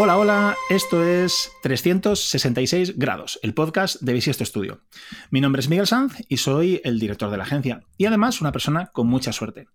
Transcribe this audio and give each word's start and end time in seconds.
Hola, 0.00 0.16
hola, 0.16 0.56
esto 0.70 1.04
es 1.04 1.50
366 1.64 2.96
grados, 2.98 3.40
el 3.42 3.52
podcast 3.52 4.00
de 4.00 4.12
Bisiesto 4.12 4.44
Studio. 4.44 4.82
Mi 5.32 5.40
nombre 5.40 5.58
es 5.58 5.68
Miguel 5.68 5.88
Sanz 5.88 6.14
y 6.28 6.36
soy 6.36 6.80
el 6.84 7.00
director 7.00 7.32
de 7.32 7.36
la 7.36 7.42
agencia 7.42 7.80
y 7.96 8.06
además 8.06 8.40
una 8.40 8.52
persona 8.52 8.92
con 8.92 9.08
mucha 9.08 9.32
suerte. 9.32 9.66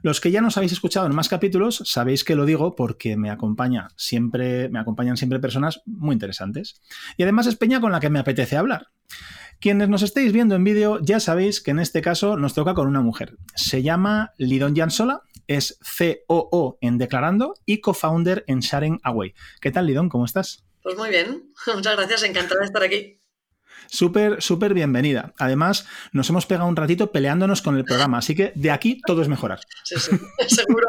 Los 0.00 0.22
que 0.22 0.30
ya 0.30 0.40
nos 0.40 0.56
habéis 0.56 0.72
escuchado 0.72 1.06
en 1.06 1.14
más 1.14 1.28
capítulos 1.28 1.82
sabéis 1.84 2.24
que 2.24 2.34
lo 2.34 2.46
digo 2.46 2.76
porque 2.76 3.18
me 3.18 3.28
acompaña 3.28 3.88
siempre, 3.94 4.70
me 4.70 4.78
acompañan 4.78 5.18
siempre 5.18 5.38
personas 5.38 5.82
muy 5.84 6.14
interesantes. 6.14 6.80
Y 7.18 7.24
además 7.24 7.46
es 7.46 7.56
peña 7.56 7.82
con 7.82 7.92
la 7.92 8.00
que 8.00 8.08
me 8.08 8.20
apetece 8.20 8.56
hablar. 8.56 8.86
Quienes 9.60 9.90
nos 9.90 10.02
estéis 10.02 10.32
viendo 10.32 10.54
en 10.54 10.64
vídeo 10.64 10.98
ya 11.02 11.20
sabéis 11.20 11.60
que 11.60 11.72
en 11.72 11.80
este 11.80 12.00
caso 12.00 12.38
nos 12.38 12.54
toca 12.54 12.72
con 12.72 12.86
una 12.86 13.02
mujer. 13.02 13.36
Se 13.54 13.82
llama 13.82 14.32
Lidon 14.38 14.74
Jansola, 14.74 15.22
es 15.48 15.80
COO 16.28 16.78
en 16.80 16.98
Declarando 16.98 17.54
y 17.66 17.80
co-founder 17.80 18.44
en 18.46 18.60
Sharing 18.60 19.00
Away. 19.02 19.34
¿Qué 19.60 19.72
tal, 19.72 19.86
Lidon? 19.86 20.08
¿Cómo 20.08 20.24
estás? 20.24 20.64
Pues 20.82 20.96
muy 20.96 21.10
bien, 21.10 21.52
muchas 21.74 21.96
gracias, 21.96 22.22
encantada 22.22 22.60
de 22.60 22.66
estar 22.66 22.82
aquí. 22.84 23.20
Súper, 23.86 24.42
súper 24.42 24.74
bienvenida. 24.74 25.34
Además, 25.38 25.86
nos 26.12 26.28
hemos 26.30 26.46
pegado 26.46 26.68
un 26.68 26.76
ratito 26.76 27.10
peleándonos 27.10 27.62
con 27.62 27.76
el 27.76 27.84
programa, 27.84 28.18
así 28.18 28.34
que 28.34 28.52
de 28.54 28.70
aquí 28.70 29.00
todo 29.06 29.22
es 29.22 29.28
mejorar. 29.28 29.60
Sí, 29.84 29.96
sí, 29.98 30.16
seguro. 30.54 30.88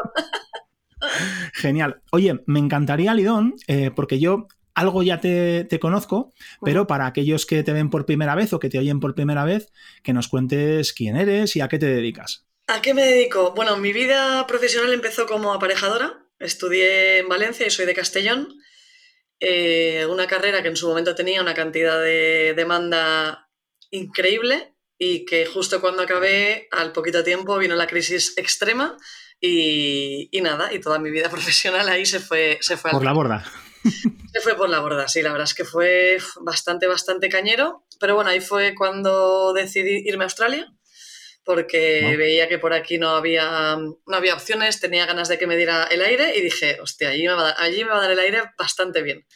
Genial. 1.54 2.02
Oye, 2.12 2.42
me 2.46 2.58
encantaría, 2.58 3.14
Lidón, 3.14 3.54
eh, 3.66 3.90
porque 3.90 4.20
yo 4.20 4.46
algo 4.74 5.02
ya 5.02 5.20
te, 5.20 5.78
conozco, 5.80 6.32
pero 6.62 6.86
para 6.86 7.06
aquellos 7.06 7.46
que 7.46 7.62
te 7.62 7.72
ven 7.72 7.90
por 7.90 8.06
primera 8.06 8.34
vez 8.34 8.52
o 8.52 8.60
que 8.60 8.68
te 8.68 8.78
oyen 8.78 9.00
por 9.00 9.14
primera 9.14 9.44
vez, 9.44 9.72
que 10.02 10.12
nos 10.12 10.28
cuentes 10.28 10.92
quién 10.92 11.16
eres 11.16 11.56
y 11.56 11.60
a 11.60 11.68
qué 11.68 11.78
te 11.78 11.86
dedicas. 11.86 12.46
¿A 12.70 12.80
qué 12.80 12.94
me 12.94 13.02
dedico? 13.02 13.50
Bueno, 13.50 13.76
mi 13.76 13.92
vida 13.92 14.46
profesional 14.46 14.92
empezó 14.92 15.26
como 15.26 15.52
aparejadora. 15.52 16.24
Estudié 16.38 17.18
en 17.18 17.28
Valencia 17.28 17.66
y 17.66 17.70
soy 17.70 17.84
de 17.84 17.94
Castellón. 17.94 18.48
Eh, 19.40 20.06
una 20.08 20.28
carrera 20.28 20.62
que 20.62 20.68
en 20.68 20.76
su 20.76 20.86
momento 20.86 21.16
tenía 21.16 21.42
una 21.42 21.52
cantidad 21.52 22.00
de 22.00 22.54
demanda 22.54 23.50
increíble 23.90 24.76
y 24.96 25.24
que 25.24 25.46
justo 25.46 25.80
cuando 25.80 26.04
acabé, 26.04 26.68
al 26.70 26.92
poquito 26.92 27.24
tiempo, 27.24 27.58
vino 27.58 27.74
la 27.74 27.88
crisis 27.88 28.34
extrema 28.36 28.96
y, 29.40 30.30
nada, 30.40 30.72
y 30.72 30.78
toda 30.78 31.00
mi 31.00 31.10
vida 31.10 31.28
profesional 31.30 31.88
ahí 31.88 32.06
se 32.06 32.20
fue, 32.20 32.58
se 32.60 32.76
fue 32.76 32.92
por 32.92 33.02
la 33.02 33.12
borda. 33.12 33.44
Se 34.32 34.40
fue 34.42 34.54
por 34.54 34.68
la 34.68 34.78
borda, 34.78 35.08
sí, 35.08 35.22
la 35.22 35.32
verdad 35.32 35.48
es 35.48 35.54
que 35.54 35.64
fue 35.64 36.18
bastante, 36.42 36.86
bastante 36.86 37.28
cañero. 37.28 37.84
Pero 37.98 38.14
bueno, 38.14 38.30
ahí 38.30 38.40
fue 38.40 38.76
cuando 38.76 39.52
decidí 39.54 40.04
irme 40.06 40.22
a 40.22 40.26
Australia, 40.26 40.72
porque 41.44 42.16
veía 42.16 42.48
que 42.48 42.58
por 42.58 42.72
aquí 42.72 42.98
no 42.98 43.10
había, 43.10 43.76
no 43.76 44.16
había 44.16 44.34
opciones, 44.34 44.80
tenía 44.80 45.06
ganas 45.06 45.28
de 45.28 45.38
que 45.38 45.46
me 45.46 45.56
diera 45.56 45.84
el 45.84 46.02
aire 46.02 46.36
y 46.36 46.42
dije, 46.42 46.78
hostia, 46.80 47.10
allí 47.10 47.26
me, 47.26 47.34
va 47.34 47.40
a 47.40 47.44
dar, 47.44 47.54
allí 47.58 47.84
me 47.84 47.90
va 47.90 47.98
a 47.98 48.02
dar 48.02 48.10
el 48.10 48.18
aire 48.18 48.42
bastante 48.58 49.02
bien. 49.02 49.26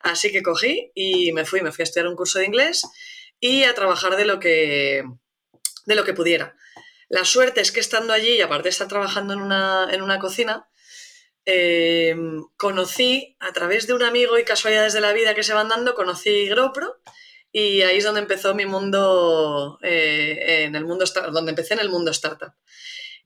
Así 0.00 0.30
que 0.30 0.42
cogí 0.42 0.92
y 0.94 1.32
me 1.32 1.44
fui, 1.44 1.60
me 1.60 1.72
fui 1.72 1.82
a 1.82 1.84
estudiar 1.84 2.08
un 2.08 2.16
curso 2.16 2.38
de 2.38 2.46
inglés 2.46 2.82
y 3.40 3.64
a 3.64 3.74
trabajar 3.74 4.16
de 4.16 4.24
lo 4.24 4.38
que, 4.38 5.04
de 5.86 5.94
lo 5.94 6.04
que 6.04 6.14
pudiera. 6.14 6.56
La 7.08 7.24
suerte 7.24 7.60
es 7.60 7.72
que 7.72 7.80
estando 7.80 8.12
allí, 8.12 8.34
y 8.34 8.40
aparte 8.40 8.64
de 8.64 8.70
estar 8.70 8.86
trabajando 8.86 9.32
en 9.34 9.40
una, 9.40 9.88
en 9.90 10.02
una 10.02 10.18
cocina, 10.18 10.68
Em, 11.50 12.44
conocí 12.58 13.34
a 13.40 13.54
través 13.54 13.86
de 13.86 13.94
un 13.94 14.02
amigo 14.02 14.38
y 14.38 14.44
casualidades 14.44 14.92
de 14.92 15.00
la 15.00 15.14
vida 15.14 15.34
que 15.34 15.42
se 15.42 15.54
van 15.54 15.68
dando, 15.68 15.94
conocí 15.94 16.46
GrowPro 16.46 17.00
y 17.52 17.82
ahí 17.82 17.98
es 17.98 18.04
donde 18.04 18.20
empezó 18.20 18.54
mi 18.54 18.66
mundo, 18.66 19.78
eh, 19.82 20.64
en 20.64 20.76
el 20.76 20.84
mundo 20.84 21.04
donde 21.32 21.50
empecé 21.50 21.74
en 21.74 21.80
el 21.80 21.88
mundo 21.88 22.10
startup. 22.10 22.52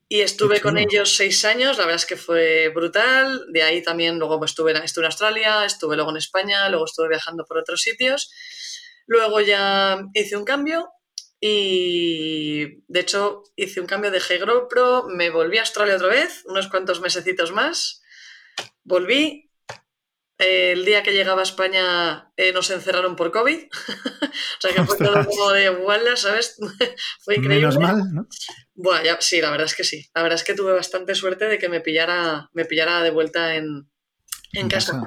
Y 0.08 0.20
estuve 0.20 0.60
con 0.60 0.76
ellos 0.76 1.16
seis 1.16 1.44
años, 1.46 1.78
la 1.78 1.84
verdad 1.84 2.00
es 2.02 2.06
que 2.06 2.16
fue 2.16 2.68
brutal. 2.68 3.46
De 3.50 3.62
ahí 3.62 3.82
también 3.82 4.18
luego 4.18 4.38
pues, 4.38 4.50
estuve, 4.50 4.72
estuve 4.84 5.04
en 5.04 5.10
Australia, 5.10 5.64
estuve 5.64 5.96
luego 5.96 6.10
en 6.10 6.18
España, 6.18 6.68
luego 6.68 6.84
estuve 6.84 7.08
viajando 7.08 7.46
por 7.46 7.56
otros 7.56 7.80
sitios. 7.80 8.30
Luego 9.06 9.40
ya 9.40 10.02
hice 10.12 10.36
un 10.36 10.44
cambio 10.44 10.90
y 11.40 12.82
de 12.88 13.00
hecho 13.00 13.42
hice 13.56 13.80
un 13.80 13.86
cambio 13.86 14.10
de 14.10 14.20
GrowPro, 14.20 15.08
me 15.08 15.30
volví 15.30 15.56
a 15.56 15.62
Australia 15.62 15.96
otra 15.96 16.08
vez, 16.08 16.44
unos 16.44 16.68
cuantos 16.68 17.00
mesecitos 17.00 17.50
más 17.50 18.02
Volví. 18.84 19.50
El 20.38 20.84
día 20.84 21.02
que 21.02 21.12
llegaba 21.12 21.40
a 21.40 21.44
España 21.44 22.32
eh, 22.36 22.52
nos 22.52 22.70
encerraron 22.70 23.16
por 23.16 23.30
COVID. 23.30 23.58
o 24.22 24.60
sea 24.60 24.72
que 24.74 24.84
fue 24.84 24.96
todo 24.96 25.24
como 25.24 25.50
de 25.52 25.64
igual, 25.64 26.02
¿sabes? 26.16 26.56
fue 27.20 27.36
increíble. 27.36 27.68
Menos 27.68 27.78
mal, 27.78 28.12
¿no? 28.12 28.26
Bueno, 28.74 29.16
sí, 29.20 29.40
la 29.40 29.50
verdad 29.50 29.66
es 29.66 29.74
que 29.74 29.84
sí. 29.84 30.10
La 30.14 30.22
verdad 30.22 30.38
es 30.38 30.44
que 30.44 30.54
tuve 30.54 30.72
bastante 30.72 31.14
suerte 31.14 31.46
de 31.46 31.58
que 31.58 31.68
me 31.68 31.80
pillara, 31.80 32.50
me 32.52 32.64
pillara 32.64 33.02
de 33.02 33.10
vuelta 33.10 33.54
en, 33.54 33.88
casa. 34.68 35.02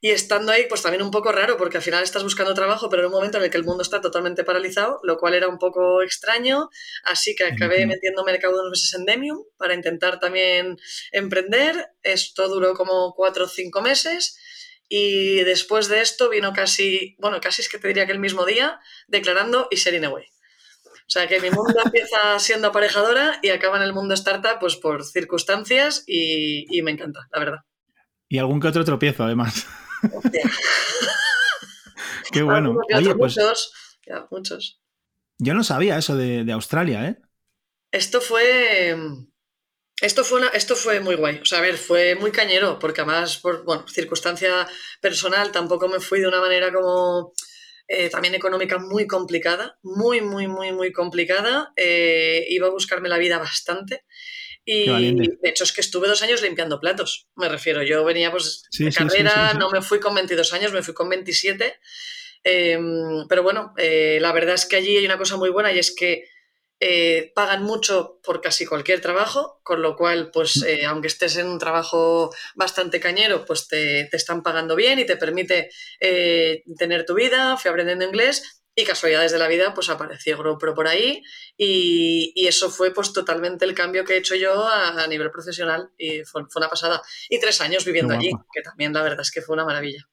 Y 0.00 0.10
estando 0.10 0.52
ahí, 0.52 0.66
pues 0.68 0.82
también 0.82 1.02
un 1.02 1.10
poco 1.10 1.32
raro, 1.32 1.56
porque 1.56 1.78
al 1.78 1.82
final 1.82 2.02
estás 2.02 2.22
buscando 2.22 2.52
trabajo, 2.52 2.90
pero 2.90 3.00
en 3.00 3.06
un 3.06 3.12
momento 3.12 3.38
en 3.38 3.44
el 3.44 3.50
que 3.50 3.56
el 3.56 3.64
mundo 3.64 3.82
está 3.82 4.02
totalmente 4.02 4.44
paralizado, 4.44 5.00
lo 5.02 5.16
cual 5.16 5.32
era 5.32 5.48
un 5.48 5.58
poco 5.58 6.02
extraño. 6.02 6.68
Así 7.04 7.34
que 7.34 7.44
acabé 7.44 7.86
metiéndome 7.86 8.32
al 8.32 8.38
cabo 8.38 8.54
de 8.54 8.60
unos 8.60 8.72
meses 8.72 8.92
en 8.94 9.06
Demium 9.06 9.38
para 9.56 9.72
intentar 9.72 10.20
también 10.20 10.76
emprender. 11.12 11.88
Esto 12.02 12.48
duró 12.48 12.74
como 12.74 13.14
cuatro 13.14 13.46
o 13.46 13.48
cinco 13.48 13.80
meses. 13.80 14.36
Y 14.88 15.38
después 15.44 15.88
de 15.88 16.00
esto 16.00 16.28
vino 16.28 16.52
casi, 16.52 17.16
bueno, 17.18 17.40
casi 17.40 17.62
es 17.62 17.68
que 17.68 17.78
te 17.78 17.88
diría 17.88 18.06
que 18.06 18.12
el 18.12 18.18
mismo 18.18 18.44
día, 18.44 18.80
declarando 19.08 19.68
y 19.70 19.76
Sharing 19.76 20.04
Away. 20.04 20.24
O 20.24 21.10
sea 21.10 21.26
que 21.26 21.40
mi 21.40 21.50
mundo 21.50 21.74
empieza 21.84 22.38
siendo 22.38 22.68
aparejadora 22.68 23.38
y 23.42 23.50
acaba 23.50 23.76
en 23.76 23.82
el 23.82 23.92
mundo 23.92 24.14
startup 24.14 24.58
pues 24.60 24.76
por 24.76 25.04
circunstancias 25.04 26.04
y, 26.06 26.66
y 26.76 26.82
me 26.82 26.92
encanta, 26.92 27.28
la 27.32 27.38
verdad. 27.38 27.58
Y 28.28 28.38
algún 28.38 28.60
que 28.60 28.68
otro 28.68 28.84
tropiezo, 28.84 29.24
además. 29.24 29.66
Qué 32.32 32.42
bueno. 32.42 32.76
Oye, 32.94 33.14
pues, 33.14 33.36
muchos, 33.36 33.72
muchos. 34.30 34.80
Yo 35.38 35.54
no 35.54 35.62
sabía 35.62 35.98
eso 35.98 36.16
de, 36.16 36.50
Australia, 36.52 37.08
¿eh? 37.08 37.16
Esto 37.92 38.20
fue. 38.20 38.96
Esto 40.00 40.24
fue, 40.24 40.42
esto 40.54 40.74
fue 40.74 41.00
muy 41.00 41.14
guay. 41.14 41.38
O 41.42 41.44
sea, 41.44 41.58
a 41.58 41.62
ver, 41.62 41.76
fue 41.76 42.14
muy 42.16 42.32
cañero, 42.32 42.78
porque 42.78 43.02
además, 43.02 43.38
por 43.38 43.64
bueno, 43.64 43.86
circunstancia 43.88 44.66
personal, 45.00 45.52
tampoco 45.52 45.88
me 45.88 46.00
fui 46.00 46.20
de 46.20 46.28
una 46.28 46.40
manera 46.40 46.72
como. 46.72 47.32
Eh, 47.86 48.08
también 48.08 48.34
económica 48.34 48.78
muy 48.78 49.06
complicada, 49.06 49.78
muy, 49.82 50.22
muy, 50.22 50.48
muy, 50.48 50.72
muy 50.72 50.90
complicada. 50.90 51.72
Eh, 51.76 52.46
iba 52.48 52.66
a 52.66 52.70
buscarme 52.70 53.10
la 53.10 53.18
vida 53.18 53.38
bastante. 53.38 54.04
Y 54.66 54.86
de 54.86 55.36
hecho 55.42 55.64
es 55.64 55.72
que 55.72 55.82
estuve 55.82 56.08
dos 56.08 56.22
años 56.22 56.40
limpiando 56.40 56.80
platos, 56.80 57.28
me 57.36 57.50
refiero. 57.50 57.82
Yo 57.82 58.02
venía 58.02 58.30
pues 58.30 58.62
de 58.78 58.90
carrera, 58.90 59.52
no 59.54 59.68
me 59.70 59.82
fui 59.82 60.00
con 60.00 60.14
22 60.14 60.54
años, 60.54 60.72
me 60.72 60.82
fui 60.82 60.94
con 60.94 61.10
27. 61.10 61.78
Em, 62.42 63.26
pero 63.28 63.42
bueno, 63.42 63.74
eh, 63.76 64.18
la 64.20 64.32
verdad 64.32 64.54
es 64.54 64.64
que 64.64 64.76
allí 64.76 64.96
hay 64.96 65.04
una 65.04 65.18
cosa 65.18 65.36
muy 65.36 65.50
buena 65.50 65.70
y 65.72 65.78
es 65.78 65.94
que 65.94 66.24
eh, 66.86 67.32
pagan 67.34 67.62
mucho 67.62 68.20
por 68.22 68.42
casi 68.42 68.66
cualquier 68.66 69.00
trabajo, 69.00 69.58
con 69.62 69.80
lo 69.80 69.96
cual, 69.96 70.30
pues 70.30 70.58
mm. 70.58 70.66
eh, 70.66 70.84
aunque 70.84 71.08
estés 71.08 71.38
en 71.38 71.46
un 71.46 71.58
trabajo 71.58 72.30
bastante 72.54 73.00
cañero, 73.00 73.46
pues 73.46 73.68
te, 73.68 74.06
te 74.10 74.16
están 74.18 74.42
pagando 74.42 74.76
bien 74.76 74.98
y 74.98 75.06
te 75.06 75.16
permite 75.16 75.70
tener 75.98 77.06
tu 77.06 77.14
vida, 77.14 77.56
fui 77.56 77.70
aprendiendo 77.70 78.04
inglés 78.04 78.64
y 78.74 78.84
casualidades 78.84 79.32
de 79.32 79.38
la 79.38 79.48
vida, 79.48 79.72
pues 79.72 79.88
apareció 79.88 80.36
GoPro 80.36 80.74
por 80.74 80.86
ahí 80.88 81.22
y, 81.56 82.46
eso 82.46 82.68
fue 82.68 82.92
pues 82.92 83.14
totalmente 83.14 83.64
el 83.64 83.74
cambio 83.74 84.04
que 84.04 84.14
he 84.14 84.18
hecho 84.18 84.34
yo 84.34 84.68
a, 84.68 85.06
nivel 85.06 85.30
profesional 85.30 85.90
y 85.96 86.22
fue, 86.24 86.42
una 86.54 86.68
pasada. 86.68 87.00
Y 87.30 87.40
tres 87.40 87.62
años 87.62 87.84
viviendo 87.86 88.12
allí, 88.12 88.30
que 88.52 88.60
también 88.60 88.92
la 88.92 89.02
verdad 89.02 89.22
es 89.22 89.30
que 89.30 89.40
fue 89.40 89.54
una 89.54 89.64
maravilla. 89.64 90.06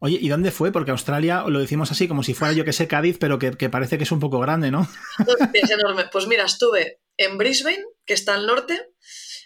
Oye, 0.00 0.18
¿y 0.20 0.28
dónde 0.28 0.52
fue? 0.52 0.70
Porque 0.70 0.92
Australia, 0.92 1.44
lo 1.48 1.58
decimos 1.58 1.90
así, 1.90 2.06
como 2.06 2.22
si 2.22 2.34
fuera 2.34 2.54
yo 2.54 2.64
que 2.64 2.72
sé 2.72 2.86
Cádiz, 2.86 3.18
pero 3.18 3.38
que, 3.38 3.52
parece 3.68 3.98
que 3.98 4.04
es 4.04 4.12
un 4.12 4.20
poco 4.20 4.38
grande, 4.38 4.70
¿no? 4.70 4.88
Es 5.52 5.70
enorme. 5.70 6.04
Pues 6.12 6.26
mira, 6.26 6.44
estuve 6.44 7.00
en 7.16 7.36
Brisbane, 7.36 7.84
que 8.06 8.14
está 8.14 8.34
al 8.34 8.46
norte, 8.46 8.90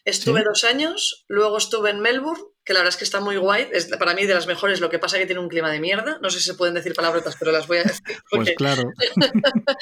estuve 0.05 0.43
dos 0.45 0.65
años, 0.65 1.25
luego 1.27 1.57
estuve 1.57 1.91
en 1.91 2.01
Melbourne, 2.01 2.43
que 2.65 2.73
la 2.73 2.81
verdad 2.81 2.95
es 2.95 2.97
que 2.97 3.05
está 3.05 3.21
muy 3.21 3.37
guay, 3.37 3.69
es 3.73 3.87
para 3.99 4.15
mí 4.15 4.25
de 4.25 4.35
las 4.35 4.47
mejores, 4.47 4.81
lo 4.81 4.89
que 4.89 4.99
pasa 4.99 5.17
es 5.17 5.23
que 5.23 5.27
tiene 5.27 5.41
un 5.41 5.49
clima 5.49 5.71
de 5.71 5.81
mierda, 5.81 6.19
no 6.23 6.31
sé 6.31 6.39
si 6.39 6.45
se 6.47 6.55
pueden 6.55 6.75
decir 6.75 6.95
palabrotas, 6.95 7.37
pero 7.39 7.51
las 7.51 7.67
voy 7.67 7.79
a 7.79 7.83
decir. 7.85 8.03
Pues 8.31 8.51
claro. 8.57 8.85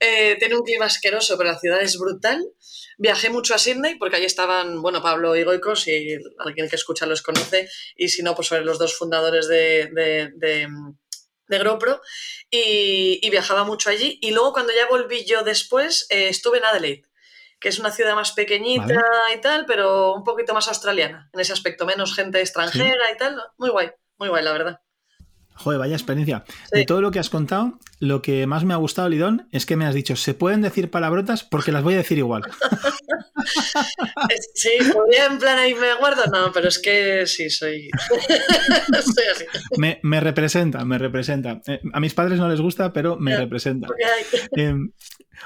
Eh, 0.00 0.36
tiene 0.38 0.56
un 0.56 0.62
clima 0.62 0.86
asqueroso, 0.86 1.38
pero 1.38 1.52
la 1.52 1.58
ciudad 1.58 1.80
es 1.80 1.96
brutal. 1.96 2.44
Viajé 2.98 3.30
mucho 3.30 3.54
a 3.54 3.58
Sydney 3.58 3.96
porque 3.96 4.16
allí 4.16 4.24
estaban, 4.24 4.82
bueno, 4.82 5.00
Pablo 5.00 5.36
y 5.36 5.44
Goicos, 5.44 5.86
y 5.86 6.18
alguien 6.38 6.68
que 6.68 6.76
escucha 6.76 7.06
los 7.06 7.22
conoce, 7.22 7.68
y 7.96 8.08
si 8.08 8.22
no, 8.22 8.34
pues 8.34 8.48
son 8.48 8.64
los 8.66 8.78
dos 8.78 8.96
fundadores 8.96 9.46
de, 9.46 9.90
de, 9.92 10.32
de, 10.34 10.68
de 11.48 11.58
GoPro, 11.64 12.00
y, 12.50 13.28
viajaba 13.30 13.64
mucho 13.64 13.90
allí. 13.90 14.18
Y 14.20 14.32
luego 14.32 14.52
cuando 14.52 14.72
ya 14.74 14.88
volví 14.88 15.24
yo 15.24 15.42
después, 15.42 16.06
eh, 16.10 16.28
estuve 16.28 16.58
en 16.58 16.64
Adelaide 16.64 17.04
que 17.62 17.68
es 17.68 17.78
una 17.78 17.92
ciudad 17.92 18.14
más 18.14 18.32
pequeñita 18.32 19.02
y 19.34 19.40
tal, 19.40 19.64
pero 19.66 20.14
un 20.14 20.24
poquito 20.24 20.52
más 20.52 20.68
australiana 20.68 21.30
en 21.32 21.40
ese 21.40 21.52
aspecto, 21.52 21.86
menos 21.86 22.14
gente 22.14 22.40
extranjera 22.40 23.04
y 23.14 23.16
tal. 23.16 23.40
Muy 23.56 23.70
guay, 23.70 23.90
muy 24.18 24.28
guay, 24.28 24.42
la 24.42 24.52
verdad. 24.52 24.80
Joder, 25.54 25.78
vaya 25.78 25.94
experiencia. 25.94 26.44
De 26.72 26.84
todo 26.84 27.00
lo 27.00 27.10
que 27.10 27.18
has 27.18 27.30
contado, 27.30 27.78
lo 28.00 28.22
que 28.22 28.46
más 28.46 28.64
me 28.64 28.74
ha 28.74 28.78
gustado, 28.78 29.08
Lidón, 29.08 29.48
es 29.52 29.66
que 29.66 29.76
me 29.76 29.86
has 29.86 29.94
dicho, 29.94 30.16
se 30.16 30.34
pueden 30.34 30.62
decir 30.62 30.90
palabrotas 30.90 31.44
porque 31.44 31.70
las 31.70 31.84
voy 31.84 31.94
a 31.94 31.98
decir 31.98 32.18
igual. 32.18 32.42
sí, 34.54 34.70
podría 34.92 35.26
en 35.26 35.38
plan 35.38 35.58
ahí 35.58 35.74
me 35.74 35.94
guardo, 35.94 36.24
no, 36.26 36.50
pero 36.52 36.68
es 36.68 36.80
que 36.80 37.26
sí, 37.26 37.50
soy, 37.50 37.90
así. 38.98 39.44
Me, 39.76 40.20
representa, 40.20 40.84
me 40.84 40.98
representa. 40.98 41.60
Eh, 41.66 41.80
a 41.92 42.00
mis 42.00 42.14
padres 42.14 42.40
no 42.40 42.48
les 42.48 42.60
gusta, 42.60 42.92
pero 42.92 43.16
me 43.18 43.36
representa. 43.36 43.88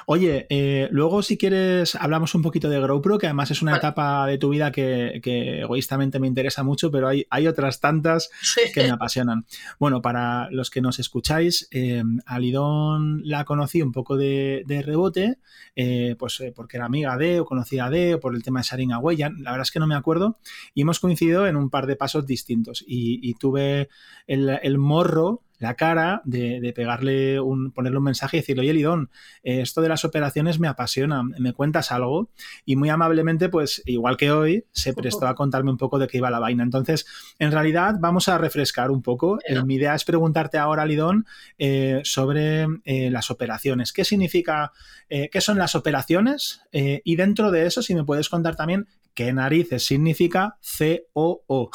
Oye, 0.06 0.46
eh, 0.50 0.88
luego 0.90 1.22
si 1.22 1.36
quieres 1.36 1.94
hablamos 1.94 2.34
un 2.34 2.42
poquito 2.42 2.68
de 2.68 2.80
GrowPro, 2.80 3.18
que 3.18 3.26
además 3.26 3.50
es 3.50 3.62
una 3.62 3.76
etapa 3.76 4.26
de 4.26 4.38
tu 4.38 4.50
vida 4.50 4.72
que, 4.72 5.20
egoístamente 5.60 6.18
me 6.18 6.26
interesa 6.26 6.62
mucho, 6.62 6.90
pero 6.90 7.08
hay, 7.08 7.26
hay 7.30 7.46
otras 7.46 7.80
tantas 7.80 8.30
que 8.74 8.82
me 8.82 8.90
apasionan. 8.90 9.46
Bueno, 9.78 10.02
para 10.02 10.50
los 10.50 10.70
que 10.70 10.80
nos 10.80 10.98
escucháis, 10.98 11.68
eh, 11.70 12.02
a 12.24 12.38
Lidón 12.38 13.22
la 13.24 13.44
conocí 13.44 13.82
un 13.82 13.92
poco 13.92 14.16
de, 14.16 14.64
rebote, 14.84 15.38
eh, 15.74 16.16
pues 16.18 16.40
eh, 16.40 16.52
porque 16.54 16.76
era 16.76 16.86
amiga 16.86 17.16
de 17.16 17.40
o 17.40 17.44
conocida 17.44 17.90
de 17.90 18.14
o 18.14 18.20
por 18.20 18.34
el 18.34 18.42
tema 18.42 18.60
de 18.60 18.64
Sharing 18.64 18.92
Away, 18.92 19.16
la 19.16 19.28
verdad 19.28 19.62
es 19.62 19.70
que 19.70 19.80
no 19.80 19.86
me 19.86 19.94
acuerdo, 19.94 20.38
y 20.74 20.82
hemos 20.82 21.00
coincidido 21.00 21.46
en 21.46 21.56
un 21.56 21.70
par 21.70 21.86
de 21.86 21.96
pasos 21.96 22.26
distintos. 22.26 22.84
Y, 22.86 23.34
tuve 23.38 23.88
el 24.26 24.78
morro 24.78 25.42
la 25.58 25.74
cara 25.74 26.22
de, 26.24 26.72
pegarle 26.74 27.40
un, 27.40 27.72
ponerle 27.72 27.98
un 27.98 28.04
mensaje 28.04 28.36
y 28.36 28.40
decirle, 28.40 28.62
oye, 28.62 28.74
Lidón, 28.74 29.10
eh, 29.42 29.60
esto 29.60 29.80
de 29.80 29.88
las 29.88 30.04
operaciones 30.04 30.58
me 30.60 30.68
apasiona, 30.68 31.22
me 31.22 31.52
cuentas 31.52 31.92
algo. 31.92 32.30
Y 32.64 32.76
muy 32.76 32.90
amablemente, 32.90 33.48
pues 33.48 33.82
igual 33.86 34.16
que 34.16 34.30
hoy, 34.30 34.64
se 34.72 34.92
prestó 34.92 35.26
a 35.26 35.34
contarme 35.34 35.70
un 35.70 35.78
poco 35.78 35.98
de 35.98 36.08
qué 36.08 36.18
iba 36.18 36.30
la 36.30 36.38
vaina. 36.38 36.62
Entonces, 36.62 37.06
en 37.38 37.52
realidad, 37.52 37.94
vamos 37.98 38.28
a 38.28 38.38
refrescar 38.38 38.90
un 38.90 39.02
poco. 39.02 39.38
Eh, 39.46 39.62
mi 39.62 39.76
idea 39.76 39.94
es 39.94 40.04
preguntarte 40.04 40.58
ahora, 40.58 40.84
Lidón, 40.84 41.26
eh, 41.58 42.00
sobre 42.04 42.66
las 42.84 43.30
operaciones. 43.30 43.92
¿Qué 43.92 44.04
significa, 44.04 44.72
qué 45.08 45.40
son 45.40 45.58
las 45.58 45.74
operaciones? 45.74 46.60
y 46.72 47.16
dentro 47.16 47.50
de 47.50 47.66
eso, 47.66 47.82
si 47.82 47.94
me 47.94 48.04
puedes 48.04 48.28
contar 48.28 48.56
también 48.56 48.86
qué 49.14 49.32
narices 49.32 49.84
significa 49.84 50.58
COO. 50.78 51.70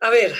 A 0.00 0.10
ver, 0.10 0.34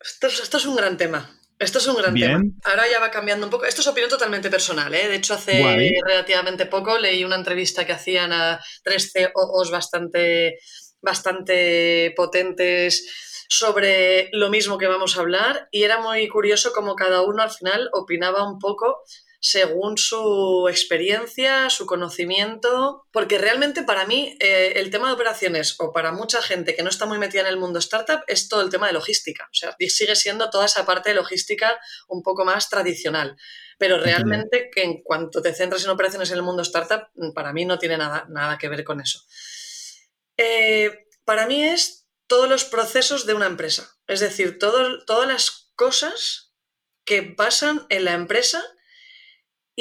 esto 0.00 0.28
es 0.28 0.66
un 0.66 0.76
gran 0.76 0.96
tema. 0.96 1.39
Esto 1.60 1.78
es 1.78 1.86
un 1.88 1.96
gran 1.96 2.14
tema. 2.14 2.42
Ahora 2.64 2.90
ya 2.90 2.98
va 2.98 3.10
cambiando 3.10 3.46
un 3.46 3.50
poco. 3.50 3.66
Esto 3.66 3.82
es 3.82 3.86
opinión 3.86 4.08
totalmente 4.08 4.48
personal, 4.48 4.94
¿eh? 4.94 5.08
De 5.08 5.16
hecho, 5.16 5.34
hace 5.34 5.62
relativamente 6.06 6.64
poco 6.64 6.98
leí 6.98 7.22
una 7.22 7.36
entrevista 7.36 7.84
que 7.84 7.92
hacían 7.92 8.32
a 8.32 8.58
tres 8.82 9.12
COOs 9.12 9.70
bastante, 9.70 10.58
bastante 11.02 12.14
potentes 12.16 13.44
sobre 13.50 14.30
lo 14.32 14.48
mismo 14.48 14.78
que 14.78 14.86
vamos 14.86 15.16
a 15.16 15.20
hablar 15.20 15.68
y 15.70 15.82
era 15.82 16.00
muy 16.00 16.28
curioso 16.28 16.72
como 16.72 16.96
cada 16.96 17.20
uno 17.20 17.42
al 17.42 17.50
final 17.50 17.90
opinaba 17.92 18.48
un 18.48 18.58
poco 18.58 19.02
según 19.40 19.96
su 19.96 20.68
experiencia, 20.68 21.70
su 21.70 21.86
conocimiento, 21.86 23.06
porque 23.10 23.38
realmente 23.38 23.82
para 23.82 24.06
mí 24.06 24.36
eh, 24.38 24.74
el 24.76 24.90
tema 24.90 25.08
de 25.08 25.14
operaciones 25.14 25.76
o 25.78 25.92
para 25.92 26.12
mucha 26.12 26.42
gente 26.42 26.76
que 26.76 26.82
no 26.82 26.90
está 26.90 27.06
muy 27.06 27.18
metida 27.18 27.40
en 27.40 27.46
el 27.46 27.56
mundo 27.56 27.78
startup 27.78 28.20
es 28.26 28.48
todo 28.48 28.60
el 28.60 28.68
tema 28.68 28.86
de 28.86 28.92
logística, 28.92 29.44
o 29.44 29.54
sea, 29.54 29.74
sigue 29.88 30.14
siendo 30.14 30.50
toda 30.50 30.66
esa 30.66 30.84
parte 30.84 31.08
de 31.08 31.14
logística 31.14 31.80
un 32.08 32.22
poco 32.22 32.44
más 32.44 32.68
tradicional, 32.68 33.36
pero 33.78 33.98
realmente 33.98 34.68
que 34.70 34.82
en 34.82 35.02
cuanto 35.02 35.40
te 35.40 35.54
centras 35.54 35.84
en 35.84 35.90
operaciones 35.90 36.30
en 36.30 36.36
el 36.36 36.42
mundo 36.42 36.60
startup, 36.60 37.08
para 37.34 37.54
mí 37.54 37.64
no 37.64 37.78
tiene 37.78 37.96
nada, 37.96 38.26
nada 38.28 38.58
que 38.58 38.68
ver 38.68 38.84
con 38.84 39.00
eso. 39.00 39.20
Eh, 40.36 41.06
para 41.24 41.46
mí 41.46 41.64
es 41.64 42.06
todos 42.26 42.46
los 42.46 42.64
procesos 42.64 43.24
de 43.24 43.32
una 43.32 43.46
empresa, 43.46 43.96
es 44.06 44.20
decir, 44.20 44.58
todas 44.58 45.28
las 45.28 45.72
cosas 45.76 46.52
que 47.06 47.22
pasan 47.22 47.86
en 47.88 48.04
la 48.04 48.12
empresa 48.12 48.62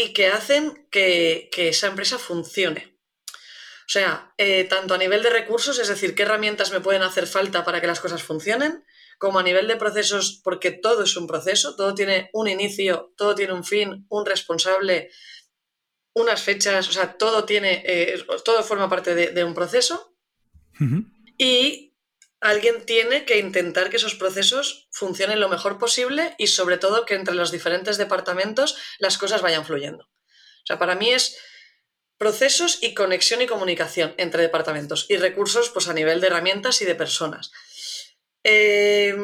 y 0.02 0.14
que 0.14 0.28
hacen 0.28 0.88
que, 0.92 1.50
esa 1.58 1.88
empresa 1.88 2.18
funcione. 2.18 2.98
O 3.32 3.92
sea, 3.92 4.34
eh, 4.38 4.64
tanto 4.64 4.94
a 4.94 4.98
nivel 4.98 5.22
de 5.24 5.30
recursos, 5.30 5.78
es 5.78 5.90
decir, 5.90 6.16
qué 6.16 6.24
herramientas 6.24 6.72
me 6.72 6.80
pueden 6.80 7.02
hacer 7.02 7.28
falta 7.28 7.66
para 7.66 7.82
que 7.82 7.88
las 7.88 8.00
cosas 8.00 8.24
funcionen, 8.24 8.86
como 9.18 9.40
a 9.40 9.44
nivel 9.44 9.68
de 9.68 9.76
procesos, 9.76 10.40
porque 10.42 10.72
todo 10.72 11.04
es 11.04 11.18
un 11.18 11.28
proceso, 11.28 11.76
todo 11.76 11.96
tiene 11.96 12.30
un 12.32 12.48
inicio, 12.48 13.14
todo 13.18 13.36
tiene 13.36 13.52
un 13.52 13.66
fin, 13.66 14.06
un 14.08 14.26
responsable, 14.26 15.10
unas 16.14 16.42
fechas, 16.42 16.88
o 16.88 16.94
sea, 16.94 17.18
todo 17.18 17.44
tiene, 17.44 17.84
eh, 17.86 18.24
todo 18.46 18.64
forma 18.64 18.88
parte 18.88 19.14
de, 19.16 19.44
un 19.44 19.54
proceso. 19.54 20.16
Y 21.38 21.89
alguien 22.42 22.86
tiene 22.86 23.26
que 23.26 23.38
intentar 23.38 23.90
que 23.90 23.98
esos 23.98 24.16
procesos 24.16 24.88
funcionen 24.92 25.40
lo 25.40 25.50
mejor 25.50 25.78
posible 25.78 26.36
y 26.38 26.48
sobre 26.48 26.78
todo 26.78 27.06
que 27.06 27.16
entre 27.16 27.36
los 27.36 27.52
diferentes 27.52 27.98
departamentos 27.98 28.78
las 29.00 29.18
cosas 29.18 29.42
vayan 29.42 29.66
fluyendo. 29.66 30.04
O 30.04 30.66
sea, 30.66 30.80
para 30.80 30.96
mí 30.96 31.12
es 31.12 31.38
procesos 32.18 32.80
y 32.82 32.94
conexión 32.94 33.42
y 33.42 33.48
comunicación 33.48 34.14
entre 34.18 34.42
departamentos 34.42 35.06
y 35.10 35.18
recursos 35.18 35.70
pues 35.70 35.88
a 35.88 35.94
nivel 35.94 36.22
de 36.22 36.28
herramientas 36.28 36.82
y 36.82 36.86
de 36.86 36.96
personas. 36.96 37.52
Eh, 38.44 39.16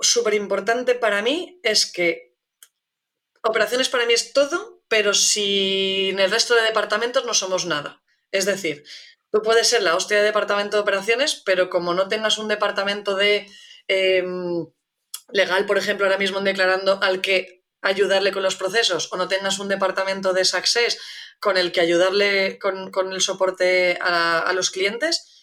Súper 0.00 0.34
importante 0.34 0.94
para 0.94 1.22
mí 1.22 1.60
es 1.62 1.90
que 1.90 2.36
operaciones 3.42 3.88
para 3.88 4.06
mí 4.06 4.12
es 4.12 4.32
todo, 4.32 4.84
pero 4.88 5.14
sin 5.14 6.18
el 6.18 6.30
resto 6.30 6.54
de 6.54 6.62
departamentos 6.62 7.24
no 7.24 7.32
somos 7.32 7.64
nada. 7.64 8.02
Es 8.30 8.44
decir, 8.44 8.84
Tú 9.32 9.42
puedes 9.42 9.68
ser 9.68 9.82
la 9.82 9.96
hostia 9.96 10.18
de 10.18 10.24
departamento 10.24 10.76
de 10.76 10.82
operaciones, 10.82 11.42
pero 11.44 11.68
como 11.68 11.94
no 11.94 12.08
tengas 12.08 12.38
un 12.38 12.48
departamento 12.48 13.16
de 13.16 13.46
em, 13.88 14.66
legal, 15.28 15.66
por 15.66 15.78
ejemplo, 15.78 16.06
ahora 16.06 16.18
mismo 16.18 16.40
declarando 16.40 16.98
al 17.02 17.20
que 17.20 17.64
ayudarle 17.82 18.32
con 18.32 18.42
los 18.42 18.56
procesos, 18.56 19.12
o 19.12 19.16
no 19.16 19.28
tengas 19.28 19.58
un 19.58 19.68
departamento 19.68 20.32
de 20.32 20.44
success 20.44 20.98
con 21.40 21.56
el 21.56 21.72
que 21.72 21.80
ayudarle 21.80 22.58
con, 22.58 23.12
el 23.12 23.20
soporte 23.20 23.98
a, 24.00 24.40
a 24.40 24.52
los 24.52 24.70
clientes, 24.70 25.36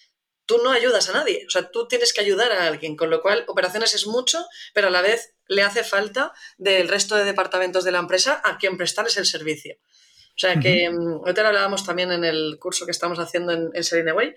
tú 0.46 0.58
no 0.64 0.72
ayudas 0.72 1.10
a 1.10 1.14
nadie. 1.14 1.46
O 1.48 1.50
sea, 1.50 1.70
tú 1.70 1.88
tienes 1.88 2.14
que 2.14 2.22
ayudar 2.22 2.52
a 2.52 2.68
alguien, 2.68 2.96
con 2.96 3.10
lo 3.10 3.22
cual 3.22 3.46
operaciones 3.48 3.94
es 3.94 4.08
mucho, 4.08 4.46
pero 4.74 4.88
a 4.88 4.92
la 4.92 5.02
vez 5.02 5.36
le 5.48 5.62
hace 5.62 5.84
falta 5.84 6.34
del 6.58 6.88
resto 6.88 7.16
de 7.16 7.24
departamentos 7.24 7.84
de 7.84 7.92
la 7.92 8.00
empresa 8.00 8.42
a 8.44 8.58
quien 8.58 8.78
prestarles 8.78 9.18
el 9.18 9.26
servicio. 9.26 9.76
O 10.36 10.40
sea 10.40 10.60
que, 10.60 10.90
mm, 10.90 11.22
ahorita 11.22 11.44
lo 11.44 11.48
hablábamos 11.50 11.86
también 11.86 12.12
en 12.12 12.24
el 12.24 12.58
curso 12.60 12.86
que 12.86 12.92
estamos 12.92 13.20
haciendo 13.20 13.52
en, 13.52 13.70
en 13.74 13.84
Serene 13.84 14.14
Way. 14.14 14.36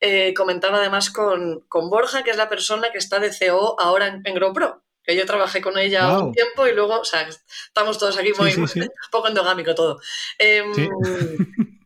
Eh, 0.00 0.32
comentaba 0.34 0.78
además 0.78 1.10
con, 1.10 1.64
Borja, 1.70 2.22
que 2.22 2.30
es 2.30 2.36
la 2.36 2.48
persona 2.48 2.90
que 2.90 2.98
está 2.98 3.18
de 3.18 3.32
CEO 3.32 3.78
ahora 3.78 4.06
en, 4.06 4.22
en 4.24 4.34
GrowPro, 4.34 4.82
que 5.02 5.14
yo 5.14 5.26
trabajé 5.26 5.60
con 5.60 5.76
ella 5.78 6.18
un 6.18 6.32
tiempo 6.32 6.66
y 6.66 6.74
luego, 6.74 7.00
o 7.00 7.04
sea, 7.04 7.28
estamos 7.28 7.98
todos 7.98 8.16
aquí 8.16 8.32
muy, 8.38 8.54
un 8.54 8.66
poco 9.10 9.28
endogámico 9.28 9.74
todo. 9.74 10.00
Em, 10.38 10.72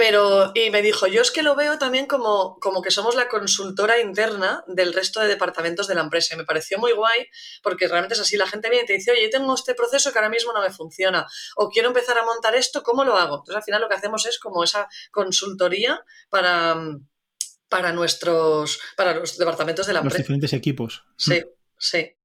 pero, 0.00 0.50
y 0.54 0.70
me 0.70 0.80
dijo, 0.80 1.06
yo 1.08 1.20
es 1.20 1.30
que 1.30 1.42
lo 1.42 1.54
veo 1.54 1.76
también 1.76 2.06
como, 2.06 2.58
como 2.58 2.80
que 2.80 2.90
somos 2.90 3.14
la 3.14 3.28
consultora 3.28 4.00
interna 4.00 4.64
del 4.66 4.94
resto 4.94 5.20
de 5.20 5.28
departamentos 5.28 5.88
de 5.88 5.94
la 5.94 6.00
empresa. 6.00 6.34
Y 6.34 6.38
me 6.38 6.46
pareció 6.46 6.78
muy 6.78 6.92
guay 6.92 7.26
porque 7.62 7.86
realmente 7.86 8.14
es 8.14 8.20
así. 8.20 8.38
La 8.38 8.46
gente 8.46 8.70
viene 8.70 8.84
y 8.84 8.86
te 8.86 8.94
dice, 8.94 9.12
oye, 9.12 9.28
tengo 9.28 9.54
este 9.54 9.74
proceso 9.74 10.10
que 10.10 10.18
ahora 10.18 10.30
mismo 10.30 10.54
no 10.54 10.62
me 10.62 10.70
funciona. 10.70 11.26
O 11.56 11.68
quiero 11.68 11.88
empezar 11.88 12.16
a 12.16 12.24
montar 12.24 12.54
esto, 12.54 12.82
¿cómo 12.82 13.04
lo 13.04 13.14
hago? 13.18 13.40
Entonces 13.40 13.56
al 13.56 13.62
final 13.62 13.82
lo 13.82 13.90
que 13.90 13.96
hacemos 13.96 14.24
es 14.24 14.38
como 14.38 14.64
esa 14.64 14.88
consultoría 15.10 16.02
para, 16.30 16.78
para 17.68 17.92
nuestros, 17.92 18.80
para 18.96 19.12
los 19.12 19.36
departamentos 19.36 19.86
de 19.86 19.92
la 19.92 19.98
empresa. 19.98 20.16
Los 20.16 20.24
diferentes 20.24 20.54
equipos. 20.54 21.04
Sí, 21.18 21.44
sí. 21.76 22.16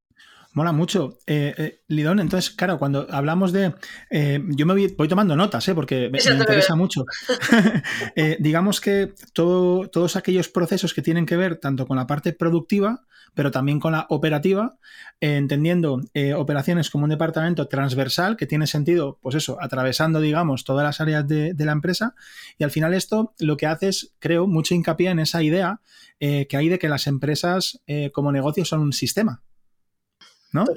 Mola 0.55 0.71
mucho. 0.71 1.17
Eh, 1.27 1.53
eh, 1.57 1.81
Lidón, 1.89 2.21
entonces, 2.21 2.49
claro, 2.49 2.79
cuando 2.79 3.05
hablamos 3.11 3.51
de... 3.51 3.75
Eh, 4.09 4.41
yo 4.55 4.65
me 4.65 4.73
voy, 4.73 5.07
tomando 5.09 5.35
notas, 5.35 5.69
porque 5.75 6.09
me, 6.09 6.17
interesa 6.17 6.77
mucho. 6.77 7.03
digamos 8.39 8.79
que 8.79 9.13
todo, 9.33 9.89
todos 9.89 10.15
aquellos 10.15 10.47
procesos 10.47 10.93
que 10.93 11.01
tienen 11.01 11.25
que 11.25 11.35
ver 11.35 11.57
tanto 11.57 11.85
con 11.85 11.97
la 11.97 12.07
parte 12.07 12.31
productiva, 12.31 13.03
pero 13.33 13.51
también 13.51 13.81
con 13.81 13.91
la 13.91 14.05
operativa, 14.09 14.77
entendiendo 15.19 15.99
operaciones 16.37 16.89
como 16.89 17.03
un 17.03 17.09
departamento 17.09 17.67
transversal 17.67 18.37
que 18.37 18.47
tiene 18.47 18.65
sentido, 18.65 19.19
pues 19.21 19.35
eso, 19.35 19.57
atravesando, 19.59 20.21
digamos, 20.21 20.63
todas 20.63 20.85
las 20.85 21.01
áreas 21.01 21.27
de, 21.27 21.53
de 21.53 21.65
la 21.65 21.73
empresa. 21.73 22.15
Y 22.57 22.63
al 22.63 22.71
final 22.71 22.93
esto 22.93 23.33
lo 23.39 23.57
que 23.57 23.65
hace 23.65 23.89
es, 23.89 24.13
creo, 24.19 24.47
mucho 24.47 24.73
hincapié 24.73 25.09
en 25.09 25.19
esa 25.19 25.43
idea 25.43 25.81
que 26.17 26.55
hay 26.55 26.69
de 26.69 26.79
que 26.79 26.87
las 26.87 27.07
empresas 27.07 27.81
como 28.13 28.31
negocio 28.31 28.63
son 28.63 28.79
un 28.79 28.93
sistema. 28.93 29.43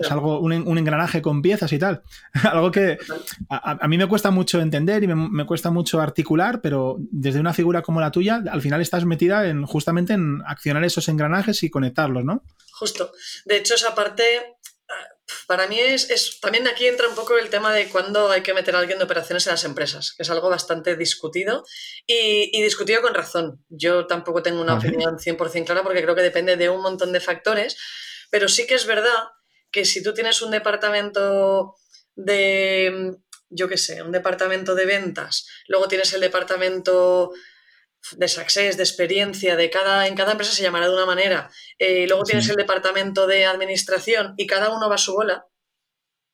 Es 0.00 0.10
algo, 0.10 0.40
un, 0.40 0.78
engranaje 0.78 1.22
con 1.22 1.42
piezas 1.42 1.72
y 1.72 1.78
tal. 1.78 2.02
algo 2.44 2.70
que 2.70 2.98
a, 3.48 3.86
mí 3.88 3.98
me 3.98 4.08
cuesta 4.08 4.30
mucho 4.30 4.60
entender 4.60 5.04
y 5.04 5.06
me, 5.06 5.46
cuesta 5.46 5.70
mucho 5.70 6.00
articular, 6.00 6.60
pero 6.60 6.96
desde 6.98 7.40
una 7.40 7.54
figura 7.54 7.82
como 7.82 8.00
la 8.00 8.10
tuya, 8.10 8.42
al 8.50 8.62
final 8.62 8.80
estás 8.80 9.04
metida 9.04 9.48
en 9.48 9.64
justamente 9.64 10.14
en 10.14 10.42
accionar 10.46 10.84
esos 10.84 11.08
engranajes 11.08 11.62
y 11.62 11.70
conectarlos, 11.70 12.24
¿no? 12.24 12.42
Justo. 12.72 13.12
De 13.44 13.56
hecho, 13.56 13.74
esa 13.74 13.94
parte 13.94 14.24
para 15.46 15.66
mí 15.66 15.78
es, 15.78 16.40
también 16.40 16.66
aquí 16.68 16.86
entra 16.86 17.08
un 17.08 17.14
poco 17.14 17.36
el 17.36 17.50
tema 17.50 17.72
de 17.72 17.88
cuándo 17.88 18.30
hay 18.30 18.42
que 18.42 18.54
meter 18.54 18.74
a 18.74 18.78
alguien 18.78 18.98
de 18.98 19.04
operaciones 19.04 19.46
en 19.46 19.52
las 19.52 19.64
empresas, 19.64 20.12
que 20.16 20.22
es 20.22 20.30
algo 20.30 20.48
bastante 20.48 20.96
discutido 20.96 21.64
y, 22.06 22.50
y 22.56 22.62
discutido 22.62 23.02
con 23.02 23.14
razón. 23.14 23.64
Yo 23.68 24.06
tampoco 24.06 24.42
tengo 24.42 24.60
una 24.60 24.74
opinión 24.74 25.18
100% 25.18 25.66
clara 25.66 25.82
porque 25.82 26.02
creo 26.02 26.14
que 26.14 26.22
depende 26.22 26.56
de 26.56 26.70
un 26.70 26.80
montón 26.80 27.12
de 27.12 27.20
factores, 27.20 27.76
pero 28.30 28.48
sí 28.48 28.66
que 28.66 28.74
es 28.74 28.86
verdad 28.86 29.12
que 29.78 29.84
si 29.84 30.02
tú 30.02 30.12
tienes 30.12 30.42
un 30.42 30.50
departamento 30.50 31.76
de, 32.16 33.14
yo 33.48 33.68
qué 33.68 33.76
sé, 33.76 34.02
un 34.02 34.10
departamento 34.10 34.74
de 34.74 34.86
ventas, 34.86 35.46
luego 35.68 35.86
tienes 35.86 36.12
el 36.14 36.20
departamento 36.20 37.30
de 38.16 38.26
success, 38.26 38.76
de 38.76 38.82
experiencia, 38.82 39.54
de 39.54 39.70
cada, 39.70 40.08
en 40.08 40.16
cada 40.16 40.32
empresa 40.32 40.52
se 40.52 40.64
llamará 40.64 40.88
de 40.88 40.94
una 40.94 41.06
manera. 41.06 41.48
Eh, 41.78 42.08
luego 42.08 42.24
tienes 42.24 42.48
el 42.48 42.56
departamento 42.56 43.28
de 43.28 43.46
administración 43.46 44.34
y 44.36 44.48
cada 44.48 44.70
uno 44.70 44.88
va 44.88 44.96
a 44.96 44.98
su 45.06 45.14
bola. 45.14 45.46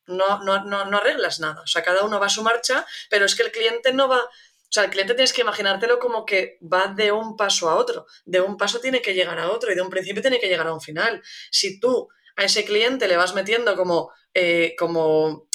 No, 0.07 0.43
no, 0.43 0.63
no, 0.65 0.85
no, 0.85 0.97
arreglas 0.97 1.39
nada. 1.39 1.61
O 1.61 1.67
sea, 1.67 1.83
cada 1.83 2.03
uno 2.03 2.19
va 2.19 2.25
a 2.25 2.29
su 2.29 2.41
marcha, 2.41 2.83
pero 3.11 3.25
es 3.25 3.35
que 3.35 3.43
el 3.43 3.51
cliente 3.51 3.93
no 3.93 4.07
va. 4.07 4.21
O 4.23 4.71
sea, 4.71 4.85
el 4.85 4.89
cliente 4.89 5.13
tienes 5.13 5.33
que 5.33 5.41
imaginártelo 5.41 5.99
como 5.99 6.25
que 6.25 6.57
va 6.61 6.87
de 6.87 7.11
un 7.11 7.37
paso 7.37 7.69
a 7.69 7.75
otro. 7.75 8.07
De 8.25 8.41
un 8.41 8.57
paso 8.57 8.79
tiene 8.79 9.03
que 9.03 9.13
llegar 9.13 9.37
a 9.37 9.51
otro 9.51 9.71
y 9.71 9.75
de 9.75 9.81
un 9.81 9.89
principio 9.91 10.23
tiene 10.23 10.39
que 10.39 10.47
llegar 10.47 10.65
a 10.65 10.73
un 10.73 10.81
final. 10.81 11.21
Si 11.51 11.79
tú 11.79 12.09
a 12.35 12.43
ese 12.43 12.65
cliente 12.65 13.07
le 13.07 13.17
vas 13.17 13.33
metiendo 13.33 13.75
como, 13.75 14.11
eh, 14.33 14.75
como 14.77 15.47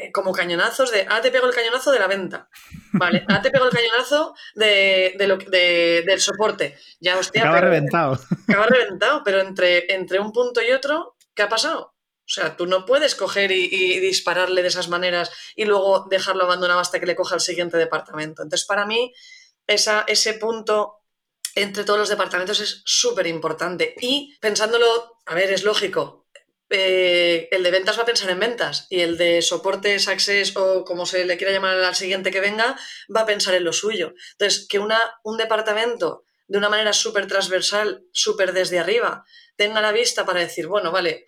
eh, 0.00 0.12
como 0.12 0.30
cañonazos 0.30 0.92
de, 0.92 1.04
ah, 1.10 1.20
te 1.20 1.32
pego 1.32 1.48
el 1.48 1.54
cañonazo 1.54 1.90
de 1.90 1.98
la 1.98 2.06
venta, 2.06 2.48
¿vale? 2.92 3.24
Ah, 3.28 3.42
te 3.42 3.50
pego 3.50 3.64
el 3.64 3.72
cañonazo 3.72 4.32
de, 4.54 5.16
del 6.06 6.20
soporte. 6.20 6.78
Ya, 7.00 7.18
hostia. 7.18 7.42
Acaba 7.42 7.60
reventado. 7.60 8.16
Acaba 8.48 8.66
reventado, 8.66 9.22
pero 9.24 9.40
entre, 9.40 9.92
entre 9.92 10.20
un 10.20 10.32
punto 10.32 10.62
y 10.62 10.70
otro, 10.70 11.16
¿qué 11.34 11.42
ha 11.42 11.48
pasado? 11.48 11.96
O 12.28 12.30
sea, 12.30 12.56
tú 12.56 12.66
no 12.66 12.86
puedes 12.86 13.16
coger 13.16 13.50
y, 13.50 13.98
dispararle 13.98 14.62
de 14.62 14.68
esas 14.68 14.88
maneras 14.88 15.32
y 15.56 15.64
luego 15.64 16.06
dejarlo 16.08 16.44
abandonado 16.44 16.78
hasta 16.78 17.00
que 17.00 17.06
le 17.06 17.16
coja 17.16 17.34
el 17.34 17.40
siguiente 17.40 17.76
departamento. 17.76 18.44
Entonces, 18.44 18.68
para 18.68 18.86
mí, 18.86 19.12
esa, 19.66 20.04
ese 20.06 20.34
punto 20.34 20.97
entre 21.62 21.84
todos 21.84 21.98
los 21.98 22.08
departamentos 22.08 22.60
es 22.60 22.82
súper 22.84 23.26
importante. 23.26 23.94
Y 24.00 24.36
pensándolo, 24.40 25.18
a 25.26 25.34
ver, 25.34 25.52
es 25.52 25.64
lógico, 25.64 26.26
eh, 26.70 27.48
el 27.50 27.62
de 27.62 27.70
ventas 27.70 27.96
va 27.98 28.02
a 28.02 28.06
pensar 28.06 28.28
en 28.30 28.40
ventas 28.40 28.86
y 28.90 29.00
el 29.00 29.16
de 29.16 29.40
soporte, 29.40 29.98
success 29.98 30.54
o 30.56 30.84
como 30.84 31.06
se 31.06 31.24
le 31.24 31.38
quiera 31.38 31.52
llamar 31.52 31.78
al 31.78 31.94
siguiente 31.94 32.30
que 32.30 32.40
venga, 32.40 32.78
va 33.14 33.22
a 33.22 33.26
pensar 33.26 33.54
en 33.54 33.64
lo 33.64 33.72
suyo. 33.72 34.14
Entonces, 34.32 34.66
que 34.68 34.78
una, 34.78 34.98
un 35.24 35.38
departamento 35.38 36.24
de 36.46 36.58
una 36.58 36.68
manera 36.68 36.92
súper 36.92 37.26
transversal, 37.26 38.04
súper 38.12 38.52
desde 38.52 38.78
arriba, 38.78 39.24
tenga 39.56 39.80
la 39.80 39.92
vista 39.92 40.26
para 40.26 40.40
decir, 40.40 40.66
bueno, 40.66 40.92
vale, 40.92 41.26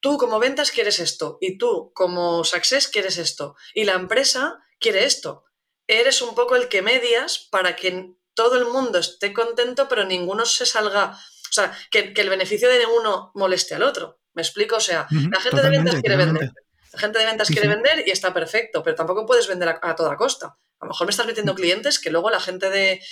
tú 0.00 0.16
como 0.16 0.38
ventas 0.38 0.70
quieres 0.70 0.98
esto 0.98 1.38
y 1.40 1.58
tú 1.58 1.92
como 1.94 2.44
success 2.44 2.88
quieres 2.88 3.18
esto 3.18 3.56
y 3.74 3.84
la 3.84 3.94
empresa 3.94 4.58
quiere 4.78 5.04
esto. 5.04 5.44
Eres 5.86 6.22
un 6.22 6.34
poco 6.34 6.56
el 6.56 6.68
que 6.68 6.82
medias 6.82 7.48
para 7.50 7.76
que 7.76 8.14
todo 8.40 8.56
el 8.56 8.64
mundo 8.64 8.98
esté 8.98 9.34
contento, 9.34 9.86
pero 9.86 10.06
ninguno 10.06 10.46
se 10.46 10.64
salga, 10.64 11.10
o 11.10 11.52
sea, 11.52 11.76
que, 11.90 12.14
que 12.14 12.22
el 12.22 12.30
beneficio 12.30 12.70
de 12.70 12.86
uno 12.86 13.32
moleste 13.34 13.74
al 13.74 13.82
otro. 13.82 14.18
¿Me 14.32 14.40
explico? 14.40 14.76
O 14.76 14.80
sea, 14.80 15.06
la 15.10 15.40
gente 15.40 15.60
de 15.60 15.68
ventas 15.68 16.00
quiere 16.00 16.16
vender. 16.16 16.50
La 16.94 16.98
gente 16.98 17.18
de 17.18 17.26
ventas 17.26 17.48
quiere 17.48 17.68
vender 17.68 18.02
y 18.06 18.10
está 18.10 18.32
perfecto, 18.32 18.82
pero 18.82 18.96
tampoco 18.96 19.26
puedes 19.26 19.46
vender 19.46 19.78
a, 19.82 19.94
toda 19.94 20.16
costa. 20.16 20.56
A 20.78 20.86
lo 20.86 20.88
mejor 20.88 21.06
me 21.06 21.10
estás 21.10 21.26
metiendo 21.26 21.54
clientes 21.54 21.98
que 21.98 22.08
luego 22.08 22.30
la 22.30 22.40
gente 22.40 22.70
de, 22.70 23.02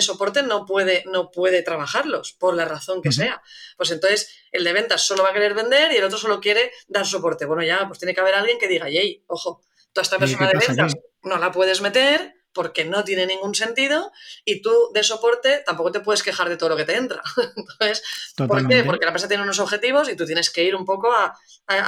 soporte 0.00 0.42
no 0.42 0.64
puede, 0.64 1.04
no 1.12 1.30
puede 1.30 1.60
trabajarlos, 1.62 2.32
por 2.32 2.54
la 2.54 2.64
razón 2.64 3.02
que 3.02 3.12
sea. 3.12 3.42
Pues 3.76 3.90
entonces 3.90 4.34
el 4.52 4.64
de 4.64 4.72
ventas 4.72 5.06
solo 5.06 5.22
va 5.22 5.30
a 5.30 5.32
querer 5.34 5.52
vender 5.52 5.92
y 5.92 5.96
el 5.96 6.04
otro 6.04 6.16
solo 6.16 6.40
quiere 6.40 6.72
dar 6.86 7.04
soporte. 7.04 7.44
Bueno, 7.44 7.62
ya, 7.62 7.86
pues 7.86 7.98
tiene 7.98 8.14
que 8.14 8.22
haber 8.22 8.36
alguien 8.36 8.58
que 8.58 8.68
diga, 8.68 8.88
yey, 8.88 9.22
ojo, 9.26 9.60
toda 9.92 10.02
esta 10.02 10.18
persona 10.18 10.48
de 10.48 10.66
ventas 10.66 10.94
no 11.24 11.36
la 11.36 11.52
puedes 11.52 11.82
meter 11.82 12.37
porque 12.52 12.84
no 12.84 13.04
tiene 13.04 13.26
ningún 13.26 13.54
sentido 13.54 14.10
y 14.44 14.62
tú 14.62 14.72
de 14.92 15.02
soporte 15.02 15.62
tampoco 15.64 15.92
te 15.92 16.00
puedes 16.00 16.22
quejar 16.22 16.48
de 16.48 16.56
todo 16.56 16.70
lo 16.70 16.76
que 16.76 16.84
te 16.84 16.96
entra. 16.96 17.22
Entonces, 17.56 18.02
¿por 18.36 18.66
qué? 18.66 18.84
Porque 18.84 19.04
la 19.04 19.10
empresa 19.10 19.28
tiene 19.28 19.42
unos 19.42 19.60
objetivos 19.60 20.08
y 20.08 20.16
tú 20.16 20.26
tienes 20.26 20.50
que 20.50 20.64
ir 20.64 20.74
un 20.74 20.84
poco 20.84 21.12
a, 21.12 21.36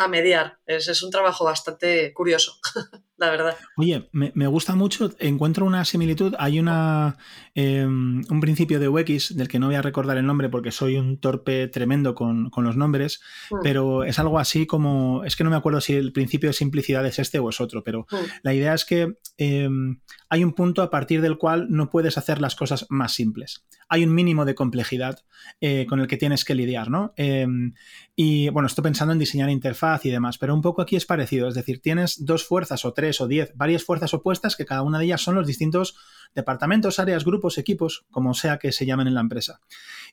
mediar. 0.08 0.58
Es, 0.66 0.88
es, 0.88 1.02
un 1.02 1.10
trabajo 1.10 1.44
bastante 1.44 2.12
curioso, 2.12 2.58
la 3.16 3.30
verdad. 3.30 3.56
Oye, 3.76 4.08
me, 4.12 4.46
gusta 4.46 4.74
mucho, 4.74 5.10
encuentro 5.18 5.64
una 5.64 5.84
similitud, 5.84 6.34
hay 6.38 6.60
una, 6.60 7.16
em, 7.54 8.22
un 8.28 8.40
principio 8.40 8.80
de 8.80 8.88
UX 8.88 9.36
del 9.36 9.48
que 9.48 9.58
no 9.58 9.66
voy 9.66 9.74
a 9.74 9.82
recordar 9.82 10.16
el 10.16 10.26
nombre 10.26 10.48
porque 10.48 10.70
soy 10.70 10.96
un 10.96 11.18
torpe 11.18 11.68
tremendo 11.68 12.14
con, 12.14 12.50
los 12.56 12.76
nombres, 12.76 13.20
mm. 13.50 13.56
pero 13.62 14.04
es 14.04 14.18
algo 14.18 14.38
así 14.38 14.66
como, 14.66 15.24
es 15.24 15.36
que 15.36 15.44
no 15.44 15.50
me 15.50 15.56
acuerdo 15.56 15.80
si 15.80 15.94
el 15.94 16.12
principio 16.12 16.50
de 16.50 16.54
simplicidad 16.54 17.04
es 17.06 17.18
este 17.18 17.38
o 17.38 17.48
es 17.48 17.60
otro, 17.60 17.82
pero 17.82 18.06
mm. 18.10 18.16
la 18.42 18.54
idea 18.54 18.74
es 18.74 18.84
que 18.84 19.14
em, 19.38 20.00
hay 20.28 20.44
un 20.44 20.52
punto 20.52 20.82
a 20.82 20.90
partir 20.90 21.20
del 21.22 21.38
cual 21.38 21.66
no 21.70 21.90
puedes 21.90 22.18
hacer 22.18 22.40
las 22.40 22.54
cosas 22.54 22.86
más 22.88 23.12
simples. 23.12 23.64
Hay 23.88 24.04
un 24.04 24.14
mínimo 24.14 24.44
de 24.44 24.54
complejidad 24.54 25.18
eh, 25.60 25.86
con 25.88 26.00
el 26.00 26.06
que 26.06 26.16
tienes 26.16 26.44
que 26.44 26.54
lidiar, 26.54 26.90
¿no? 26.90 27.12
Em, 27.16 27.74
y 28.14 28.48
bueno, 28.50 28.66
estoy 28.66 28.84
pensando 28.84 29.12
en 29.12 29.18
diseñar 29.18 29.50
interfaz 29.50 30.04
y 30.04 30.10
demás, 30.10 30.38
pero 30.38 30.54
un 30.54 30.62
poco 30.62 30.82
aquí 30.82 30.94
es 30.94 31.06
parecido, 31.06 31.48
es 31.48 31.54
decir, 31.54 31.80
tienes 31.80 32.24
dos 32.24 32.44
fuerzas 32.44 32.84
o 32.84 32.92
tres 32.92 33.20
o 33.20 33.26
diez, 33.26 33.52
varias 33.56 33.82
fuerzas 33.82 34.12
opuestas 34.14 34.56
que 34.56 34.66
cada 34.66 34.82
una 34.82 34.98
de 34.98 35.06
ellas 35.06 35.22
son 35.22 35.34
los 35.34 35.46
distintos 35.46 35.96
departamentos, 36.34 36.98
áreas, 36.98 37.24
grupos, 37.24 37.39
equipos, 37.58 38.04
como 38.10 38.34
sea 38.34 38.58
que 38.58 38.72
se 38.72 38.86
llamen 38.86 39.06
en 39.06 39.14
la 39.14 39.20
empresa. 39.20 39.60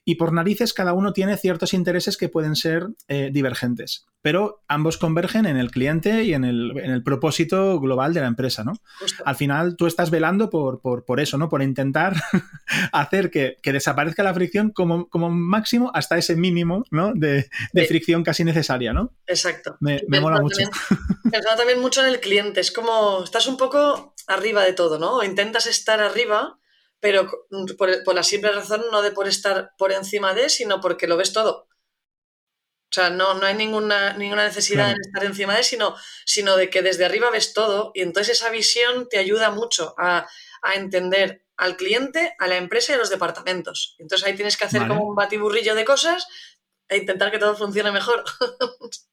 Y 0.04 0.14
por 0.14 0.32
narices 0.32 0.72
cada 0.72 0.92
uno 0.92 1.12
tiene 1.12 1.36
ciertos 1.36 1.74
intereses 1.74 2.16
que 2.16 2.28
pueden 2.28 2.56
ser 2.56 2.88
eh, 3.08 3.30
divergentes, 3.32 4.06
pero 4.22 4.62
ambos 4.68 4.96
convergen 4.96 5.46
en 5.46 5.56
el 5.56 5.70
cliente 5.70 6.24
y 6.24 6.34
en 6.34 6.44
el, 6.44 7.02
propósito 7.04 7.78
global 7.80 8.14
de 8.14 8.20
la 8.20 8.26
empresa, 8.26 8.64
¿no? 8.64 8.74
Al 9.24 9.36
final 9.36 9.76
tú 9.76 9.86
estás 9.86 10.10
velando 10.10 10.50
por, 10.50 10.80
por, 10.80 11.20
eso, 11.20 11.38
¿no? 11.38 11.48
Por 11.48 11.62
intentar 11.62 12.14
hacer 12.92 13.30
que, 13.30 13.56
desaparezca 13.62 14.22
la 14.22 14.34
fricción 14.34 14.70
como, 14.70 15.08
como, 15.08 15.30
máximo 15.30 15.90
hasta 15.94 16.16
ese 16.16 16.36
mínimo, 16.36 16.84
¿no? 16.90 17.12
De, 17.14 17.48
fricción 17.86 18.24
casi 18.24 18.44
necesaria, 18.44 18.92
¿no? 18.92 19.12
Exacto. 19.26 19.76
Me, 19.80 20.00
mola 20.20 20.40
mucho. 20.40 20.62
Pensaba 21.30 21.56
también 21.56 21.80
mucho 21.80 22.04
en 22.04 22.08
el 22.08 22.20
cliente, 22.20 22.60
es 22.60 22.72
como, 22.72 23.22
estás 23.24 23.46
un 23.46 23.56
poco 23.56 24.14
arriba 24.26 24.64
de 24.64 24.72
todo, 24.72 24.98
¿no? 24.98 25.16
O 25.16 25.22
intentas 25.22 25.66
estar 25.66 26.00
arriba, 26.00 26.58
pero 27.00 27.30
por, 27.76 28.14
la 28.14 28.22
simple 28.22 28.52
razón 28.52 28.84
no 28.90 29.02
de 29.02 29.12
por 29.12 29.28
estar 29.28 29.72
por 29.78 29.92
encima 29.92 30.34
de, 30.34 30.48
sino 30.48 30.80
porque 30.80 31.06
lo 31.06 31.16
ves 31.16 31.32
todo. 31.32 31.68
O 32.90 32.94
sea, 32.94 33.10
no, 33.10 33.34
no 33.34 33.44
hay 33.44 33.54
ninguna, 33.54 34.14
ninguna 34.14 34.44
necesidad 34.44 34.88
de 34.88 35.00
estar 35.00 35.24
encima 35.24 35.54
de, 35.54 35.62
sino, 35.62 35.94
sino 36.24 36.56
de 36.56 36.70
que 36.70 36.80
desde 36.80 37.04
arriba 37.04 37.30
ves 37.30 37.52
todo 37.52 37.92
y 37.94 38.00
entonces 38.00 38.38
esa 38.38 38.50
visión 38.50 39.08
te 39.10 39.18
ayuda 39.18 39.50
mucho 39.50 39.94
a, 39.98 40.26
entender 40.74 41.44
al 41.56 41.76
cliente, 41.76 42.34
a 42.38 42.46
la 42.46 42.56
empresa 42.56 42.92
y 42.92 42.94
a 42.94 42.98
los 42.98 43.10
departamentos. 43.10 43.94
Entonces 43.98 44.26
ahí 44.26 44.34
tienes 44.34 44.56
que 44.56 44.64
hacer 44.64 44.88
como 44.88 45.04
un 45.04 45.14
batiburrillo 45.14 45.74
de 45.74 45.84
cosas 45.84 46.26
e 46.88 46.96
intentar 46.96 47.30
que 47.30 47.38
todo 47.38 47.56
funcione 47.56 47.92
mejor. 47.92 48.24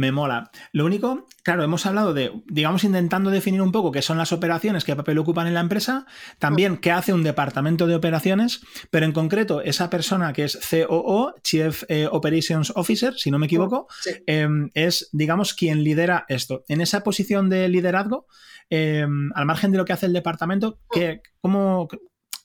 me 0.00 0.12
mola. 0.12 0.50
Lo 0.72 0.86
único, 0.86 1.26
claro, 1.42 1.62
hemos 1.62 1.84
hablado 1.84 2.14
de, 2.14 2.32
digamos, 2.46 2.84
intentando 2.84 3.30
definir 3.30 3.60
un 3.60 3.70
poco 3.70 3.92
qué 3.92 4.00
son 4.00 4.16
las 4.16 4.32
operaciones, 4.32 4.84
qué 4.84 4.96
papel 4.96 5.18
ocupan 5.18 5.46
en 5.46 5.52
la 5.52 5.60
empresa, 5.60 6.06
también 6.38 6.78
qué 6.78 6.90
hace 6.90 7.12
un 7.12 7.22
departamento 7.22 7.86
de 7.86 7.94
operaciones, 7.94 8.62
pero 8.90 9.04
en 9.04 9.12
concreto, 9.12 9.60
esa 9.60 9.90
persona 9.90 10.32
que 10.32 10.44
es 10.44 10.58
COO, 10.58 11.34
Chief 11.44 11.84
eh, 11.88 12.08
Operations 12.10 12.72
Officer, 12.76 13.12
si 13.14 13.30
no 13.30 13.38
me 13.38 13.44
equivoco, 13.44 13.88
em, 14.26 14.70
es, 14.72 15.10
digamos, 15.12 15.52
quien 15.52 15.84
lidera 15.84 16.24
esto. 16.28 16.64
En 16.68 16.80
esa 16.80 17.02
posición 17.02 17.50
de 17.50 17.68
liderazgo, 17.68 18.26
em, 18.70 19.30
al 19.34 19.44
margen 19.44 19.70
de 19.70 19.78
lo 19.78 19.84
que 19.84 19.92
hace 19.92 20.06
el 20.06 20.14
departamento, 20.14 20.78
¿qué, 20.90 21.20
cómo, 21.42 21.88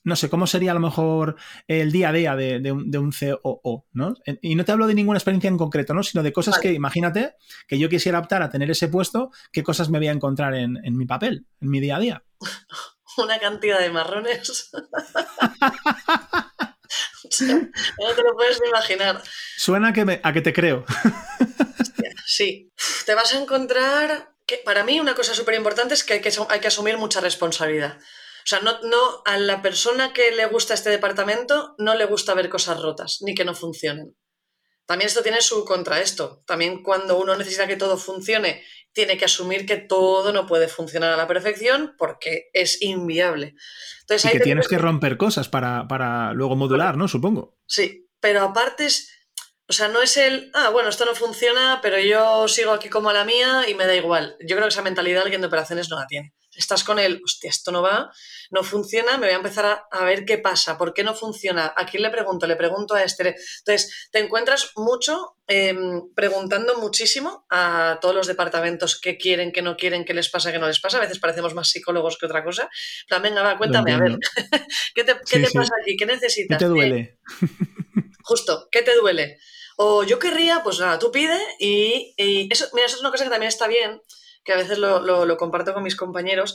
no 0.06 0.14
sé, 0.14 0.30
cómo 0.30 0.46
sería 0.46 0.70
a 0.70 0.74
lo 0.74 0.80
mejor 0.80 1.34
el 1.66 1.90
día 1.90 2.10
a 2.10 2.12
día 2.12 2.36
de, 2.36 2.70
un, 2.70 3.10
COO, 3.10 3.86
¿no? 3.92 4.14
Y 4.40 4.54
no 4.54 4.64
te 4.64 4.70
hablo 4.70 4.86
de 4.86 4.94
ninguna 4.94 5.18
experiencia 5.18 5.48
en 5.48 5.58
concreto, 5.58 5.94
¿no? 5.94 6.04
Sino 6.04 6.22
de 6.22 6.32
cosas 6.32 6.60
que, 6.60 6.72
imagínate, 6.72 7.34
que 7.66 7.76
yo 7.76 7.88
quisiera 7.88 8.20
optar 8.20 8.40
a 8.40 8.48
tener 8.48 8.70
ese 8.70 8.86
puesto, 8.86 9.32
qué 9.50 9.64
cosas 9.64 9.90
me 9.90 9.98
voy 9.98 10.06
a 10.06 10.12
encontrar 10.12 10.54
en, 10.54 10.78
mi 10.96 11.06
papel, 11.06 11.48
en 11.60 11.70
mi 11.70 11.80
día 11.80 11.96
a 11.96 11.98
día. 11.98 12.24
Una 13.18 13.40
cantidad 13.40 13.80
de 13.80 13.90
marrones. 13.90 14.70
no 14.72 14.86
te 17.40 18.22
lo 18.22 18.36
puedes 18.36 18.60
imaginar. 18.64 19.20
Suena 19.56 19.88
a 19.88 19.92
que, 19.92 20.20
a 20.22 20.32
que 20.32 20.40
te 20.40 20.52
creo. 20.52 20.84
sí. 22.26 22.70
Te 23.06 23.16
vas 23.16 23.34
a 23.34 23.40
encontrar 23.40 24.36
que 24.46 24.58
para 24.64 24.84
mí 24.84 25.00
una 25.00 25.16
cosa 25.16 25.34
súper 25.34 25.56
importante 25.56 25.94
es 25.94 26.04
que 26.04 26.12
hay, 26.14 26.20
que 26.20 26.32
hay 26.48 26.60
que 26.60 26.68
asumir 26.68 26.96
mucha 26.96 27.20
responsabilidad. 27.20 27.98
O 28.46 28.48
sea, 28.48 28.60
no, 28.60 28.78
no, 28.82 29.22
a 29.24 29.38
la 29.38 29.60
persona 29.60 30.12
que 30.12 30.30
le 30.30 30.46
gusta 30.46 30.74
este 30.74 30.88
departamento 30.88 31.74
no 31.78 31.96
le 31.96 32.04
gusta 32.04 32.32
ver 32.32 32.48
cosas 32.48 32.80
rotas, 32.80 33.18
ni 33.22 33.34
que 33.34 33.44
no 33.44 33.56
funcionen. 33.56 34.16
También 34.86 35.08
esto 35.08 35.24
tiene 35.24 35.40
su 35.40 35.64
contra 35.64 36.00
esto. 36.00 36.44
También 36.46 36.84
cuando 36.84 37.18
uno 37.18 37.34
necesita 37.34 37.66
que 37.66 37.74
todo 37.74 37.96
funcione, 37.96 38.62
tiene 38.92 39.16
que 39.16 39.24
asumir 39.24 39.66
que 39.66 39.78
todo 39.78 40.32
no 40.32 40.46
puede 40.46 40.68
funcionar 40.68 41.12
a 41.12 41.16
la 41.16 41.26
perfección 41.26 41.96
porque 41.98 42.48
es 42.52 42.80
inviable. 42.82 43.56
Entonces, 44.02 44.32
y 44.32 44.38
que 44.38 44.44
tienes 44.44 44.68
que 44.68 44.78
romper 44.78 45.16
cosas 45.16 45.48
para, 45.48 45.88
para 45.88 46.32
luego 46.32 46.54
modular, 46.54 46.96
¿no? 46.96 47.08
Supongo. 47.08 47.58
Sí, 47.66 48.08
pero 48.20 48.42
aparte 48.42 48.86
es, 48.86 49.10
o 49.68 49.72
sea, 49.72 49.88
no 49.88 50.00
es 50.02 50.16
el, 50.16 50.52
ah, 50.54 50.70
bueno, 50.70 50.88
esto 50.88 51.04
no 51.04 51.16
funciona, 51.16 51.80
pero 51.82 51.98
yo 51.98 52.46
sigo 52.46 52.70
aquí 52.70 52.90
como 52.90 53.10
a 53.10 53.12
la 53.12 53.24
mía 53.24 53.68
y 53.68 53.74
me 53.74 53.86
da 53.86 53.96
igual. 53.96 54.36
Yo 54.38 54.54
creo 54.54 54.68
que 54.68 54.72
esa 54.72 54.82
mentalidad 54.82 55.24
alguien 55.24 55.40
de 55.40 55.48
operaciones 55.48 55.90
no 55.90 55.98
la 55.98 56.06
tiene 56.06 56.32
estás 56.56 56.84
con 56.84 56.98
él, 56.98 57.20
hostia, 57.24 57.50
esto 57.50 57.72
no 57.72 57.82
va, 57.82 58.10
no 58.50 58.62
funciona, 58.62 59.18
me 59.18 59.26
voy 59.26 59.34
a 59.34 59.36
empezar 59.36 59.84
a, 59.90 60.04
ver 60.04 60.24
qué 60.24 60.38
pasa, 60.38 60.78
por 60.78 60.94
qué 60.94 61.04
no 61.04 61.14
funciona, 61.14 61.72
a 61.76 61.86
quién 61.86 62.02
le 62.02 62.10
pregunto, 62.10 62.46
le 62.46 62.56
pregunto 62.56 62.94
a 62.94 63.02
este. 63.02 63.36
Entonces, 63.58 64.08
te 64.10 64.18
encuentras 64.20 64.72
mucho 64.76 65.36
em, 65.46 66.02
preguntando 66.14 66.78
muchísimo 66.78 67.46
a 67.50 67.98
todos 68.00 68.14
los 68.14 68.26
departamentos 68.26 69.00
qué 69.00 69.16
quieren, 69.16 69.52
qué 69.52 69.62
no 69.62 69.76
quieren, 69.76 70.04
qué 70.04 70.14
les 70.14 70.28
pasa, 70.28 70.52
qué 70.52 70.58
no 70.58 70.66
les 70.66 70.80
pasa. 70.80 70.98
A 70.98 71.00
veces 71.00 71.18
parecemos 71.18 71.54
más 71.54 71.68
psicólogos 71.68 72.18
que 72.18 72.26
otra 72.26 72.44
cosa. 72.44 72.68
Pero 73.08 73.20
venga, 73.20 73.42
va, 73.42 73.58
cuéntame, 73.58 73.92
a 73.92 73.98
ver, 73.98 74.18
¿qué 74.94 75.04
te, 75.04 75.14
pasa 75.14 75.72
aquí? 75.82 75.96
¿Qué 75.96 76.06
necesitas? 76.06 76.58
¿Qué 76.58 76.64
te 76.64 76.68
duele? 76.68 77.18
Justo, 78.22 78.68
¿qué 78.70 78.82
te 78.82 78.94
duele? 78.96 79.38
O 79.76 80.04
yo 80.04 80.18
querría, 80.18 80.62
pues 80.62 80.80
nada, 80.80 80.98
tú 80.98 81.12
pide 81.12 81.38
y, 81.58 82.14
eso, 82.50 82.66
mira, 82.72 82.86
eso 82.86 82.96
es 82.96 83.02
una 83.02 83.10
cosa 83.10 83.24
que 83.24 83.30
también 83.30 83.48
está 83.48 83.68
bien, 83.68 84.00
que 84.46 84.52
a 84.52 84.56
veces 84.56 84.78
lo, 84.78 85.36
comparto 85.36 85.74
con 85.74 85.82
mis 85.82 85.96
compañeros, 85.96 86.54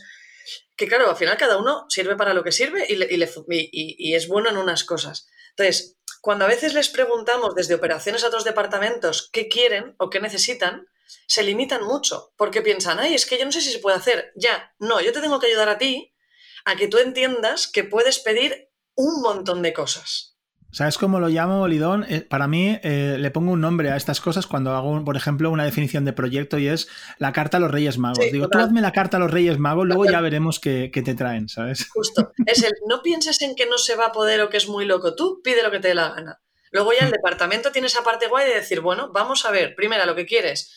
que 0.75 0.87
claro, 0.87 1.09
al 1.09 1.17
final 1.17 1.37
cada 1.37 1.57
uno 1.57 1.85
sirve 1.89 2.15
para 2.15 2.33
lo 2.33 2.43
que 2.43 2.51
sirve 2.51 2.85
y, 2.87 4.13
es 4.15 4.27
bueno 4.27 4.49
en 4.49 4.57
unas 4.57 4.83
cosas. 4.83 5.27
Entonces, 5.49 5.97
cuando 6.21 6.45
a 6.45 6.47
veces 6.47 6.73
les 6.73 6.89
preguntamos 6.89 7.53
desde 7.53 7.75
operaciones 7.75 8.23
a 8.23 8.27
otros 8.27 8.45
departamentos 8.45 9.29
qué 9.31 9.49
quieren 9.49 9.95
o 9.97 10.09
qué 10.09 10.21
necesitan, 10.21 10.87
se 11.27 11.43
limitan 11.43 11.83
mucho, 11.83 12.33
porque 12.37 12.61
piensan, 12.61 12.99
ay, 12.99 13.13
es 13.13 13.25
que 13.25 13.37
yo 13.37 13.45
no 13.45 13.51
sé 13.51 13.59
si 13.59 13.71
se 13.71 13.79
puede 13.79 13.97
hacer. 13.97 14.31
Ya, 14.35 14.73
no, 14.79 15.01
yo 15.01 15.11
te 15.11 15.19
tengo 15.19 15.39
que 15.39 15.47
ayudar 15.47 15.67
a 15.67 15.77
ti 15.77 16.15
a 16.63 16.77
que 16.77 16.87
tú 16.87 16.97
entiendas 16.99 17.67
que 17.67 17.83
puedes 17.83 18.19
pedir 18.19 18.69
un 18.95 19.21
montón 19.21 19.61
de 19.61 19.73
cosas. 19.73 20.30
¿Sabes 20.71 20.97
cómo 20.97 21.19
lo 21.19 21.27
llamo, 21.27 21.67
Lidón? 21.67 22.05
Eh, 22.09 22.21
para 22.21 22.47
mí 22.47 22.79
eh, 22.81 23.17
le 23.19 23.31
pongo 23.31 23.51
un 23.51 23.61
nombre 23.61 23.91
a 23.91 23.97
estas 23.97 24.21
cosas 24.21 24.47
cuando 24.47 24.71
hago, 24.71 25.03
por 25.03 25.17
ejemplo, 25.17 25.51
una 25.51 25.65
definición 25.65 26.05
de 26.05 26.13
proyecto 26.13 26.57
y 26.57 26.67
es 26.67 26.87
la 27.19 27.33
carta 27.33 27.57
a 27.57 27.59
los 27.59 27.71
Reyes 27.71 27.97
Magos. 27.97 28.25
Digo, 28.31 28.47
tú 28.47 28.57
hazme 28.57 28.81
la 28.81 28.93
carta 28.93 29.17
a 29.17 29.19
los 29.19 29.31
Reyes 29.31 29.59
Magos, 29.59 29.85
luego 29.85 30.05
ya 30.05 30.21
veremos 30.21 30.59
qué, 30.59 30.89
te 30.89 31.13
traen, 31.13 31.49
¿sabes? 31.49 31.89
Justo. 31.89 32.31
Es 32.45 32.63
el 32.63 32.71
no 32.87 33.01
pienses 33.01 33.41
en 33.41 33.55
que 33.55 33.65
no 33.65 33.77
se 33.77 33.95
va 33.95 34.07
a 34.07 34.11
poder 34.11 34.41
o 34.41 34.49
que 34.49 34.57
es 34.57 34.67
muy 34.67 34.85
loco. 34.85 35.15
Tú 35.15 35.41
pide 35.43 35.63
lo 35.63 35.71
que 35.71 35.79
te 35.79 35.89
dé 35.89 35.95
la 35.95 36.09
gana. 36.09 36.41
Luego 36.71 36.93
ya 36.93 37.05
el 37.05 37.11
departamento 37.11 37.71
tiene 37.71 37.87
esa 37.87 38.03
parte 38.03 38.27
guay 38.27 38.47
de 38.47 38.55
decir, 38.55 38.79
bueno, 38.79 39.11
vamos 39.11 39.45
a 39.45 39.51
ver, 39.51 39.75
primero 39.75 40.05
lo 40.05 40.15
que 40.15 40.25
quieres 40.25 40.71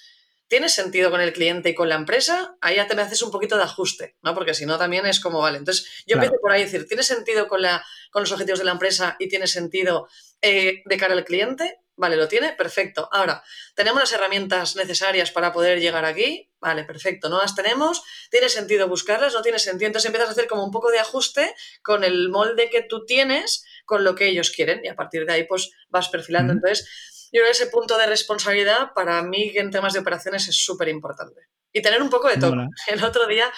¿Tiene 0.47 0.69
sentido 0.69 1.11
con 1.11 1.21
el 1.21 1.33
cliente 1.33 1.71
y 1.71 1.75
con 1.75 1.89
la 1.89 1.95
empresa? 1.95 2.57
Ahí 2.61 2.77
ya 2.77 2.87
te 2.87 2.95
me 2.95 3.03
haces 3.03 3.23
un 3.23 3.31
poquito 3.31 3.57
de 3.57 3.63
ajuste, 3.63 4.17
¿no? 4.23 4.35
Porque 4.35 4.55
si 4.55 4.67
no, 4.67 4.79
también 4.79 5.07
es 5.07 5.21
como, 5.21 5.41
vale. 5.41 5.59
Entonces, 5.59 6.05
yo 6.07 6.15
empiezo 6.15 6.37
por 6.41 6.53
ahí 6.53 6.63
a 6.63 6.65
decir, 6.65 6.87
¿tiene 6.87 7.03
sentido 7.03 7.49
con, 7.49 7.63
la, 7.63 7.85
con 8.11 8.23
los 8.23 8.33
objetivos 8.33 8.59
de 8.59 8.67
la 8.67 8.73
empresa 8.73 9.17
y 9.19 9.29
tiene 9.29 9.47
sentido 9.47 10.07
eh, 10.43 10.83
de 10.85 10.97
cara 10.97 11.15
al 11.15 11.25
cliente? 11.25 11.81
Vale, 11.97 12.17
lo 12.17 12.27
tiene, 12.27 12.53
perfecto. 12.53 13.09
Ahora, 13.13 13.43
¿tenemos 13.75 14.01
las 14.01 14.13
herramientas 14.13 14.75
necesarias 14.75 15.31
para 15.31 15.53
poder 15.53 15.81
llegar 15.81 16.05
aquí? 16.05 16.51
Vale, 16.59 16.85
perfecto. 16.85 17.29
¿No 17.29 17.39
las 17.39 17.55
tenemos? 17.55 18.03
¿Tiene 18.31 18.49
sentido 18.49 18.89
buscarlas? 18.89 19.33
¿No 19.33 19.43
tiene 19.43 19.61
sentido? 19.61 19.87
Entonces 19.87 20.07
empiezas 20.07 20.29
a 20.29 20.33
hacer 20.33 20.49
como 20.49 20.65
un 20.65 20.73
poco 20.73 20.91
de 20.91 20.99
ajuste 20.99 21.55
con 21.83 22.03
el 22.03 22.31
molde 22.31 22.69
que 22.69 22.83
tú 22.83 23.05
tienes, 23.05 23.65
con 23.85 24.03
lo 24.03 24.17
que 24.17 24.27
ellos 24.27 24.51
quieren, 24.51 24.81
y 24.85 24.89
a 24.89 24.97
partir 24.97 25.25
de 25.25 25.35
ahí, 25.35 25.45
pues 25.45 25.71
vas 25.89 26.09
perfilando. 26.09 26.53
Entonces, 26.53 27.14
yo 27.35 27.41
creo 27.41 27.47
que 27.47 27.63
ese 27.63 27.67
punto 27.67 27.99
de 27.99 28.07
responsabilidad 28.07 28.93
para 28.95 29.21
mí 29.23 29.51
en 29.57 29.73
temas 29.73 29.93
de 29.93 29.99
operaciones 29.99 30.47
es 30.47 30.65
súper 30.65 30.89
importante. 30.89 31.49
Y 31.73 31.83
tener 31.83 32.01
un 32.01 32.09
poco 32.09 32.29
de 32.29 32.37
todo. 32.37 32.55
El 32.87 33.03
otro 33.03 33.27
día, 33.27 33.53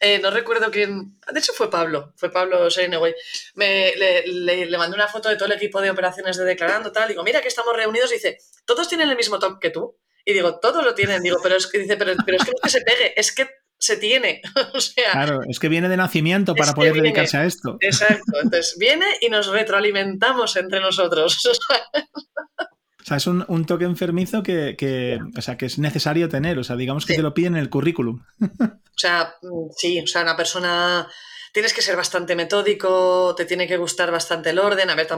eh, 0.00 0.18
no 0.18 0.32
recuerdo 0.32 0.68
quién, 0.72 1.20
de 1.32 1.38
hecho 1.38 1.52
fue 1.52 1.70
Pablo, 1.70 2.12
fue 2.16 2.32
Pablo 2.32 2.68
Seineway, 2.68 3.14
me 3.54 3.94
le, 3.94 4.66
le, 4.66 4.78
mandé 4.78 4.96
una 4.96 5.06
foto 5.06 5.28
de 5.28 5.36
todo 5.36 5.46
el 5.46 5.52
equipo 5.52 5.80
de 5.80 5.90
operaciones 5.92 6.38
de 6.38 6.44
Declarando, 6.44 6.90
tal, 6.90 7.06
digo, 7.06 7.22
mira 7.22 7.40
que 7.40 7.46
estamos 7.46 7.76
reunidos, 7.76 8.10
y 8.10 8.14
dice, 8.14 8.38
¿todos 8.64 8.88
tienen 8.88 9.08
el 9.08 9.16
mismo 9.16 9.38
top 9.38 9.60
que 9.60 9.70
tú? 9.70 9.96
Y 10.24 10.32
digo, 10.32 10.58
todos 10.58 10.84
lo 10.84 10.92
tienen, 10.94 11.22
digo, 11.22 11.36
pero 11.40 11.54
es 11.54 11.68
que 11.68 11.78
dice, 11.78 11.96
pero, 11.96 12.14
pero 12.26 12.36
es 12.36 12.44
que 12.44 12.50
no 12.50 12.56
es 12.56 12.62
que 12.62 12.78
se 12.80 12.84
pegue, 12.84 13.20
es 13.20 13.32
que 13.32 13.48
se 13.78 13.96
tiene. 13.96 14.42
o 14.74 14.80
sea, 14.80 15.12
claro, 15.12 15.40
es 15.48 15.60
que 15.60 15.68
viene 15.68 15.88
de 15.88 15.96
nacimiento 15.96 16.56
para 16.56 16.74
poder 16.74 16.94
dedicarse 16.94 17.36
a 17.36 17.44
esto. 17.44 17.76
Exacto, 17.78 18.40
entonces 18.42 18.74
viene 18.76 19.06
y 19.20 19.28
nos 19.28 19.46
retroalimentamos 19.46 20.56
entre 20.56 20.80
nosotros. 20.80 21.48
Sea, 23.10 23.16
es 23.16 23.26
un, 23.26 23.66
toque 23.66 23.86
enfermizo 23.86 24.44
que, 24.44 25.18
o 25.36 25.42
sea, 25.42 25.56
que 25.56 25.66
es 25.66 25.80
necesario 25.80 26.28
tener. 26.28 26.60
O 26.60 26.64
sea, 26.64 26.76
digamos 26.76 27.06
que 27.06 27.14
te 27.14 27.22
lo 27.22 27.34
piden 27.34 27.56
en 27.56 27.62
el 27.62 27.70
currículum. 27.70 28.24
O 28.92 29.00
sea, 29.00 29.34
mm, 29.40 29.70
sí, 29.74 29.98
o 29.98 30.06
sea, 30.06 30.20
una 30.22 30.36
persona. 30.36 31.08
Tienes 31.54 31.72
que 31.72 31.80
ser 31.80 31.96
bastante 31.96 32.36
metódico, 32.36 33.34
te 33.34 33.46
tiene 33.46 33.66
que 33.66 33.78
gustar 33.78 34.10
bastante 34.10 34.50
el 34.50 34.58
orden. 34.58 34.90
A 34.90 34.94
ver, 34.94 35.08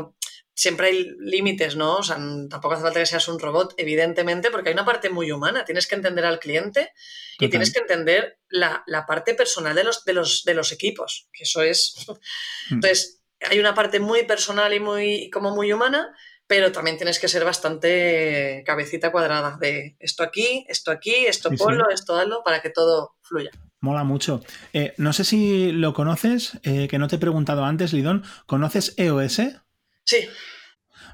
siempre 0.55 0.87
hay 0.87 1.11
límites, 1.19 1.75
¿no? 1.75 1.97
O 1.97 2.03
sea, 2.05 2.17
tampoco 2.49 2.75
hace 2.75 2.85
falta 2.85 3.01
que 3.01 3.07
seas 3.07 3.27
un 3.27 3.41
robot, 3.41 3.75
evidentemente, 3.77 4.53
porque 4.53 4.69
hay 4.69 4.75
una 4.75 4.85
parte 4.85 5.11
muy 5.11 5.33
humana. 5.33 5.65
Tienes 5.65 5.89
que 5.89 5.97
entender 5.97 6.25
al 6.25 6.39
cliente 6.39 6.93
y 7.41 7.49
tienes 7.49 7.73
que 7.73 7.81
entender 7.81 8.39
la, 8.49 8.85
parte 9.09 9.35
personal 9.35 9.75
de 9.75 9.83
los, 9.83 10.05
de, 10.05 10.13
los, 10.13 10.45
de 10.45 10.55
los 10.55 10.71
equipos, 10.71 11.29
que 11.33 11.43
eso 11.43 11.61
es. 11.61 11.95
Mm. 12.71 12.75
Entonces, 12.75 13.21
hay 13.41 13.59
una 13.59 13.75
parte 13.75 13.99
muy 13.99 14.23
personal 14.23 14.73
y 14.73 14.79
muy, 14.79 15.29
como 15.31 15.51
muy 15.51 15.73
humana 15.73 16.15
pero 16.53 16.71
también 16.71 16.99
tienes 16.99 17.19
que 17.19 17.29
ser 17.29 17.47
bastante 17.47 18.63
cabecita 18.67 19.11
cuadrada 19.11 19.57
de 19.59 19.97
esto 19.99 20.23
aquí, 20.23 20.67
esto 20.69 20.91
aquí, 20.91 21.15
esto 21.15 21.49
ponlo, 21.57 21.89
esto 21.89 22.15
dalo, 22.15 22.43
para 22.45 22.61
que 22.61 22.69
todo 22.69 23.17
fluya. 23.23 23.51
Mola 23.81 24.05
mucho. 24.05 24.43
Eh, 24.75 24.93
no 24.99 25.15
sé 25.15 25.25
si 25.25 25.73
lo 25.73 25.95
conoces, 25.95 26.59
eh, 26.63 26.89
que 26.89 26.99
no 26.99 27.09
te 27.09 27.17
he 27.17 27.19
preguntado 27.19 27.65
antes, 27.65 27.95
Lidón. 27.95 28.23
¿Conoces 28.45 28.93
EOS? 28.99 29.41
Sí. 30.05 30.29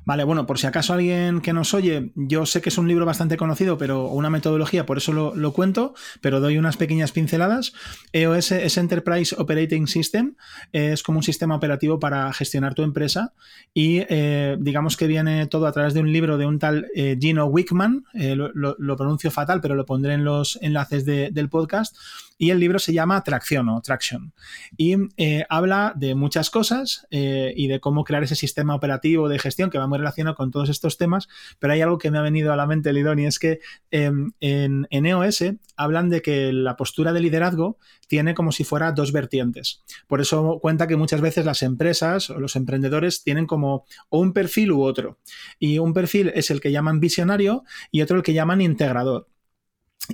Vale, 0.08 0.24
bueno, 0.24 0.46
por 0.46 0.58
si 0.58 0.66
acaso 0.66 0.94
alguien 0.94 1.42
que 1.42 1.52
nos 1.52 1.74
oye, 1.74 2.12
yo 2.14 2.46
sé 2.46 2.62
que 2.62 2.70
es 2.70 2.78
un 2.78 2.88
libro 2.88 3.04
bastante 3.04 3.36
conocido, 3.36 3.76
pero 3.76 4.06
una 4.06 4.30
metodología, 4.30 4.86
por 4.86 4.96
eso 4.96 5.12
lo, 5.12 5.52
cuento, 5.52 5.92
pero 6.22 6.40
doy 6.40 6.56
unas 6.56 6.78
pequeñas 6.78 7.12
pinceladas. 7.12 7.74
EOS 8.14 8.52
es 8.52 8.78
Enterprise 8.78 9.36
Operating 9.36 9.86
System, 9.86 10.36
es 10.72 11.02
como 11.02 11.18
un 11.18 11.22
sistema 11.22 11.56
operativo 11.56 12.00
para 12.00 12.32
gestionar 12.32 12.72
tu 12.72 12.84
empresa 12.84 13.34
y 13.74 13.98
eh, 14.08 14.56
digamos 14.58 14.96
que 14.96 15.08
viene 15.08 15.46
todo 15.46 15.66
a 15.66 15.72
través 15.72 15.92
de 15.92 16.00
un 16.00 16.10
libro 16.10 16.38
de 16.38 16.46
un 16.46 16.58
tal 16.58 16.86
eh, 16.94 17.18
Gino 17.20 17.44
Wickman, 17.44 18.06
eh, 18.14 18.34
lo, 18.34 18.96
pronuncio 18.96 19.30
fatal, 19.30 19.60
pero 19.60 19.74
lo 19.74 19.84
pondré 19.84 20.14
en 20.14 20.24
los 20.24 20.58
enlaces 20.62 21.04
del 21.04 21.50
podcast 21.50 21.94
y 22.38 22.50
el 22.50 22.60
libro 22.60 22.78
se 22.78 22.92
llama 22.92 23.22
Tracción 23.24 23.68
o 23.68 23.82
Traction. 23.82 24.32
Y 24.76 24.96
eh, 25.16 25.44
habla 25.50 25.92
de 25.96 26.14
muchas 26.14 26.50
cosas 26.50 27.06
eh, 27.10 27.52
y 27.56 27.66
de 27.66 27.80
cómo 27.80 28.04
crear 28.04 28.22
ese 28.22 28.36
sistema 28.36 28.74
operativo 28.74 29.28
de 29.28 29.38
gestión 29.38 29.70
que 29.70 29.78
va 29.78 29.88
muy 29.88 29.98
relacionado 29.98 30.36
con 30.36 30.52
todos 30.52 30.68
estos 30.68 30.96
temas, 30.96 31.28
pero 31.58 31.72
hay 31.72 31.82
algo 31.82 31.98
que 31.98 32.10
me 32.10 32.18
ha 32.18 32.22
venido 32.22 32.52
a 32.52 32.56
la 32.56 32.66
mente, 32.66 32.92
Lidón, 32.92 33.18
y 33.18 33.26
es 33.26 33.38
que 33.38 33.60
em, 33.90 34.32
en, 34.40 34.86
en 34.90 35.06
EOS 35.06 35.44
hablan 35.76 36.08
de 36.08 36.22
que 36.22 36.52
la 36.52 36.76
postura 36.76 37.12
de 37.12 37.20
liderazgo 37.20 37.78
tiene 38.06 38.34
como 38.34 38.52
si 38.52 38.64
fuera 38.64 38.92
dos 38.92 39.12
vertientes. 39.12 39.82
Por 40.06 40.20
eso 40.20 40.58
cuenta 40.60 40.86
que 40.86 40.96
muchas 40.96 41.20
veces 41.20 41.44
las 41.44 41.62
empresas 41.62 42.30
o 42.30 42.38
los 42.38 42.56
emprendedores 42.56 43.22
tienen 43.22 43.46
como 43.46 43.84
un 44.10 44.32
perfil 44.32 44.72
u 44.72 44.82
otro. 44.82 45.18
Y 45.58 45.78
un 45.78 45.92
perfil 45.92 46.32
es 46.34 46.50
el 46.50 46.60
que 46.60 46.72
llaman 46.72 47.00
visionario 47.00 47.64
y 47.90 48.02
otro 48.02 48.16
el 48.16 48.22
que 48.22 48.32
llaman 48.32 48.60
integrador. 48.60 49.28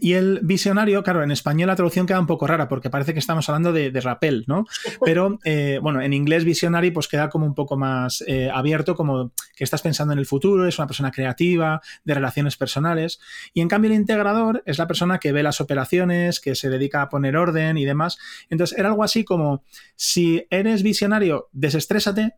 Y 0.00 0.14
el 0.14 0.40
visionario, 0.42 1.04
claro, 1.04 1.22
en 1.22 1.30
español 1.30 1.68
la 1.68 1.76
traducción 1.76 2.06
queda 2.06 2.18
un 2.18 2.26
poco 2.26 2.48
rara 2.48 2.68
porque 2.68 2.90
parece 2.90 3.12
que 3.12 3.20
estamos 3.20 3.48
hablando 3.48 3.72
de, 3.72 3.92
de 3.92 4.00
rappel, 4.00 4.44
¿no? 4.48 4.66
Pero 5.04 5.38
eh, 5.44 5.78
bueno, 5.80 6.00
en 6.00 6.12
inglés 6.12 6.44
visionary 6.44 6.90
pues 6.90 7.06
queda 7.06 7.30
como 7.30 7.46
un 7.46 7.54
poco 7.54 7.76
más 7.76 8.24
eh, 8.26 8.50
abierto, 8.52 8.96
como 8.96 9.32
que 9.54 9.62
estás 9.62 9.82
pensando 9.82 10.12
en 10.12 10.18
el 10.18 10.26
futuro, 10.26 10.66
es 10.66 10.78
una 10.78 10.88
persona 10.88 11.12
creativa, 11.12 11.80
de 12.04 12.14
relaciones 12.14 12.56
personales. 12.56 13.20
Y 13.52 13.60
en 13.60 13.68
cambio 13.68 13.90
el 13.90 13.96
integrador 13.96 14.62
es 14.66 14.78
la 14.78 14.88
persona 14.88 15.18
que 15.20 15.30
ve 15.30 15.44
las 15.44 15.60
operaciones, 15.60 16.40
que 16.40 16.56
se 16.56 16.70
dedica 16.70 17.02
a 17.02 17.08
poner 17.08 17.36
orden 17.36 17.78
y 17.78 17.84
demás. 17.84 18.18
Entonces 18.50 18.76
era 18.76 18.88
algo 18.88 19.04
así 19.04 19.24
como, 19.24 19.62
si 19.94 20.44
eres 20.50 20.82
visionario, 20.82 21.48
desestrésate. 21.52 22.34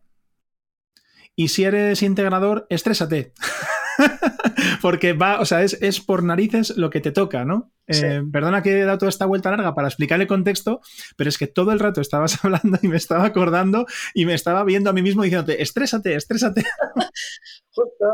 Y 1.35 1.49
si 1.49 1.63
eres 1.63 2.03
integrador, 2.03 2.67
estrésate. 2.69 3.33
Porque 4.81 5.13
va, 5.13 5.39
o 5.39 5.45
sea, 5.45 5.63
es, 5.63 6.01
por 6.01 6.23
narices 6.23 6.77
lo 6.77 6.89
que 6.89 7.01
te 7.01 7.11
toca, 7.11 7.45
¿no? 7.45 7.71
Eh, 7.87 8.21
perdona 8.31 8.61
que 8.61 8.79
he 8.81 8.83
dado 8.83 8.97
toda 8.97 9.09
esta 9.09 9.25
vuelta 9.25 9.49
larga 9.49 9.73
para 9.73 9.87
explicar 9.87 10.19
el 10.19 10.27
contexto, 10.27 10.81
pero 11.15 11.29
es 11.29 11.37
que 11.37 11.47
todo 11.47 11.71
el 11.71 11.79
rato 11.79 12.01
estabas 12.01 12.37
hablando 12.43 12.77
y 12.81 12.87
me 12.87 12.97
estaba 12.97 13.25
acordando 13.25 13.85
y 14.13 14.25
me 14.25 14.33
estaba 14.33 14.63
viendo 14.63 14.89
a 14.89 14.93
mí 14.93 15.01
mismo 15.01 15.23
diciéndote, 15.23 15.61
estrésate, 15.61 16.15
estrésate. 16.15 16.63
Justo. 17.71 18.05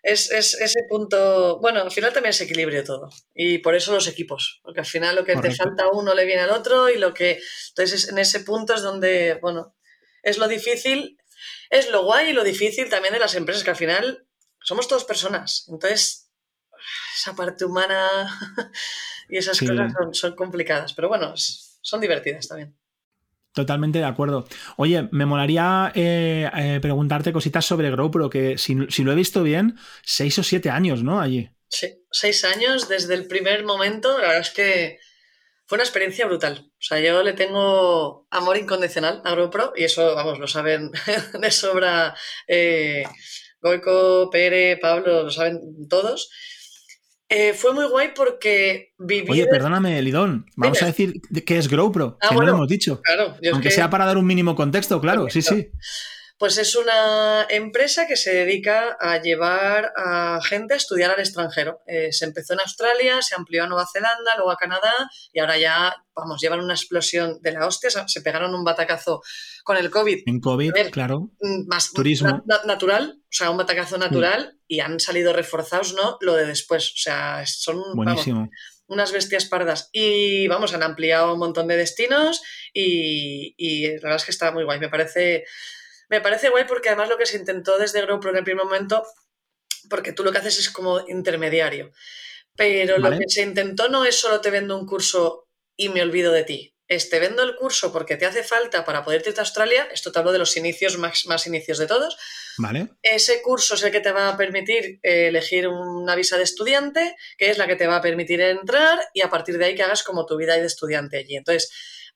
Es, 0.00 0.30
ese 0.30 0.84
punto, 0.88 1.58
bueno, 1.60 1.82
al 1.82 1.90
final 1.90 2.12
también 2.12 2.30
es 2.30 2.40
equilibrio 2.40 2.82
todo. 2.82 3.10
Y 3.34 3.58
por 3.58 3.74
eso 3.74 3.92
los 3.92 4.08
equipos, 4.08 4.60
porque 4.62 4.80
al 4.80 4.86
final 4.86 5.16
lo 5.16 5.24
que 5.24 5.36
te 5.36 5.50
falta 5.50 5.84
a 5.84 5.90
uno 5.92 6.14
le 6.14 6.24
viene 6.24 6.42
al 6.42 6.50
otro 6.50 6.88
y 6.88 6.96
lo 6.96 7.12
que... 7.12 7.40
Entonces 7.70 8.08
en 8.08 8.16
ese 8.16 8.40
punto 8.40 8.74
es 8.74 8.82
donde, 8.82 9.38
bueno, 9.42 9.74
es 10.22 10.38
lo 10.38 10.48
difícil, 10.48 11.18
es 11.68 11.90
lo 11.90 12.04
guay 12.04 12.30
y 12.30 12.32
lo 12.32 12.44
difícil 12.44 12.88
también 12.88 13.12
de 13.12 13.20
las 13.20 13.34
empresas, 13.34 13.64
que 13.64 13.70
al 13.70 13.76
final 13.76 14.27
somos 14.62 14.88
todos 14.88 15.04
personas. 15.04 15.66
Entonces, 15.68 16.30
esa 17.16 17.34
parte 17.34 17.64
humana 17.64 18.28
y 19.28 19.36
esas 19.36 19.58
cosas 19.58 19.92
son, 20.12 20.34
complicadas, 20.34 20.92
pero 20.92 21.08
bueno, 21.08 21.34
son 21.36 22.00
divertidas 22.00 22.48
también. 22.48 22.76
Totalmente 23.52 23.98
de 23.98 24.04
acuerdo. 24.04 24.46
Oye, 24.76 25.08
me 25.10 25.26
molaría 25.26 25.90
eh, 25.94 26.48
eh, 26.54 26.78
preguntarte 26.80 27.32
cositas 27.32 27.66
sobre 27.66 27.90
GoPro, 27.90 28.30
que 28.30 28.56
si, 28.56 28.74
lo 28.74 29.12
he 29.12 29.16
visto 29.16 29.42
bien, 29.42 29.76
seis 30.04 30.38
o 30.38 30.42
siete 30.42 30.70
años, 30.70 31.02
¿no? 31.02 31.20
Allí. 31.20 31.50
Sí, 31.68 32.04
seis 32.10 32.44
años 32.44 32.88
desde 32.88 33.14
el 33.14 33.26
primer 33.26 33.64
momento. 33.64 34.16
La 34.18 34.28
verdad 34.28 34.40
es 34.42 34.50
que 34.50 34.98
fue 35.66 35.76
una 35.76 35.82
experiencia 35.82 36.26
brutal. 36.26 36.70
O 36.70 36.80
sea, 36.82 37.00
yo 37.00 37.22
le 37.22 37.32
tengo 37.32 38.28
amor 38.30 38.56
incondicional 38.58 39.22
a 39.24 39.34
GoPro 39.34 39.72
y 39.74 39.84
eso, 39.84 40.14
vamos, 40.14 40.38
lo 40.38 40.46
saben 40.46 40.92
de 41.40 41.50
sobra 41.50 42.14
eh, 42.46 43.04
Goico, 43.60 44.30
Pere, 44.30 44.76
Pablo, 44.76 45.24
lo 45.24 45.30
saben 45.30 45.88
todos. 45.88 46.30
Eh, 47.30 47.52
fue 47.52 47.74
muy 47.74 47.86
guay 47.86 48.12
porque 48.14 48.94
viví. 48.98 49.30
Oye, 49.30 49.46
perdóname, 49.46 50.00
Lidón. 50.00 50.46
Vamos 50.56 50.82
a 50.82 50.86
decir 50.86 51.20
qué 51.46 51.58
es 51.58 51.68
GoPro, 51.68 52.16
ah, 52.22 52.28
que 52.28 52.34
no 52.34 52.42
lo 52.42 52.52
hemos 52.52 52.68
dicho. 52.68 53.02
Claro, 53.02 53.36
Aunque 53.52 53.70
sea 53.70 53.90
para 53.90 54.06
dar 54.06 54.16
un 54.16 54.26
mínimo 54.26 54.54
contexto, 54.54 55.00
claro, 55.00 55.26
sí, 55.30 55.42
sí. 55.42 55.68
Pues 56.38 56.56
es 56.56 56.76
una 56.76 57.46
empresa 57.50 58.06
que 58.06 58.16
se 58.16 58.32
dedica 58.32 58.96
a 59.00 59.20
llevar 59.20 59.92
a 59.96 60.38
gente 60.40 60.74
a 60.74 60.76
estudiar 60.76 61.10
al 61.10 61.18
extranjero. 61.18 61.80
Eh, 61.84 62.12
se 62.12 62.26
empezó 62.26 62.52
en 62.54 62.60
Australia, 62.60 63.20
se 63.22 63.34
amplió 63.34 63.64
a 63.64 63.66
Nueva 63.66 63.88
Zelanda, 63.92 64.36
luego 64.36 64.52
a 64.52 64.56
Canadá 64.56 64.92
y 65.32 65.40
ahora 65.40 65.58
ya, 65.58 65.96
vamos, 66.14 66.40
llevan 66.40 66.60
una 66.60 66.74
explosión 66.74 67.40
de 67.42 67.52
la 67.52 67.66
hostia. 67.66 67.90
Se 68.06 68.20
pegaron 68.20 68.54
un 68.54 68.62
batacazo 68.62 69.20
con 69.64 69.76
el 69.78 69.90
COVID. 69.90 70.22
En 70.26 70.40
COVID, 70.40 70.72
claro. 70.92 71.32
Mm, 71.40 71.66
más 71.66 71.92
Turismo. 71.92 72.44
natural, 72.64 73.18
o 73.20 73.26
sea, 73.28 73.50
un 73.50 73.56
batacazo 73.56 73.98
natural 73.98 74.56
y 74.68 74.78
han 74.78 75.00
salido 75.00 75.32
reforzados, 75.32 75.94
¿no? 75.94 76.18
Lo 76.20 76.34
de 76.34 76.46
después. 76.46 76.92
O 76.92 76.98
sea, 76.98 77.42
son. 77.46 77.82
Buenísimo. 77.94 78.48
unas 78.86 79.10
bestias 79.10 79.46
pardas. 79.46 79.90
Y 79.92 80.46
vamos, 80.46 80.72
han 80.72 80.84
ampliado 80.84 81.34
un 81.34 81.40
montón 81.40 81.66
de 81.66 81.76
destinos 81.76 82.40
y, 82.72 83.54
y 83.58 83.88
la 83.88 84.02
verdad 84.02 84.16
es 84.16 84.24
que 84.24 84.30
está 84.30 84.52
muy 84.52 84.62
guay. 84.62 84.78
Me 84.78 84.88
parece 84.88 85.44
me 86.08 86.20
parece 86.20 86.48
guay 86.48 86.64
porque 86.64 86.88
además 86.88 87.08
lo 87.08 87.18
que 87.18 87.26
se 87.26 87.36
intentó 87.36 87.78
desde 87.78 88.04
GoPro 88.04 88.30
en 88.30 88.36
el 88.36 88.44
primer 88.44 88.64
momento, 88.64 89.06
porque 89.88 90.12
tú 90.12 90.24
lo 90.24 90.32
que 90.32 90.38
haces 90.38 90.58
es 90.58 90.70
como 90.70 91.00
intermediario, 91.08 91.92
pero 92.56 92.98
lo 92.98 93.10
que 93.10 93.28
se 93.28 93.42
intentó 93.42 93.88
no 93.88 94.04
es 94.04 94.16
solo 94.16 94.40
te 94.40 94.50
vendo 94.50 94.76
un 94.76 94.86
curso 94.86 95.48
y 95.76 95.88
me 95.88 96.02
olvido 96.02 96.32
de 96.32 96.44
ti. 96.44 96.74
Es 96.88 97.10
te 97.10 97.20
vendo 97.20 97.42
el 97.42 97.54
curso 97.54 97.92
porque 97.92 98.16
te 98.16 98.24
hace 98.24 98.42
falta 98.42 98.84
para 98.86 99.04
poder 99.04 99.22
irte 99.26 99.38
a 99.38 99.42
Australia. 99.42 99.86
Esto 99.92 100.10
te 100.10 100.18
hablo 100.18 100.32
de 100.32 100.38
los 100.38 100.56
inicios, 100.56 100.96
más, 100.96 101.26
más 101.26 101.46
inicios 101.46 101.76
de 101.76 101.86
todos. 101.86 102.16
Vale. 102.56 102.88
Ese 103.02 103.42
curso 103.42 103.74
es 103.74 103.82
el 103.82 103.92
que 103.92 104.00
te 104.00 104.10
va 104.10 104.30
a 104.30 104.36
permitir 104.38 104.98
eh, 105.02 105.28
elegir 105.28 105.68
una 105.68 106.14
visa 106.14 106.38
de 106.38 106.44
estudiante, 106.44 107.14
que 107.36 107.50
es 107.50 107.58
la 107.58 107.66
que 107.66 107.76
te 107.76 107.86
va 107.86 107.96
a 107.96 108.00
permitir 108.00 108.40
entrar 108.40 108.98
y 109.12 109.20
a 109.20 109.28
partir 109.28 109.58
de 109.58 109.66
ahí 109.66 109.74
que 109.74 109.82
hagas 109.82 110.02
como 110.02 110.24
tu 110.24 110.38
vida 110.38 110.56
de 110.56 110.64
estudiante 110.64 111.18
allí. 111.18 111.36
Entonces, 111.36 111.70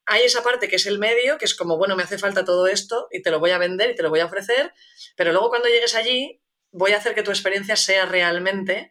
hay 0.07 0.23
esa 0.23 0.43
parte 0.43 0.69
que 0.69 0.77
es 0.77 0.87
el 0.87 0.99
medio, 0.99 1.39
que 1.39 1.45
es 1.45 1.55
como, 1.55 1.79
bueno, 1.79 1.97
me 1.97 2.03
hace 2.03 2.19
falta 2.19 2.45
todo 2.45 2.67
esto 2.67 3.09
y 3.11 3.23
te 3.23 3.31
lo 3.31 3.41
voy 3.41 3.51
a 3.51 3.59
vender 3.59 3.91
y 3.91 3.95
te 3.95 4.03
lo 4.03 4.11
voy 4.11 4.21
a 4.21 4.27
ofrecer, 4.27 4.73
pero 5.17 5.33
luego 5.33 5.49
cuando 5.49 5.69
llegues 5.69 5.95
allí 5.95 6.43
voy 6.71 6.93
a 6.93 6.97
hacer 6.97 7.15
que 7.15 7.23
tu 7.23 7.31
experiencia 7.31 7.77
sea 7.77 8.07
realmente 8.07 8.91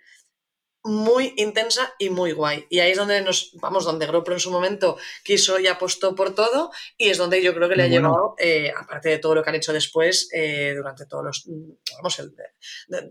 muy 0.84 1.34
intensa 1.38 1.94
y 2.00 2.10
muy 2.10 2.32
guay. 2.32 2.66
Y 2.70 2.80
ahí 2.80 2.92
es 2.92 2.98
donde 2.98 3.22
nos, 3.22 3.52
vamos, 3.62 3.86
donde 3.86 4.08
GoPro 4.08 4.34
en 4.34 4.40
su 4.40 4.52
momento 4.52 4.98
quiso 5.24 5.60
y 5.60 5.68
apostó 5.68 6.16
por 6.16 6.34
todo 6.34 6.72
y 6.98 7.10
es 7.10 7.18
donde 7.18 7.42
yo 7.44 7.54
creo 7.54 7.70
que 7.70 7.76
le 7.76 7.84
ha 7.84 7.88
llevado, 7.88 8.36
eh, 8.40 8.72
aparte 8.76 9.10
de 9.10 9.18
todo 9.20 9.36
lo 9.36 9.44
que 9.44 9.50
han 9.50 9.56
hecho 9.56 9.74
después, 9.74 10.30
eh, 10.34 10.74
durante 10.76 11.06
todos 11.06 11.24
los, 11.24 11.46
vamos, 11.98 12.16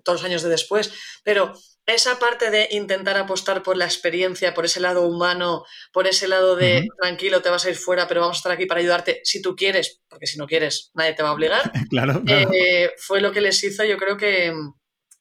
todos 0.03 0.21
los 0.21 0.25
años 0.25 0.43
de 0.43 0.49
después, 0.49 0.93
pero 1.23 1.53
esa 1.95 2.19
parte 2.19 2.51
de 2.51 2.69
intentar 2.73 3.17
apostar 3.17 3.63
por 3.63 3.77
la 3.77 3.85
experiencia, 3.85 4.55
por 4.55 4.65
ese 4.65 4.81
lado 4.81 5.03
humano, 5.03 5.65
por 5.93 6.07
ese 6.07 6.29
lado 6.29 6.57
de 6.57 6.89
tranquilo, 7.01 7.43
te 7.43 7.51
vas 7.51 7.65
a 7.65 7.71
ir 7.71 7.77
fuera, 7.77 8.07
pero 8.09 8.21
vamos 8.21 8.37
a 8.37 8.41
estar 8.41 8.53
aquí 8.53 8.67
para 8.67 8.81
ayudarte 8.81 9.21
si 9.25 9.41
tú 9.41 9.55
quieres, 9.57 10.01
porque 10.09 10.27
si 10.27 10.39
no 10.39 10.47
quieres, 10.47 10.91
nadie 10.95 11.15
te 11.15 11.23
va 11.23 11.31
a 11.31 11.33
obligar. 11.33 11.71
claro, 11.91 12.23
eh, 12.27 12.93
fue 12.99 13.21
lo 13.21 13.33
que 13.33 13.41
les 13.41 13.63
hizo, 13.63 13.85
yo 13.85 13.97
creo 13.97 14.17
que 14.17 14.53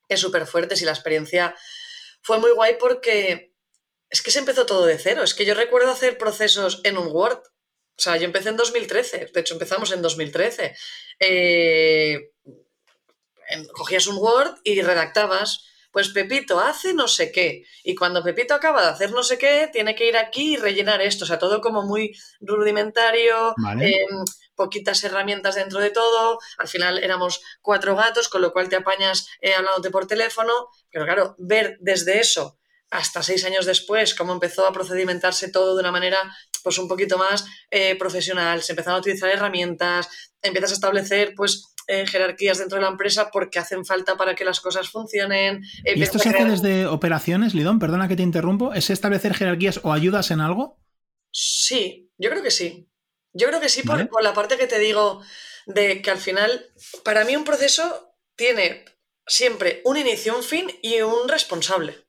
es 0.09 0.19
súper 0.19 0.45
fuerte. 0.45 0.75
Si 0.75 0.85
la 0.85 0.91
experiencia 0.91 1.55
fue 2.21 2.39
muy 2.39 2.51
guay 2.51 2.75
porque 2.79 3.53
es 4.09 4.21
que 4.21 4.31
se 4.31 4.39
empezó 4.39 4.65
todo 4.65 4.85
de 4.85 4.97
cero. 4.97 5.23
Es 5.23 5.33
que 5.33 5.45
yo 5.45 5.53
recuerdo 5.53 5.91
hacer 5.91 6.17
procesos 6.17 6.81
en 6.83 6.97
un 6.97 7.07
Word. 7.07 7.39
O 7.39 8.01
sea, 8.01 8.17
yo 8.17 8.25
empecé 8.25 8.49
en 8.49 8.57
2013, 8.57 9.29
de 9.33 9.39
hecho 9.39 9.53
empezamos 9.53 9.91
en 9.91 10.01
2013. 10.01 10.75
Eh, 11.19 12.31
cogías 13.73 14.07
un 14.07 14.17
Word 14.17 14.55
y 14.63 14.81
redactabas 14.81 15.65
pues 15.91 16.09
Pepito 16.09 16.59
hace 16.59 16.93
no 16.93 17.07
sé 17.07 17.31
qué. 17.31 17.63
Y 17.83 17.95
cuando 17.95 18.23
Pepito 18.23 18.53
acaba 18.53 18.81
de 18.81 18.89
hacer 18.89 19.11
no 19.11 19.23
sé 19.23 19.37
qué, 19.37 19.69
tiene 19.71 19.95
que 19.95 20.07
ir 20.07 20.17
aquí 20.17 20.53
y 20.53 20.57
rellenar 20.57 21.01
esto. 21.01 21.25
O 21.25 21.27
sea, 21.27 21.39
todo 21.39 21.61
como 21.61 21.83
muy 21.83 22.15
rudimentario, 22.39 23.55
em, 23.79 24.25
poquitas 24.55 25.03
herramientas 25.03 25.55
dentro 25.55 25.79
de 25.79 25.89
todo. 25.89 26.39
Al 26.57 26.67
final 26.67 27.03
éramos 27.03 27.41
cuatro 27.61 27.95
gatos, 27.95 28.29
con 28.29 28.41
lo 28.41 28.51
cual 28.51 28.69
te 28.69 28.75
apañas 28.75 29.27
eh, 29.41 29.53
hablándote 29.53 29.89
por 29.89 30.07
teléfono. 30.07 30.53
Pero 30.91 31.05
claro, 31.05 31.35
ver 31.39 31.77
desde 31.79 32.19
eso 32.19 32.59
hasta 32.91 33.21
seis 33.21 33.45
años 33.45 33.65
después 33.65 34.15
cómo 34.15 34.33
empezó 34.33 34.65
a 34.65 34.73
procedimentarse 34.73 35.51
todo 35.51 35.75
de 35.75 35.81
una 35.81 35.91
manera 35.91 36.17
pues 36.63 36.77
un 36.77 36.87
poquito 36.87 37.17
más 37.17 37.45
eh, 37.69 37.95
profesional, 37.95 38.61
se 38.63 38.73
empezaron 38.73 38.97
a 38.97 38.99
utilizar 38.99 39.29
herramientas, 39.29 40.09
empiezas 40.41 40.71
a 40.71 40.73
establecer 40.73 41.33
pues 41.35 41.73
jerarquías 42.07 42.59
dentro 42.59 42.77
de 42.77 42.83
la 42.83 42.91
empresa 42.91 43.31
porque 43.31 43.59
hacen 43.59 43.83
falta 43.83 44.15
para 44.15 44.35
que 44.35 44.45
las 44.45 44.61
cosas 44.61 44.89
funcionen. 44.89 45.63
¿Y 45.83 46.01
esto 46.01 46.19
se 46.19 46.29
hace 46.29 46.45
desde 46.45 46.85
operaciones, 46.85 47.53
Lidón? 47.53 47.79
Perdona 47.79 48.07
que 48.07 48.15
te 48.15 48.23
interrumpo. 48.23 48.73
¿Es 48.73 48.89
establecer 48.89 49.33
jerarquías 49.33 49.79
o 49.83 49.91
ayudas 49.91 50.31
en 50.31 50.41
algo? 50.41 50.79
Sí, 51.31 52.11
yo 52.17 52.29
creo 52.29 52.43
que 52.43 52.51
sí. 52.51 52.89
Yo 53.33 53.47
creo 53.47 53.59
que 53.59 53.69
sí 53.69 53.83
por, 53.83 54.23
la 54.23 54.33
parte 54.33 54.57
que 54.57 54.67
te 54.67 54.79
digo 54.79 55.21
de 55.65 56.01
que 56.01 56.11
al 56.11 56.17
final, 56.17 56.71
para 57.03 57.25
mí 57.25 57.35
un 57.35 57.43
proceso 57.43 58.15
tiene 58.35 58.85
siempre 59.25 59.81
un 59.85 59.97
inicio, 59.97 60.35
un 60.35 60.43
fin 60.43 60.71
y 60.81 61.01
un 61.01 61.27
responsable. 61.27 62.07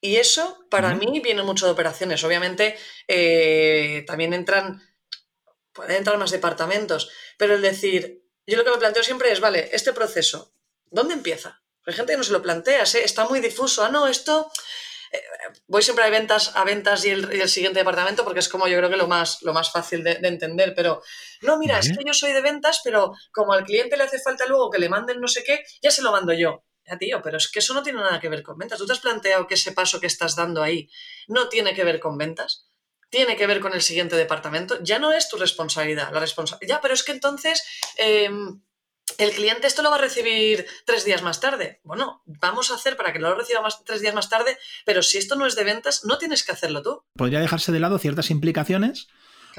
Y 0.00 0.16
eso 0.16 0.64
para 0.70 0.94
mí 0.94 1.20
viene 1.20 1.42
mucho 1.42 1.66
de 1.66 1.72
operaciones. 1.72 2.22
Obviamente 2.24 2.76
eh, 3.08 4.04
también 4.06 4.32
entran, 4.32 4.82
pueden 5.72 5.96
entrar 5.96 6.18
más 6.18 6.30
departamentos, 6.30 7.10
pero 7.36 7.54
el 7.54 7.62
decir, 7.62 8.24
yo 8.52 8.56
lo 8.56 8.64
que 8.64 8.70
me 8.70 8.78
planteo 8.78 9.02
siempre 9.02 9.30
es, 9.30 9.40
vale, 9.40 9.68
este 9.72 9.92
proceso, 9.92 10.52
¿dónde 10.90 11.14
empieza? 11.14 11.60
Hay 11.88 11.94
gente 11.94 12.12
que 12.12 12.18
no 12.18 12.24
se 12.24 12.32
lo 12.32 12.42
plantea, 12.42 12.82
está 12.82 13.26
muy 13.26 13.40
difuso. 13.40 13.82
Ah, 13.82 13.88
no, 13.88 14.06
esto. 14.06 14.52
Eh, 15.10 15.22
voy 15.68 15.82
siempre 15.82 16.04
a 16.04 16.10
ventas, 16.10 16.54
a 16.54 16.62
ventas 16.62 17.02
y 17.06 17.08
el, 17.08 17.48
siguiente 17.48 17.78
departamento 17.78 18.24
porque 18.24 18.40
es 18.40 18.48
como 18.50 18.68
yo 18.68 18.76
creo 18.76 18.90
que 18.90 18.98
lo 18.98 19.06
más, 19.08 19.40
lo 19.40 19.54
más 19.54 19.72
fácil 19.72 20.04
de, 20.04 20.18
entender. 20.22 20.74
Pero 20.74 21.02
no, 21.40 21.56
mira, 21.56 21.78
es 21.78 21.88
que 21.88 22.04
yo 22.04 22.12
soy 22.12 22.32
de 22.32 22.42
ventas, 22.42 22.82
pero 22.84 23.14
como 23.32 23.54
al 23.54 23.64
cliente 23.64 23.96
le 23.96 24.04
hace 24.04 24.18
falta 24.18 24.44
luego 24.44 24.70
que 24.70 24.78
le 24.78 24.90
manden 24.90 25.18
no 25.18 25.28
sé 25.28 25.42
qué, 25.44 25.64
ya 25.80 25.90
se 25.90 26.02
lo 26.02 26.12
mando 26.12 26.34
yo. 26.34 26.62
Ya, 26.84 26.98
tío, 26.98 27.22
pero 27.22 27.38
es 27.38 27.48
que 27.48 27.60
eso 27.60 27.72
no 27.72 27.82
tiene 27.82 28.00
nada 28.00 28.20
que 28.20 28.28
ver 28.28 28.42
con 28.42 28.58
ventas. 28.58 28.78
¿Tú 28.78 28.86
te 28.86 28.92
has 28.92 29.00
planteado 29.00 29.46
que 29.46 29.54
ese 29.54 29.72
paso 29.72 29.98
que 29.98 30.06
estás 30.06 30.36
dando 30.36 30.62
ahí 30.62 30.90
no 31.26 31.48
tiene 31.48 31.74
que 31.74 31.84
ver 31.84 32.00
con 32.00 32.18
ventas? 32.18 32.67
Tiene 33.10 33.36
que 33.36 33.46
ver 33.46 33.60
con 33.60 33.72
el 33.72 33.82
siguiente 33.82 34.16
departamento, 34.16 34.78
ya 34.82 34.98
no 34.98 35.12
es 35.12 35.28
tu 35.28 35.36
responsabilidad. 35.36 36.12
La 36.12 36.24
ya, 36.66 36.80
pero 36.80 36.94
es 36.94 37.02
que 37.02 37.12
entonces 37.12 37.62
em, 37.96 38.60
el 39.16 39.30
cliente 39.32 39.66
esto 39.66 39.82
lo 39.82 39.90
va 39.90 39.96
a 39.96 40.00
recibir 40.00 40.66
tres 40.84 41.04
días 41.04 41.22
más 41.22 41.40
tarde. 41.40 41.80
Bueno, 41.84 42.22
vamos 42.26 42.70
a 42.70 42.74
hacer 42.74 42.96
para 42.96 43.12
que 43.12 43.18
lo 43.18 43.34
reciba 43.34 43.62
más, 43.62 43.82
tres 43.84 44.00
días 44.00 44.14
más 44.14 44.28
tarde, 44.28 44.58
pero 44.84 45.02
si 45.02 45.18
esto 45.18 45.36
no 45.36 45.46
es 45.46 45.56
de 45.56 45.64
ventas, 45.64 46.04
no 46.04 46.18
tienes 46.18 46.44
que 46.44 46.52
hacerlo 46.52 46.82
tú. 46.82 47.02
Podría 47.14 47.40
dejarse 47.40 47.72
de 47.72 47.80
lado 47.80 47.98
ciertas 47.98 48.30
implicaciones 48.30 49.08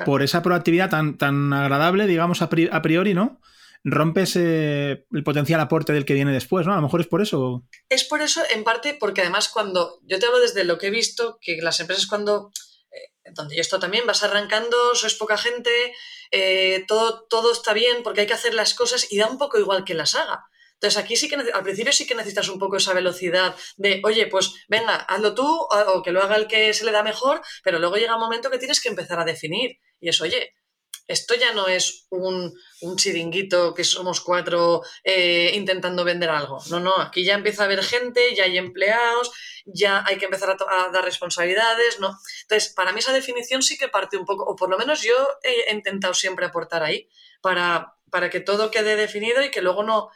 por 0.06 0.24
esa 0.24 0.42
proactividad 0.42 0.90
tan, 0.90 1.18
tan 1.18 1.52
agradable, 1.52 2.08
digamos, 2.08 2.42
a 2.42 2.50
priori, 2.50 3.14
¿no? 3.14 3.42
rompes 3.84 4.36
el 4.36 5.24
potencial 5.24 5.60
aporte 5.60 5.94
del 5.94 6.06
que 6.06 6.14
viene 6.14 6.32
después, 6.32 6.66
¿no? 6.66 6.74
A 6.74 6.78
lo 6.78 6.82
mejor 6.82 7.02
es 7.02 7.08
por 7.08 7.22
eso. 7.22 7.64
Es 7.88 8.04
por 8.04 8.22
eso, 8.22 8.42
en 8.54 8.64
parte, 8.64 8.98
porque 9.00 9.22
además 9.22 9.50
cuando 9.50 10.00
yo 10.04 10.20
te 10.20 10.26
hablo 10.26 10.40
desde 10.40 10.64
lo 10.64 10.78
que 10.78 10.88
he 10.88 10.92
visto, 10.92 11.38
que 11.42 11.58
las 11.62 11.80
empresas 11.80 12.08
cuando 12.08 12.52
donde 13.34 13.60
esto 13.60 13.80
también 13.80 14.06
vas 14.06 14.24
arrancando, 14.24 14.96
sois 14.96 15.16
poca 15.16 15.38
gente, 15.38 15.94
eh, 16.32 16.86
todo, 16.88 17.26
todo 17.30 17.52
está 17.52 17.74
bien 17.74 18.04
porque 18.04 18.22
hay 18.22 18.28
que 18.28 18.34
hacer 18.34 18.54
las 18.54 18.74
cosas 18.74 19.12
y 19.12 19.18
da 19.18 19.28
un 19.28 19.38
poco 19.38 19.60
igual 19.60 19.84
que 19.84 19.94
las 19.94 20.16
haga. 20.16 20.46
Entonces 20.74 20.98
aquí 21.04 21.18
sí 21.18 21.28
que 21.28 21.36
al 21.36 21.64
principio 21.64 21.92
sí 21.92 22.08
que 22.08 22.16
necesitas 22.16 22.48
un 22.48 22.58
poco 22.58 22.78
esa 22.78 22.94
velocidad 22.94 23.54
de, 23.76 24.02
oye, 24.06 24.28
pues 24.28 24.54
venga, 24.70 24.96
hazlo 24.96 25.36
tú 25.36 25.46
o 25.46 26.02
que 26.02 26.12
lo 26.12 26.24
haga 26.24 26.38
el 26.38 26.48
que 26.48 26.74
se 26.74 26.86
le 26.86 26.94
da 26.94 27.04
mejor, 27.04 27.42
pero 27.64 27.80
luego 27.80 27.98
llega 27.98 28.16
un 28.16 28.22
momento 28.22 28.50
que 28.50 28.60
tienes 28.60 28.80
que 28.80 28.88
empezar 28.88 29.20
a 29.20 29.26
definir 29.26 29.80
y 30.00 30.08
es, 30.08 30.22
oye, 30.22 30.54
esto 31.10 31.34
ya 31.34 31.54
no 31.54 31.68
es 31.68 32.06
un, 32.12 32.56
chiringuito 32.96 33.74
que 33.74 33.84
somos 33.84 34.22
cuatro 34.22 34.84
eh, 35.04 35.52
intentando 35.56 36.06
vender 36.06 36.30
algo. 36.30 36.60
No, 36.70 36.80
no, 36.80 36.96
aquí 37.02 37.26
ya 37.26 37.34
empieza 37.34 37.64
a 37.64 37.66
haber 37.66 37.84
gente, 37.84 38.36
ya 38.36 38.44
hay 38.44 38.60
empleados, 38.60 39.32
ya 39.66 40.04
hay 40.06 40.20
que 40.20 40.26
empezar 40.26 40.52
a, 40.52 40.90
dar 40.90 41.04
responsabilidades. 41.04 42.00
¿no? 42.00 42.16
Entonces, 42.44 42.72
para 42.74 42.94
mí 42.94 43.00
esa 43.00 43.12
definición 43.12 43.64
sí 43.64 43.76
que 43.76 43.88
parte 43.88 44.18
un 44.18 44.26
poco, 44.26 44.44
o 44.44 44.56
por 44.56 44.70
lo 44.70 44.78
menos 44.78 45.02
yo 45.02 45.16
he 45.42 45.74
intentado 45.74 46.14
siempre 46.14 46.46
aportar 46.46 46.84
ahí, 46.84 47.10
para, 47.42 47.96
para 48.12 48.30
que 48.30 48.40
todo 48.40 48.70
quede 48.70 48.96
definido 48.96 49.42
y 49.44 49.50
que 49.50 49.64
luego 49.64 49.82
no, 49.82 50.12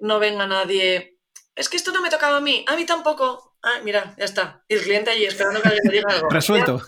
no 0.00 0.18
venga 0.18 0.48
nadie. 0.48 1.18
Es 1.54 1.68
que 1.68 1.76
esto 1.76 1.92
no 1.92 2.02
me 2.02 2.10
tocaba 2.10 2.38
a 2.38 2.40
mí, 2.40 2.64
a 2.66 2.74
mí 2.74 2.84
tampoco. 2.84 3.56
Ah, 3.62 3.78
mira, 3.84 4.12
ya 4.18 4.24
está. 4.24 4.64
Y 4.66 4.74
el 4.74 4.82
cliente 4.82 5.10
allí 5.10 5.24
esperando 5.24 5.62
que 5.62 5.68
alguien 5.68 5.84
le 5.86 5.96
diga 5.98 6.12
algo. 6.12 6.28
Resuelto. 6.30 6.82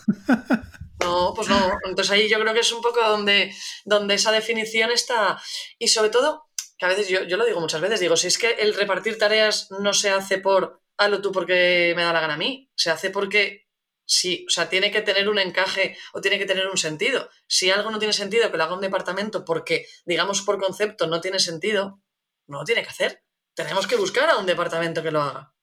No, 1.00 1.32
pues 1.34 1.48
no. 1.48 1.72
Entonces 1.84 2.10
ahí 2.10 2.28
yo 2.28 2.38
creo 2.40 2.54
que 2.54 2.60
es 2.60 2.72
un 2.72 2.82
poco 2.82 3.00
donde, 3.00 3.54
donde 3.84 4.14
esa 4.14 4.32
definición 4.32 4.90
está. 4.90 5.40
Y 5.78 5.88
sobre 5.88 6.10
todo, 6.10 6.46
que 6.76 6.86
a 6.86 6.88
veces 6.88 7.08
yo, 7.08 7.22
yo 7.24 7.36
lo 7.36 7.44
digo 7.44 7.60
muchas 7.60 7.80
veces, 7.80 8.00
digo, 8.00 8.16
si 8.16 8.26
es 8.26 8.38
que 8.38 8.50
el 8.52 8.74
repartir 8.74 9.18
tareas 9.18 9.68
no 9.70 9.92
se 9.92 10.10
hace 10.10 10.38
por 10.38 10.82
hazlo 10.98 11.22
tú 11.22 11.32
porque 11.32 11.94
me 11.96 12.02
da 12.02 12.12
la 12.12 12.20
gana 12.20 12.34
a 12.34 12.38
mí, 12.38 12.70
se 12.74 12.90
hace 12.90 13.10
porque 13.10 13.68
sí, 14.04 14.44
o 14.48 14.50
sea, 14.50 14.68
tiene 14.68 14.90
que 14.90 15.00
tener 15.00 15.28
un 15.28 15.38
encaje 15.38 15.96
o 16.12 16.20
tiene 16.20 16.38
que 16.38 16.46
tener 16.46 16.66
un 16.66 16.76
sentido. 16.76 17.30
Si 17.46 17.70
algo 17.70 17.90
no 17.90 17.98
tiene 17.98 18.12
sentido 18.12 18.50
que 18.50 18.56
lo 18.56 18.64
haga 18.64 18.74
un 18.74 18.80
departamento 18.80 19.44
porque, 19.44 19.86
digamos, 20.04 20.42
por 20.42 20.58
concepto 20.58 21.06
no 21.06 21.20
tiene 21.20 21.38
sentido, 21.38 22.02
no 22.46 22.58
lo 22.58 22.64
tiene 22.64 22.82
que 22.82 22.88
hacer. 22.88 23.22
Tenemos 23.54 23.86
que 23.86 23.96
buscar 23.96 24.28
a 24.28 24.38
un 24.38 24.46
departamento 24.46 25.02
que 25.02 25.10
lo 25.10 25.22
haga. 25.22 25.54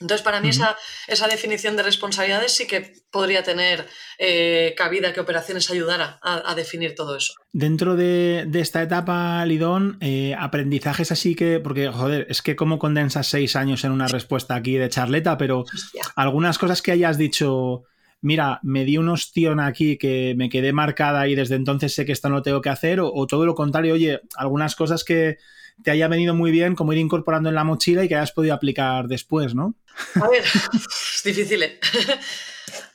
Entonces, 0.00 0.22
para 0.22 0.40
mí 0.40 0.50
esa, 0.50 0.76
esa, 1.08 1.26
definición 1.26 1.76
de 1.76 1.82
responsabilidades 1.82 2.52
sí 2.52 2.66
que 2.66 2.94
podría 3.10 3.42
tener 3.42 3.86
eh, 4.18 4.74
cabida 4.76 5.12
que 5.12 5.20
operaciones 5.20 5.70
ayudara 5.70 6.20
a, 6.22 6.54
definir 6.54 6.94
todo 6.94 7.16
eso. 7.16 7.34
Dentro 7.52 7.96
de, 7.96 8.48
esta 8.54 8.82
etapa, 8.82 9.44
Lidón, 9.44 9.98
eh, 10.00 10.34
aprendizajes 10.38 11.10
así 11.10 11.34
que, 11.34 11.58
porque, 11.58 11.88
joder, 11.88 12.26
es 12.30 12.42
que 12.42 12.54
cómo 12.54 12.78
condensas 12.78 13.26
seis 13.26 13.56
años 13.56 13.84
en 13.84 13.92
una 13.92 14.06
respuesta 14.06 14.54
aquí 14.54 14.76
de 14.76 14.88
charleta, 14.88 15.36
pero 15.36 15.64
algunas 16.14 16.58
cosas 16.58 16.80
que 16.80 16.92
hayas 16.92 17.18
dicho, 17.18 17.84
mira, 18.20 18.60
me 18.62 18.84
di 18.84 18.98
un 18.98 19.08
ostión 19.08 19.60
aquí 19.60 19.98
que 19.98 20.34
me 20.36 20.48
quedé 20.48 20.72
marcada 20.72 21.28
y 21.28 21.34
desde 21.34 21.54
entonces 21.54 21.94
sé 21.94 22.04
que 22.04 22.12
esto 22.12 22.28
no 22.28 22.36
lo 22.36 22.42
tengo 22.42 22.60
que 22.60 22.70
hacer, 22.70 23.00
o 23.00 23.26
todo 23.26 23.46
lo 23.46 23.54
contrario, 23.54 23.94
oye, 23.94 24.20
algunas 24.36 24.74
cosas 24.76 25.04
que 25.04 25.38
te 25.82 25.90
haya 25.90 26.08
venido 26.08 26.34
muy 26.34 26.50
bien 26.50 26.74
como 26.74 26.92
ir 26.92 26.98
incorporando 26.98 27.48
en 27.48 27.54
la 27.54 27.64
mochila 27.64 28.04
y 28.04 28.08
que 28.08 28.16
hayas 28.16 28.32
podido 28.32 28.54
aplicar 28.54 29.06
después, 29.06 29.54
¿no? 29.54 29.74
A 30.20 30.28
ver, 30.28 30.44
es 31.14 31.22
difícil. 31.24 31.62
¿eh? 31.62 31.80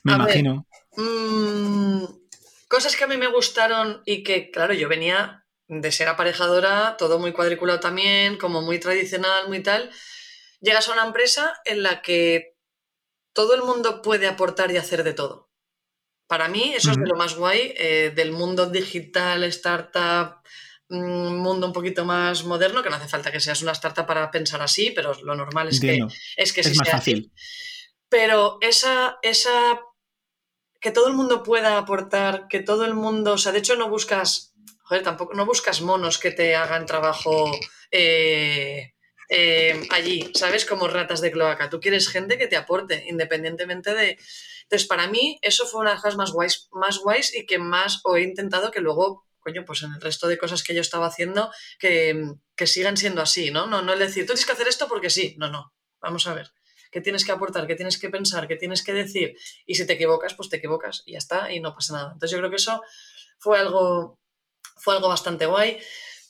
Me 0.04 0.14
imagino. 0.14 0.68
Mm, 0.96 2.04
cosas 2.68 2.96
que 2.96 3.04
a 3.04 3.08
mí 3.08 3.18
me 3.18 3.28
gustaron 3.28 4.02
y 4.06 4.24
que, 4.24 4.52
claro, 4.52 4.74
yo 4.74 4.90
venía 4.90 5.46
de 5.68 5.92
ser 5.92 6.08
aparejadora, 6.08 6.98
todo 6.98 7.20
muy 7.20 7.32
cuadriculado 7.32 7.80
también, 7.80 8.38
como 8.38 8.62
muy 8.62 8.80
tradicional, 8.80 9.48
muy 9.48 9.62
tal. 9.64 9.90
Llegas 10.60 10.88
a 10.90 10.94
una 10.94 11.06
empresa 11.06 11.54
en 11.66 11.84
la 11.84 12.02
que 12.02 12.53
todo 13.34 13.56
el 13.56 13.64
mundo 13.64 14.02
puede 14.02 14.28
aportar 14.28 14.72
y 14.72 14.78
hacer 14.78 15.04
de 15.04 15.14
todo. 15.14 15.50
Para 16.28 16.48
mí 16.48 16.74
eso 16.74 16.92
es 16.92 16.98
de 16.98 17.06
lo 17.06 17.16
más 17.16 17.36
guay 17.36 17.74
eh, 17.78 18.12
del 18.16 18.32
mundo 18.32 18.68
digital, 18.68 19.44
startup, 19.46 20.42
un 20.90 21.38
mundo 21.38 21.68
un 21.68 21.74
poquito 21.74 22.06
más 22.06 22.44
moderno, 22.44 22.82
que 22.82 22.90
no 22.90 22.96
hace 22.96 23.08
falta 23.08 23.32
que 23.32 23.40
seas 23.40 23.62
una 23.62 23.72
startup 23.74 24.06
para 24.06 24.32
pensar 24.32 24.62
así, 24.62 24.92
pero 24.92 25.14
lo 25.24 25.36
normal 25.36 25.70
es 25.70 25.80
que, 25.80 26.00
es 26.38 26.54
que 26.54 26.62
es 26.62 26.78
más 26.78 26.90
fácil. 26.90 27.32
Pero 28.10 28.58
esa, 28.62 29.18
esa, 29.22 29.82
que 30.80 30.92
todo 30.92 31.08
el 31.08 31.14
mundo 31.14 31.44
pueda 31.44 31.78
aportar, 31.78 32.48
que 32.48 32.60
todo 32.60 32.86
el 32.86 32.94
mundo, 32.94 33.34
o 33.34 33.38
sea, 33.38 33.52
de 33.52 33.60
hecho 33.60 33.76
no 33.76 33.90
buscas, 33.90 34.54
joder, 34.84 35.04
tampoco, 35.04 35.34
no 35.34 35.46
buscas 35.46 35.82
monos 35.82 36.20
que 36.20 36.32
te 36.32 36.56
hagan 36.56 36.86
trabajo 36.86 37.52
eh, 37.92 38.93
eh, 39.36 39.88
allí, 39.90 40.32
¿sabes? 40.36 40.64
Como 40.64 40.88
ratas 40.88 41.20
de 41.20 41.32
cloaca. 41.32 41.70
Tú 41.70 41.80
quieres 41.80 42.08
gente 42.08 42.38
que 42.38 42.48
te 42.48 42.56
aporte, 42.56 43.04
independientemente 43.08 43.96
de... 43.96 44.20
Entonces, 44.64 44.88
para 44.88 45.08
mí, 45.08 45.40
eso 45.42 45.66
fue 45.66 45.82
una 45.82 45.96
de 45.96 46.00
las 46.04 46.16
más 46.16 46.32
guays, 46.32 46.70
más 46.72 47.00
guays 47.00 47.36
y 47.36 47.48
que 47.48 47.58
más 47.58 48.02
he 48.16 48.22
intentado 48.22 48.70
que 48.70 48.80
luego 48.80 49.26
coño, 49.40 49.66
pues 49.66 49.84
en 49.84 49.94
el 49.94 50.02
resto 50.02 50.28
de 50.28 50.38
cosas 50.38 50.64
que 50.64 50.74
yo 50.74 50.82
estaba 50.82 51.08
haciendo, 51.08 51.52
que, 51.78 52.36
sigan 52.66 52.96
siendo 52.96 53.22
así, 53.22 53.52
¿no? 53.52 53.68
¿no? 53.68 53.82
No 53.82 53.94
es 53.94 54.00
decir, 54.00 54.24
tú 54.24 54.28
tienes 54.28 54.46
que 54.46 54.54
hacer 54.54 54.68
esto 54.68 54.88
porque 54.88 55.10
sí, 55.10 55.36
no, 55.38 55.50
no, 55.50 55.74
vamos 56.00 56.26
a 56.28 56.34
ver. 56.34 56.52
¿Qué 56.92 57.02
tienes 57.02 57.26
que 57.26 57.32
aportar? 57.32 57.68
¿Qué 57.68 57.76
tienes 57.76 57.98
que 57.98 58.10
pensar? 58.10 58.48
¿Qué 58.48 58.56
tienes 58.56 58.84
que 58.84 58.94
decir? 58.94 59.36
Y 59.66 59.76
si 59.76 59.86
te 59.86 59.94
equivocas, 59.94 60.36
pues 60.36 60.48
te 60.50 60.58
equivocas 60.58 61.04
y 61.06 61.14
ya 61.14 61.18
está, 61.18 61.52
y 61.52 61.60
no 61.60 61.74
pasa 61.74 61.94
nada. 61.94 62.12
Entonces 62.14 62.32
yo 62.32 62.38
creo 62.38 62.50
que 62.52 62.58
eso 62.58 62.82
fue 63.40 63.60
algo, 63.60 64.20
fue 64.78 64.96
algo 64.96 65.10
bastante 65.10 65.46
guay. 65.46 65.80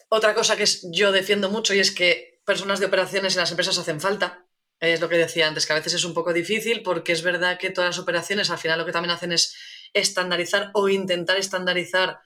Otra 0.10 0.34
cosa 0.34 0.58
que 0.58 0.66
yo 0.92 1.12
defiendo 1.12 1.50
mucho 1.50 1.74
y 1.74 1.80
es 1.80 1.92
que 1.92 2.33
personas 2.46 2.80
de 2.80 2.86
operaciones 2.86 3.36
en 3.36 3.42
las 3.42 3.52
empresas 3.52 3.78
hacen 3.78 4.02
falta. 4.02 4.46
Es 4.80 5.00
lo 5.00 5.08
que 5.08 5.18
decía 5.18 5.48
antes, 5.48 5.66
que 5.66 5.74
a 5.74 5.78
veces 5.78 5.94
es 5.94 6.04
un 6.04 6.14
poco 6.14 6.34
difícil 6.34 6.84
porque 6.84 7.14
es 7.14 7.22
verdad 7.22 7.58
que 7.58 7.70
todas 7.70 7.96
las 7.96 8.00
operaciones 8.00 8.50
al 8.50 8.58
final 8.58 8.80
lo 8.80 8.86
que 8.86 8.92
también 8.92 9.12
hacen 9.12 9.32
es 9.32 9.56
estandarizar 9.94 10.72
o 10.74 10.90
intentar 10.90 11.38
estandarizar 11.38 12.20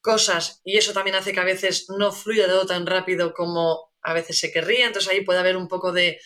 cosas 0.00 0.60
y 0.64 0.78
eso 0.78 0.92
también 0.92 1.16
hace 1.16 1.32
que 1.32 1.40
a 1.40 1.44
veces 1.44 1.86
no 1.90 2.12
fluya 2.12 2.46
todo 2.46 2.64
tan 2.66 2.86
rápido 2.86 3.34
como 3.34 3.92
a 4.02 4.14
veces 4.14 4.38
se 4.38 4.52
querría. 4.52 4.86
Entonces 4.86 5.10
ahí 5.10 5.22
puede 5.22 5.40
haber 5.40 5.56
un 5.56 5.68
poco 5.68 5.92
de 5.92 6.20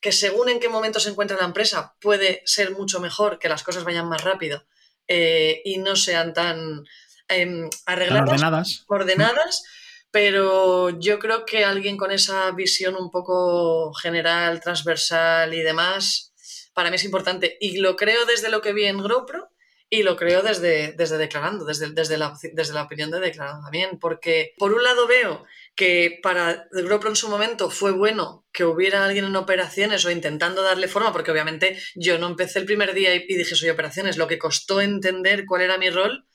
que 0.00 0.12
según 0.12 0.48
en 0.48 0.60
qué 0.60 0.68
momento 0.68 1.00
se 1.00 1.10
encuentra 1.10 1.36
la 1.36 1.44
empresa 1.44 1.94
puede 2.00 2.42
ser 2.44 2.72
mucho 2.72 3.00
mejor 3.00 3.38
que 3.38 3.48
las 3.48 3.62
cosas 3.62 3.84
vayan 3.84 4.08
más 4.08 4.22
rápido 4.22 4.64
eh, 5.06 5.62
y 5.64 5.78
no 5.78 5.96
sean 5.96 6.32
tan 6.32 6.84
em, 7.28 7.68
arregladas, 7.86 8.30
ordenadas. 8.30 8.84
ordenadas. 8.88 9.64
Pero 10.10 10.98
yo 10.98 11.18
creo 11.18 11.44
que 11.44 11.64
alguien 11.64 11.96
con 11.96 12.10
esa 12.10 12.50
visión 12.52 12.96
un 12.96 13.10
poco 13.10 13.92
general, 13.94 14.60
transversal 14.60 15.52
y 15.54 15.62
demás, 15.62 16.32
para 16.72 16.90
mí 16.90 16.96
es 16.96 17.04
importante. 17.04 17.56
Y 17.60 17.78
lo 17.78 17.96
creo 17.96 18.24
desde 18.24 18.50
lo 18.50 18.60
que 18.60 18.72
vi 18.72 18.84
en 18.84 19.02
GrowPro, 19.02 19.50
y 19.90 20.02
lo 20.02 20.16
creo 20.16 20.42
desde, 20.42 20.92
desde 20.92 21.16
declarando, 21.16 21.64
desde, 21.64 21.90
desde, 21.90 22.18
la, 22.18 22.34
desde 22.52 22.74
la 22.74 22.82
opinión 22.82 23.10
de 23.10 23.20
declarando 23.20 23.62
también, 23.62 23.98
porque 23.98 24.52
por 24.58 24.72
un 24.74 24.82
lado 24.82 25.06
veo 25.06 25.44
que 25.74 26.18
para 26.22 26.68
GoPro 26.72 27.10
en 27.10 27.16
su 27.16 27.28
momento 27.28 27.70
fue 27.70 27.92
bueno 27.92 28.46
que 28.52 28.64
hubiera 28.64 29.04
alguien 29.04 29.24
en 29.24 29.36
operaciones 29.36 30.04
o 30.04 30.10
intentando 30.10 30.62
darle 30.62 30.88
forma, 30.88 31.12
porque 31.12 31.30
obviamente 31.30 31.80
yo 31.94 32.18
no 32.18 32.26
empecé 32.26 32.58
el 32.58 32.66
primer 32.66 32.92
día 32.92 33.14
y, 33.14 33.26
dije 33.26 33.54
soy 33.54 33.70
operaciones, 33.70 34.18
lo 34.18 34.28
que 34.28 34.38
costó 34.38 34.80
entender 34.80 35.46
cuál 35.46 35.62
era 35.62 35.78
mi 35.78 35.88
rol, 35.88 36.27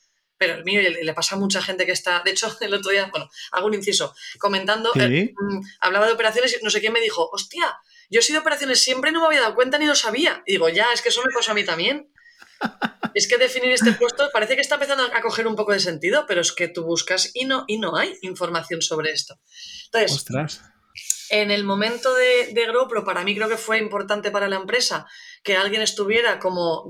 pero 0.43 0.57
el 0.57 0.65
mío 0.65 0.81
y 0.81 1.03
le, 1.03 1.13
pasa 1.13 1.35
a 1.35 1.39
mucha 1.39 1.61
gente 1.61 1.85
que 1.85 1.93
está, 1.93 2.21
de 2.23 2.31
hecho 2.31 2.53
el 2.61 2.73
otro 2.73 2.91
día, 2.91 3.07
bueno, 3.11 3.29
hago 3.51 3.67
un 3.67 3.73
inciso, 3.73 4.13
comentando, 4.39 4.91
eh, 4.95 5.33
mm, 5.39 5.61
hablaba 5.79 6.05
de 6.07 6.11
operaciones 6.11 6.53
y 6.59 6.63
no 6.63 6.69
sé 6.69 6.81
quién 6.81 6.91
me 6.91 6.99
dijo, 6.99 7.29
hostia, 7.31 7.77
yo 8.09 8.19
he 8.19 8.23
sido 8.23 8.41
operaciones 8.41 8.81
siempre 8.81 9.09
y 9.09 9.13
no 9.13 9.21
me 9.21 9.27
había 9.27 9.41
dado 9.41 9.55
cuenta 9.55 9.77
ni 9.77 9.85
lo 9.85 9.95
sabía. 9.95 10.43
Y 10.45 10.53
digo, 10.53 10.67
ya, 10.69 10.91
es 10.93 11.01
que 11.01 11.09
eso 11.09 11.21
me 11.25 11.33
pasó 11.33 11.51
a 11.51 11.53
mí 11.53 11.63
también 11.63 12.11
es 13.13 13.27
que 13.27 13.37
definir 13.37 13.71
este 13.71 13.93
puesto 13.93 14.29
parece 14.31 14.55
que 14.55 14.61
está 14.61 14.75
empezando 14.75 15.03
a 15.03 15.21
coger 15.21 15.47
un 15.47 15.55
poco 15.55 15.71
de 15.71 15.79
sentido, 15.79 16.25
pero 16.27 16.41
es 16.41 16.51
que 16.51 16.67
tú 16.67 16.83
buscas 16.83 17.31
y 17.33 17.45
no, 17.45 17.63
y 17.67 17.77
no 17.77 17.95
hay 17.95 18.17
información 18.21 18.81
sobre 18.81 19.11
esto. 19.11 19.39
Entonces, 19.85 20.25
en 21.29 21.51
el 21.51 21.63
momento 21.63 22.13
de, 22.13 22.53
de 22.53 22.71
GoPro, 22.71 23.03
para 23.03 23.23
mí 23.23 23.35
creo 23.35 23.49
que 23.49 23.57
fue 23.57 23.77
importante 23.79 24.31
para 24.31 24.47
la 24.47 24.57
empresa 24.57 25.07
que 25.43 25.57
alguien 25.57 25.81
estuviera 25.81 26.39
como 26.39 26.87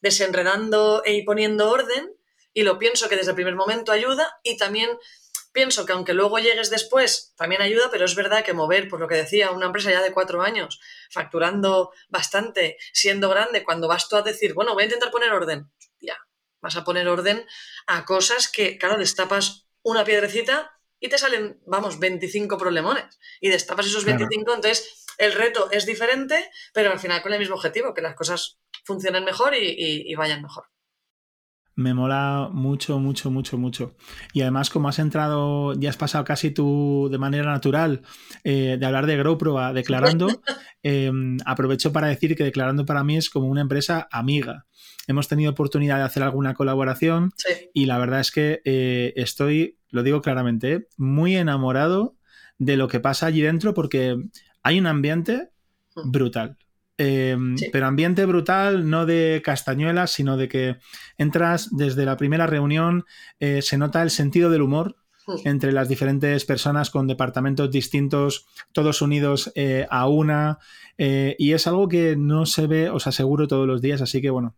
desenredando 0.00 1.02
y 1.04 1.22
poniendo 1.22 1.70
orden, 1.70 2.12
y 2.54 2.62
lo 2.62 2.78
pienso 2.78 3.08
que 3.08 3.16
desde 3.16 3.32
el 3.32 3.34
primer 3.34 3.56
momento 3.56 3.92
ayuda, 3.92 4.38
y 4.42 4.56
también 4.56 4.90
pienso 5.52 5.84
que 5.84 5.92
aunque 5.92 6.14
luego 6.14 6.38
llegues 6.38 6.70
después, 6.70 7.34
también 7.36 7.62
ayuda, 7.62 7.88
pero 7.90 8.04
es 8.04 8.14
verdad 8.14 8.44
que 8.44 8.52
mover, 8.52 8.88
por 8.88 9.00
lo 9.00 9.08
que 9.08 9.16
decía, 9.16 9.50
una 9.50 9.66
empresa 9.66 9.90
ya 9.90 10.02
de 10.02 10.12
cuatro 10.12 10.42
años, 10.42 10.80
facturando 11.10 11.92
bastante, 12.08 12.76
siendo 12.92 13.28
grande, 13.28 13.64
cuando 13.64 13.88
vas 13.88 14.08
tú 14.08 14.16
a 14.16 14.22
decir, 14.22 14.54
bueno, 14.54 14.74
voy 14.74 14.82
a 14.82 14.86
intentar 14.86 15.10
poner 15.10 15.32
orden, 15.32 15.70
ya, 16.00 16.16
vas 16.60 16.76
a 16.76 16.84
poner 16.84 17.08
orden 17.08 17.46
a 17.86 18.04
cosas 18.04 18.50
que, 18.50 18.78
claro, 18.78 18.98
destapas 18.98 19.66
una 19.82 20.04
piedrecita 20.04 20.72
y 20.98 21.08
te 21.08 21.18
salen, 21.18 21.60
vamos, 21.66 21.98
25 21.98 22.56
problemones. 22.56 23.18
Y 23.40 23.48
destapas 23.48 23.86
esos 23.86 24.04
25, 24.04 24.54
entonces 24.54 25.04
el 25.18 25.32
reto 25.32 25.70
es 25.70 25.86
diferente, 25.86 26.50
pero 26.72 26.90
al 26.90 26.98
final 26.98 27.22
con 27.22 27.32
el 27.32 27.38
mismo 27.38 27.56
objetivo, 27.56 27.94
que 27.94 28.00
las 28.00 28.14
cosas 28.14 28.58
funcionen 28.84 29.24
mejor 29.24 29.54
y 29.54 30.14
vayan 30.14 30.42
mejor 30.42 30.73
me 31.76 31.94
mola 31.94 32.48
mucho, 32.52 32.98
mucho, 32.98 33.30
mucho, 33.30 33.58
mucho. 33.58 33.96
Y 34.32 34.42
además, 34.42 34.70
como 34.70 34.88
has 34.88 34.98
entrado, 34.98 35.74
ya 35.74 35.90
has 35.90 35.96
pasado 35.96 36.24
casi 36.24 36.50
tú 36.50 37.08
de 37.10 37.18
manera 37.18 37.50
natural 37.50 38.02
eh, 38.44 38.76
de 38.78 38.86
hablar 38.86 39.06
de 39.06 39.22
GoPro 39.22 39.58
a 39.58 39.72
declarando, 39.72 40.28
em, 40.82 41.38
aprovecho 41.44 41.92
para 41.92 42.08
decir 42.08 42.36
que 42.36 42.44
declarando 42.44 42.84
para 42.84 43.04
mí 43.04 43.16
es 43.16 43.30
como 43.30 43.48
una 43.48 43.60
empresa 43.60 44.08
amiga. 44.10 44.66
Hemos 45.06 45.28
tenido 45.28 45.50
oportunidad 45.50 45.98
de 45.98 46.04
hacer 46.04 46.22
alguna 46.22 46.54
colaboración 46.54 47.32
y 47.74 47.86
la 47.86 47.98
verdad 47.98 48.20
es 48.20 48.30
que 48.30 48.62
eh, 48.64 49.12
estoy, 49.16 49.78
lo 49.90 50.02
digo 50.02 50.22
claramente, 50.22 50.88
muy 50.96 51.36
enamorado 51.36 52.16
de 52.58 52.76
lo 52.76 52.88
que 52.88 53.00
pasa 53.00 53.26
allí 53.26 53.42
dentro 53.42 53.74
porque 53.74 54.16
hay 54.62 54.78
un 54.78 54.86
ambiente 54.86 55.50
mm. 55.94 56.10
Em, 56.96 57.56
pero 57.72 57.86
ambiente 57.86 58.24
brutal, 58.24 58.88
no 58.88 59.04
de 59.04 59.42
castañuelas, 59.44 60.12
sino 60.12 60.36
de 60.36 60.48
que 60.48 60.76
entras 61.18 61.68
desde 61.72 62.04
la 62.04 62.16
primera 62.16 62.46
reunión, 62.46 63.04
eh, 63.40 63.62
se 63.62 63.78
nota 63.78 64.02
el 64.02 64.10
sentido 64.10 64.48
del 64.48 64.62
humor 64.62 64.96
hmm. 65.26 65.38
entre 65.44 65.72
las 65.72 65.88
diferentes 65.88 66.44
personas 66.44 66.90
con 66.90 67.08
departamentos 67.08 67.72
distintos, 67.72 68.46
todos 68.70 69.02
unidos 69.02 69.50
eh, 69.56 69.88
a 69.90 70.06
una, 70.06 70.58
eh, 70.96 71.34
y 71.36 71.54
es 71.54 71.66
algo 71.66 71.88
que 71.88 72.14
no 72.14 72.46
se 72.46 72.68
ve, 72.68 72.88
os 72.90 73.08
aseguro, 73.08 73.48
todos 73.48 73.66
los 73.66 73.82
días, 73.82 74.00
así 74.00 74.22
que 74.22 74.30
bueno, 74.30 74.54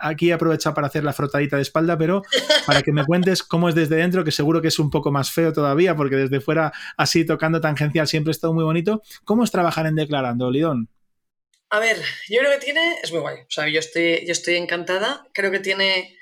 aquí 0.00 0.30
he 0.30 0.32
aprovechado 0.32 0.74
para 0.74 0.86
hacer 0.86 1.04
la 1.04 1.12
frotadita 1.12 1.56
de 1.56 1.62
espalda, 1.62 1.98
pero 1.98 2.22
para 2.66 2.80
que 2.80 2.92
me 2.92 3.04
cuentes 3.06 3.42
cómo 3.42 3.68
es 3.68 3.74
desde 3.74 3.96
dentro, 3.96 4.24
que 4.24 4.30
seguro 4.30 4.62
que 4.62 4.68
es 4.68 4.78
un 4.78 4.88
poco 4.88 5.12
más 5.12 5.30
feo 5.30 5.52
todavía, 5.52 5.94
porque 5.94 6.16
desde 6.16 6.40
fuera, 6.40 6.72
así 6.96 7.26
tocando 7.26 7.60
tangencial, 7.60 8.06
siempre 8.06 8.30
es 8.30 8.40
todo 8.40 8.54
muy 8.54 8.64
bonito. 8.64 9.02
¿Cómo 9.24 9.44
es 9.44 9.50
trabajar 9.50 9.86
en 9.86 9.94
Declarando, 9.94 10.50
Lidón? 10.50 10.88
A 11.70 11.80
ver, 11.80 12.00
yo 12.28 12.38
creo 12.40 12.52
que 12.52 12.64
tiene, 12.64 12.98
es 13.02 13.10
muy 13.12 13.20
guay. 13.20 13.40
O 13.40 13.50
sea, 13.50 13.68
yo 13.68 13.80
estoy, 13.80 14.24
yo 14.24 14.32
estoy 14.32 14.56
encantada. 14.56 15.26
Creo 15.32 15.50
que 15.50 15.58
tiene 15.58 16.16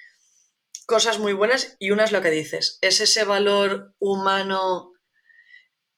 cosas 0.87 1.19
muy 1.19 1.33
buenas 1.33 1.77
y 1.79 1.91
una 1.91 2.05
es 2.05 2.13
lo 2.13 2.23
que 2.23 2.31
dices. 2.31 2.79
Es 2.81 3.01
ese 3.01 3.25
valor 3.25 3.95
humano 3.99 4.93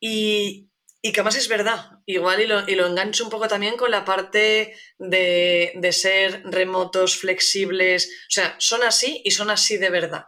y, 0.00 0.70
y 1.02 1.12
que 1.12 1.20
además 1.20 1.36
es 1.36 1.48
verdad, 1.48 2.00
igual 2.04 2.40
y 2.40 2.46
lo, 2.46 2.68
y 2.68 2.74
lo 2.74 2.86
engancho 2.86 3.24
un 3.24 3.30
poco 3.30 3.48
también 3.48 3.76
con 3.76 3.90
la 3.90 4.04
parte 4.04 4.76
de, 4.98 5.72
de, 5.74 5.92
ser 5.92 6.42
remotos, 6.44 7.16
flexibles, 7.16 8.06
o 8.06 8.30
sea, 8.30 8.56
son 8.58 8.82
así 8.82 9.22
y 9.24 9.30
son 9.30 9.50
así 9.50 9.76
de 9.76 9.90
verdad. 9.90 10.26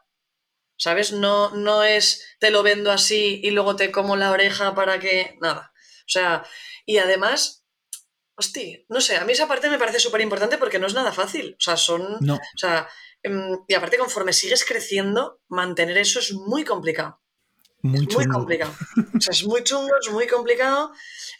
¿Sabes? 0.77 1.13
No, 1.13 1.51
no 1.57 1.83
es 1.83 2.25
te 2.39 2.53
lo 2.53 2.63
vendo 2.63 2.93
así 2.93 3.41
y 3.43 3.51
luego 3.51 3.75
te 3.75 3.91
como 3.91 4.15
la 4.17 4.31
oreja 4.31 4.77
para 4.77 5.01
que. 5.01 5.37
Nada. 5.41 5.73
O 5.75 6.11
sea, 6.11 6.45
y 6.87 6.99
además, 6.99 7.58
hostia, 8.38 8.79
no 8.88 9.01
sé, 9.01 9.16
a 9.16 9.24
mí 9.24 9.33
esa 9.33 9.48
parte 9.48 9.68
me 9.68 9.79
parece 9.79 9.98
súper 9.98 10.20
importante 10.20 10.59
porque 10.59 10.79
no 10.79 10.87
es 10.87 10.94
nada 10.94 11.12
fácil. 11.12 11.57
O 11.59 11.61
sea, 11.61 11.77
son. 11.77 12.18
No. 12.20 12.35
O 12.37 12.59
sea, 12.59 12.88
em, 13.22 13.59
y 13.66 13.74
aparte, 13.74 13.98
conforme 13.98 14.33
sigues 14.33 14.64
creciendo, 14.64 15.40
mantener 15.48 15.98
eso 15.98 16.20
es 16.20 16.33
muy 16.33 16.64
complicado. 16.64 17.20
Muy, 17.83 18.07
muy 18.07 18.27
complicado. 18.27 18.72
O 19.18 19.20
sea, 19.20 19.33
es 19.33 19.44
muy 19.44 19.64
chungo, 19.64 19.92
es 20.01 20.11
muy 20.12 20.27
complicado. 20.29 20.92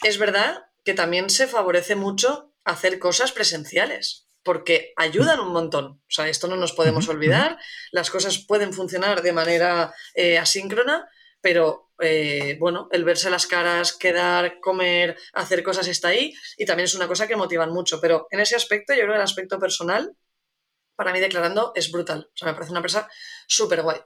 Es 0.03 0.19
verdad 0.19 0.67
que 0.85 0.95
también 0.95 1.31
se 1.31 1.47
favorece 1.47 1.95
mucho 1.95 2.53
hacer 2.65 2.99
cosas 2.99 3.31
presenciales 3.31 4.29
porque 4.43 4.93
ayudan 4.97 5.41
un 5.41 5.53
montón. 5.53 5.87
O 5.87 6.11
sea, 6.11 6.29
esto 6.29 6.49
no 6.49 6.57
nos 6.57 6.73
podemos 6.73 7.09
olvidar. 7.09 7.59
Las 7.93 8.11
cosas 8.11 8.39
pueden 8.39 8.73
funcionar 8.73 9.23
de 9.23 9.33
manera 9.33 9.95
eh, 10.15 10.39
asíncrona, 10.39 11.09
pero 11.41 11.91
eh, 12.01 12.57
bueno, 12.59 12.89
el 12.93 13.05
verse 13.05 13.31
las 13.31 13.47
caras, 13.47 13.93
quedar, 13.93 14.61
comer, 14.61 15.17
hacer 15.33 15.63
cosas 15.63 15.89
está 15.89 16.09
ahí 16.09 16.35
y 16.57 16.65
también 16.65 16.85
es 16.85 16.95
una 16.95 17.09
cosa 17.09 17.27
que 17.27 17.37
motivan 17.37 17.73
mucho. 17.73 18.01
Pero 18.01 18.27
en 18.31 18.41
ese 18.41 18.57
aspecto, 18.57 18.93
yo 18.93 19.01
creo 19.01 19.13
que 19.13 19.17
el 19.17 19.23
aspecto 19.23 19.59
personal, 19.59 20.17
para 20.97 21.13
mí 21.13 21.21
declarando, 21.21 21.73
es 21.75 21.91
brutal. 21.91 22.31
O 22.33 22.37
sea, 22.37 22.49
me 22.49 22.55
parece 22.55 22.71
una 22.71 22.81
empresa 22.81 23.09
súper 23.47 23.83
guay. 23.83 24.01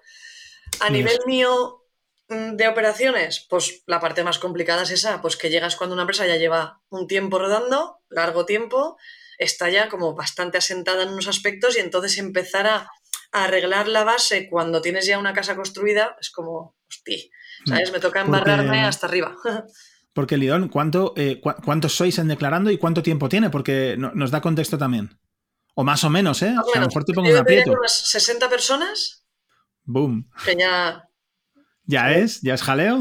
A 0.81 0.90
nivel 0.90 1.18
mío 1.27 1.85
mm, 2.29 2.57
de 2.57 2.68
operaciones, 2.68 3.47
pues 3.49 3.83
la 3.87 4.01
parte 4.01 4.25
más 4.25 4.38
complicada 4.38 4.83
es 4.83 4.90
esa, 4.90 5.21
pues 5.21 5.37
que 5.37 5.51
llegas 5.51 5.77
cuando 5.77 5.95
una 5.95 6.03
empresa 6.03 6.27
ya 6.27 6.37
lleva 6.37 6.81
un 6.88 7.07
tiempo 7.07 7.38
rodando, 7.38 7.99
largo 8.09 8.47
tiempo, 8.47 8.97
está 9.38 9.68
ya 9.68 9.88
como 9.88 10.14
bastante 10.14 10.59
asentada 10.59 11.03
en 11.03 11.11
unos 11.11 11.29
aspectos 11.29 11.77
y 11.77 11.81
entonces 11.81 12.18
empezar 12.18 12.66
a, 12.66 12.90
arreglar 13.33 13.88
la 13.88 14.05
base 14.05 14.49
cuando 14.49 14.83
tienes 14.83 15.07
ya 15.07 15.18
una 15.18 15.33
casa 15.33 15.57
construida 15.57 16.16
es 16.21 16.31
como, 16.31 16.77
hostia, 16.92 17.24
¿sabes? 17.66 17.92
Me 17.92 18.00
toca 18.00 18.20
embarrarme 18.20 18.85
hasta 18.85 19.07
arriba. 19.07 19.37
Porque, 20.14 20.37
Lidón, 20.37 20.68
¿cuánto, 20.68 21.14
eh, 21.16 21.40
¿cuántos 21.40 21.94
sois 21.94 22.18
en 22.18 22.28
declarando 22.28 22.70
y 22.70 22.76
cuánto 22.76 23.02
tiempo 23.02 23.31
tiene? 23.31 23.48
Porque 23.48 23.96
nos 23.96 24.31
da 24.31 24.42
contexto 24.42 24.76
también. 24.76 25.18
O 25.74 25.85
más 25.85 26.05
o 26.05 26.11
menos, 26.11 26.42
¿eh? 26.42 26.50
a 26.50 26.81
lo 26.81 26.87
mejor 26.87 27.05
te 27.05 27.14
pongo 27.14 27.31
un 27.31 27.37
aprieto. 27.37 27.72
unas 27.72 27.92
60 27.92 28.50
personas. 28.50 29.24
Boom. 29.85 30.31
Que 30.44 30.55
ya. 30.55 31.09
¿Ya 31.85 32.12
es? 32.12 32.42
¿Ya 32.42 32.52
es 32.52 32.62
jaleo? 32.62 33.00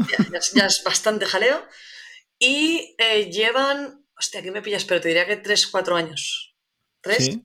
Ya, 0.54 0.66
es 0.66 0.82
bastante 0.82 1.26
jaleo. 1.26 1.62
Y 2.38 2.96
eh, 2.98 3.30
llevan 3.30 4.02
Hostia, 4.22 4.38
aquí 4.38 4.52
me 4.52 4.62
pillas, 4.62 4.84
pero 4.84 5.00
te 5.00 5.08
diría 5.08 5.26
que 5.26 5.36
3, 5.36 5.66
4 5.66 5.96
años. 5.96 6.54
¿Tres? 7.00 7.28
Eh, 7.28 7.40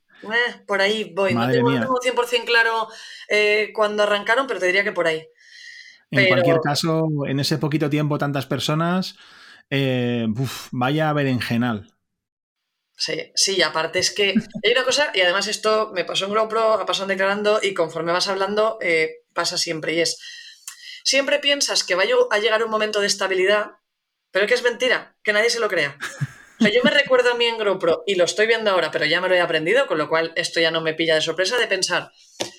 por 0.67 0.79
ahí 0.79 1.12
voy. 1.15 1.33
no 1.33 1.49
tengo, 1.49 1.99
100% 1.99 2.45
claro 2.45 2.88
eh, 3.29 3.71
cuando 3.73 4.03
arrancaron, 4.03 4.45
pero 4.45 4.60
te 4.60 4.67
diría 4.67 4.83
que 4.83 4.91
por 4.91 5.07
ahí. 5.07 5.27
En 6.12 6.28
cualquier 6.28 6.60
caso, 6.62 7.08
en 7.28 7.39
ese 7.39 7.58
poquito 7.58 7.89
tiempo, 7.89 8.17
tantas 8.17 8.46
personas, 8.46 9.15
eh, 9.70 10.26
vaya 10.72 11.12
berenjenal. 11.13 11.93
Sí, 12.96 13.32
sí, 13.36 13.62
aparte 13.62 14.00
es 14.00 14.12
que 14.12 14.34
hay 14.63 14.72
una 14.72 14.84
cosa, 14.84 15.12
y 15.13 15.22
además 15.22 15.48
esto 15.48 15.91
me 15.93 16.04
pasó 16.04 16.26
en 16.26 16.34
GoPro, 16.34 16.74
ha 16.74 16.86
pasado 16.86 17.06
en 17.06 17.10
declarando, 17.10 17.60
y 17.62 17.76
conforme 17.76 18.12
vas 18.12 18.28
hablando, 18.28 18.80
eh, 18.82 19.17
pasa 19.34 19.58
siempre, 19.58 19.93
y 19.93 20.02
es, 20.02 20.17
siempre 21.04 21.38
piensas 21.38 21.84
que 21.84 21.93
va 21.93 22.04
a 22.32 22.39
llegar 22.39 22.63
un 22.63 22.72
momento 22.72 23.00
de 23.00 23.08
estabilidad, 23.08 23.74
pero 24.32 24.48
que 24.48 24.56
es 24.56 24.63
mentira, 24.63 25.15
que 25.24 25.32
nadie 25.34 25.52
se 25.52 25.60
lo 25.60 25.67
crea. 25.67 25.96
O 26.60 26.63
sea, 26.63 26.74
yo 26.74 26.82
me 26.84 26.89
recuerdo 26.89 27.34
a 27.34 27.36
mí 27.36 27.46
en 27.46 27.60
GoPro, 27.63 28.04
y 28.08 28.15
lo 28.15 28.24
estoy 28.24 28.48
viendo 28.48 28.72
ahora, 28.72 28.89
pero 28.89 29.06
ya 29.06 29.22
me 29.22 29.30
lo 29.30 29.36
he 29.36 29.41
aprendido, 29.41 29.86
con 29.86 30.00
lo 30.00 30.10
cual 30.10 30.34
esto 30.36 30.60
ya 30.60 30.72
no 30.72 30.82
me 30.82 30.96
pilla 30.96 31.13
de 31.13 31.22
sorpresa, 31.22 31.58
de 31.58 31.67
pensar, 31.67 32.12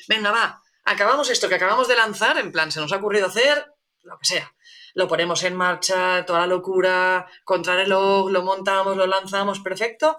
venga, 0.07 0.31
va, 0.31 0.63
acabamos 0.88 1.31
esto 1.31 1.48
que 1.48 1.55
acabamos 1.55 1.88
de 1.88 1.96
lanzar, 1.96 2.38
en 2.38 2.53
plan, 2.53 2.72
se 2.72 2.81
nos 2.81 2.92
ha 2.92 2.96
ocurrido 2.96 3.27
hacer 3.27 3.66
lo 4.03 4.18
que 4.18 4.27
sea. 4.27 4.55
Lo 4.94 5.07
ponemos 5.07 5.42
en 5.44 5.55
marcha, 5.55 6.24
toda 6.27 6.40
la 6.40 6.46
locura, 6.46 7.27
contrarreloj, 7.44 8.31
lo 8.31 8.42
montamos, 8.42 8.96
lo 8.96 9.07
lanzamos, 9.07 9.61
perfecto. 9.61 10.16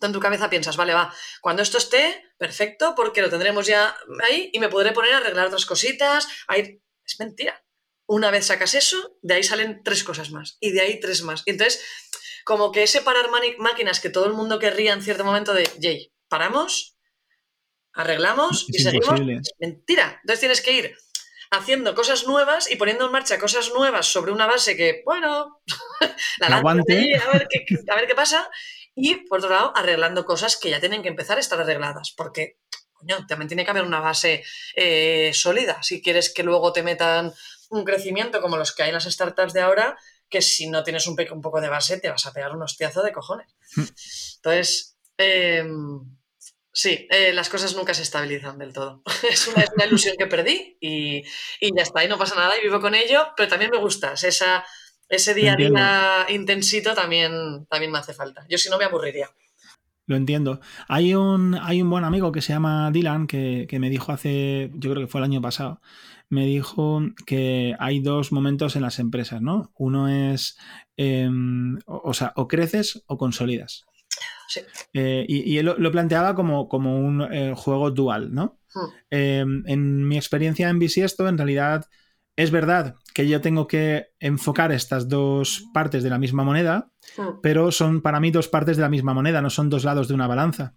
en 0.00 0.12
tu 0.12 0.20
cabeza 0.20 0.50
piensas, 0.50 0.76
vale, 0.76 0.94
va, 0.94 1.12
cuando 1.40 1.62
esto 1.62 1.78
esté, 1.78 2.22
perfecto, 2.38 2.94
porque 2.94 3.22
lo 3.22 3.30
tendremos 3.30 3.66
ya 3.66 3.96
ahí 4.22 4.50
y 4.52 4.60
me 4.60 4.68
podré 4.68 4.92
poner 4.92 5.14
a 5.14 5.16
arreglar 5.18 5.46
otras 5.46 5.66
cositas. 5.66 6.28
Es 7.04 7.18
mentira. 7.18 7.64
Una 8.06 8.30
vez 8.30 8.46
sacas 8.46 8.74
eso, 8.74 9.18
de 9.22 9.34
ahí 9.34 9.42
salen 9.42 9.82
tres 9.82 10.04
cosas 10.04 10.30
más 10.30 10.56
y 10.60 10.70
de 10.72 10.80
ahí 10.80 11.00
tres 11.00 11.22
más. 11.22 11.42
Y 11.46 11.50
entonces 11.50 11.82
como 12.44 12.72
que 12.72 12.82
ese 12.82 13.02
parar 13.02 13.28
máquinas 13.58 14.00
que 14.00 14.08
todo 14.08 14.26
el 14.26 14.32
mundo 14.32 14.58
querría 14.58 14.94
en 14.94 15.02
cierto 15.02 15.24
momento 15.24 15.52
de, 15.52 15.70
Jay, 15.82 16.12
paramos, 16.28 16.97
arreglamos 17.98 18.66
y 18.68 18.78
seguimos. 18.78 19.20
Mentira. 19.58 20.20
Entonces 20.22 20.40
tienes 20.40 20.60
que 20.62 20.72
ir 20.72 20.96
haciendo 21.50 21.94
cosas 21.94 22.26
nuevas 22.26 22.70
y 22.70 22.76
poniendo 22.76 23.06
en 23.06 23.12
marcha 23.12 23.38
cosas 23.38 23.72
nuevas 23.74 24.06
sobre 24.06 24.30
una 24.30 24.46
base 24.46 24.76
que, 24.76 25.02
bueno, 25.04 25.60
la 26.38 26.58
aguante. 26.58 27.16
a, 27.16 27.32
ver 27.32 27.48
qué, 27.50 27.66
a 27.90 27.96
ver 27.96 28.06
qué 28.06 28.14
pasa. 28.14 28.48
Y 28.94 29.26
por 29.26 29.40
otro 29.40 29.50
lado, 29.50 29.72
arreglando 29.76 30.24
cosas 30.24 30.56
que 30.56 30.70
ya 30.70 30.80
tienen 30.80 31.02
que 31.02 31.08
empezar 31.08 31.38
a 31.38 31.40
estar 31.40 31.60
arregladas, 31.60 32.12
porque 32.16 32.58
coño, 32.92 33.26
también 33.26 33.48
tiene 33.48 33.64
que 33.64 33.70
haber 33.70 33.84
una 33.84 34.00
base 34.00 34.44
eh, 34.74 35.32
sólida. 35.34 35.82
Si 35.82 36.00
quieres 36.00 36.32
que 36.32 36.44
luego 36.44 36.72
te 36.72 36.84
metan 36.84 37.32
un 37.70 37.84
crecimiento 37.84 38.40
como 38.40 38.56
los 38.56 38.74
que 38.74 38.84
hay 38.84 38.90
en 38.90 38.94
las 38.94 39.04
startups 39.04 39.52
de 39.52 39.60
ahora, 39.60 39.98
que 40.28 40.40
si 40.40 40.68
no 40.68 40.84
tienes 40.84 41.06
un, 41.08 41.16
un 41.32 41.40
poco 41.40 41.60
de 41.60 41.68
base 41.68 41.98
te 41.98 42.10
vas 42.10 42.26
a 42.26 42.32
pegar 42.32 42.54
un 42.54 42.62
hostiazo 42.62 43.02
de 43.02 43.12
cojones. 43.12 43.48
Hmm. 43.74 43.84
Entonces, 44.36 44.96
em, 45.16 46.17
sí, 46.78 47.08
eh, 47.10 47.32
las 47.32 47.48
cosas 47.48 47.74
nunca 47.74 47.92
se 47.92 48.02
estabilizan 48.02 48.56
del 48.56 48.72
todo. 48.72 49.02
es, 49.28 49.48
una, 49.48 49.64
ilusión 49.84 50.14
que 50.16 50.26
perdí 50.26 50.78
y, 50.80 51.24
ya 51.74 51.82
está, 51.82 52.04
y 52.04 52.08
no 52.08 52.16
pasa 52.16 52.36
nada 52.36 52.56
y 52.56 52.62
vivo 52.62 52.80
con 52.80 52.94
ello, 52.94 53.32
pero 53.36 53.48
también 53.48 53.72
me 53.72 53.78
gusta. 53.78 54.12
Esa, 54.12 54.64
ese 55.08 55.34
día 55.34 55.54
a 55.54 55.56
día 55.56 56.26
intensito 56.28 56.94
también, 56.94 57.66
también 57.68 57.90
me 57.90 57.98
hace 57.98 58.14
falta. 58.14 58.46
Yo 58.48 58.58
si 58.58 58.70
no 58.70 58.78
me 58.78 58.84
aburriría. 58.84 59.28
Lo 60.06 60.14
entiendo. 60.14 60.60
Hay 60.86 61.14
un, 61.14 61.58
hay 61.60 61.82
un 61.82 61.90
buen 61.90 62.04
amigo 62.04 62.30
que 62.30 62.42
se 62.42 62.52
llama 62.52 62.92
Dylan 62.92 63.26
que, 63.26 63.66
que, 63.68 63.80
me 63.80 63.90
dijo 63.90 64.12
hace, 64.12 64.70
yo 64.74 64.90
creo 64.92 65.02
que 65.02 65.10
fue 65.10 65.20
el 65.20 65.24
año 65.24 65.42
pasado, 65.42 65.82
me 66.30 66.46
dijo 66.46 67.02
que 67.26 67.74
hay 67.80 68.00
dos 68.00 68.30
momentos 68.30 68.76
en 68.76 68.82
las 68.82 69.00
empresas, 69.00 69.42
¿no? 69.42 69.72
Uno 69.76 70.08
es, 70.08 70.56
em, 70.96 71.78
o, 71.86 72.14
sea, 72.14 72.32
o 72.36 72.46
creces 72.46 73.02
o 73.06 73.18
consolidas. 73.18 73.84
Sí. 74.48 74.60
Eh, 74.94 75.24
y, 75.28 75.58
él 75.58 75.74
lo, 75.76 75.92
planteaba 75.92 76.34
como, 76.34 76.68
como 76.68 76.98
un 76.98 77.22
eh, 77.32 77.52
juego 77.54 77.90
dual, 77.90 78.32
¿no? 78.32 78.58
Hmm. 78.74 78.86
Em, 79.10 79.62
en 79.66 80.08
mi 80.08 80.16
experiencia 80.16 80.68
en 80.68 80.78
Bisiesto, 80.78 81.28
en 81.28 81.36
realidad 81.36 81.86
es 82.34 82.50
verdad 82.50 82.94
que 83.14 83.28
yo 83.28 83.40
tengo 83.40 83.66
que 83.66 84.06
enfocar 84.20 84.72
estas 84.72 85.08
dos 85.08 85.64
partes 85.74 86.02
de 86.02 86.10
la 86.10 86.18
misma 86.18 86.44
moneda, 86.44 86.90
hmm. 87.16 87.40
pero 87.42 87.70
son 87.72 88.00
para 88.00 88.20
mí 88.20 88.30
dos 88.30 88.48
partes 88.48 88.76
de 88.76 88.82
la 88.82 88.88
misma 88.88 89.12
moneda, 89.12 89.42
no 89.42 89.50
son 89.50 89.68
dos 89.68 89.84
lados 89.84 90.08
de 90.08 90.14
una 90.14 90.26
balanza. 90.26 90.74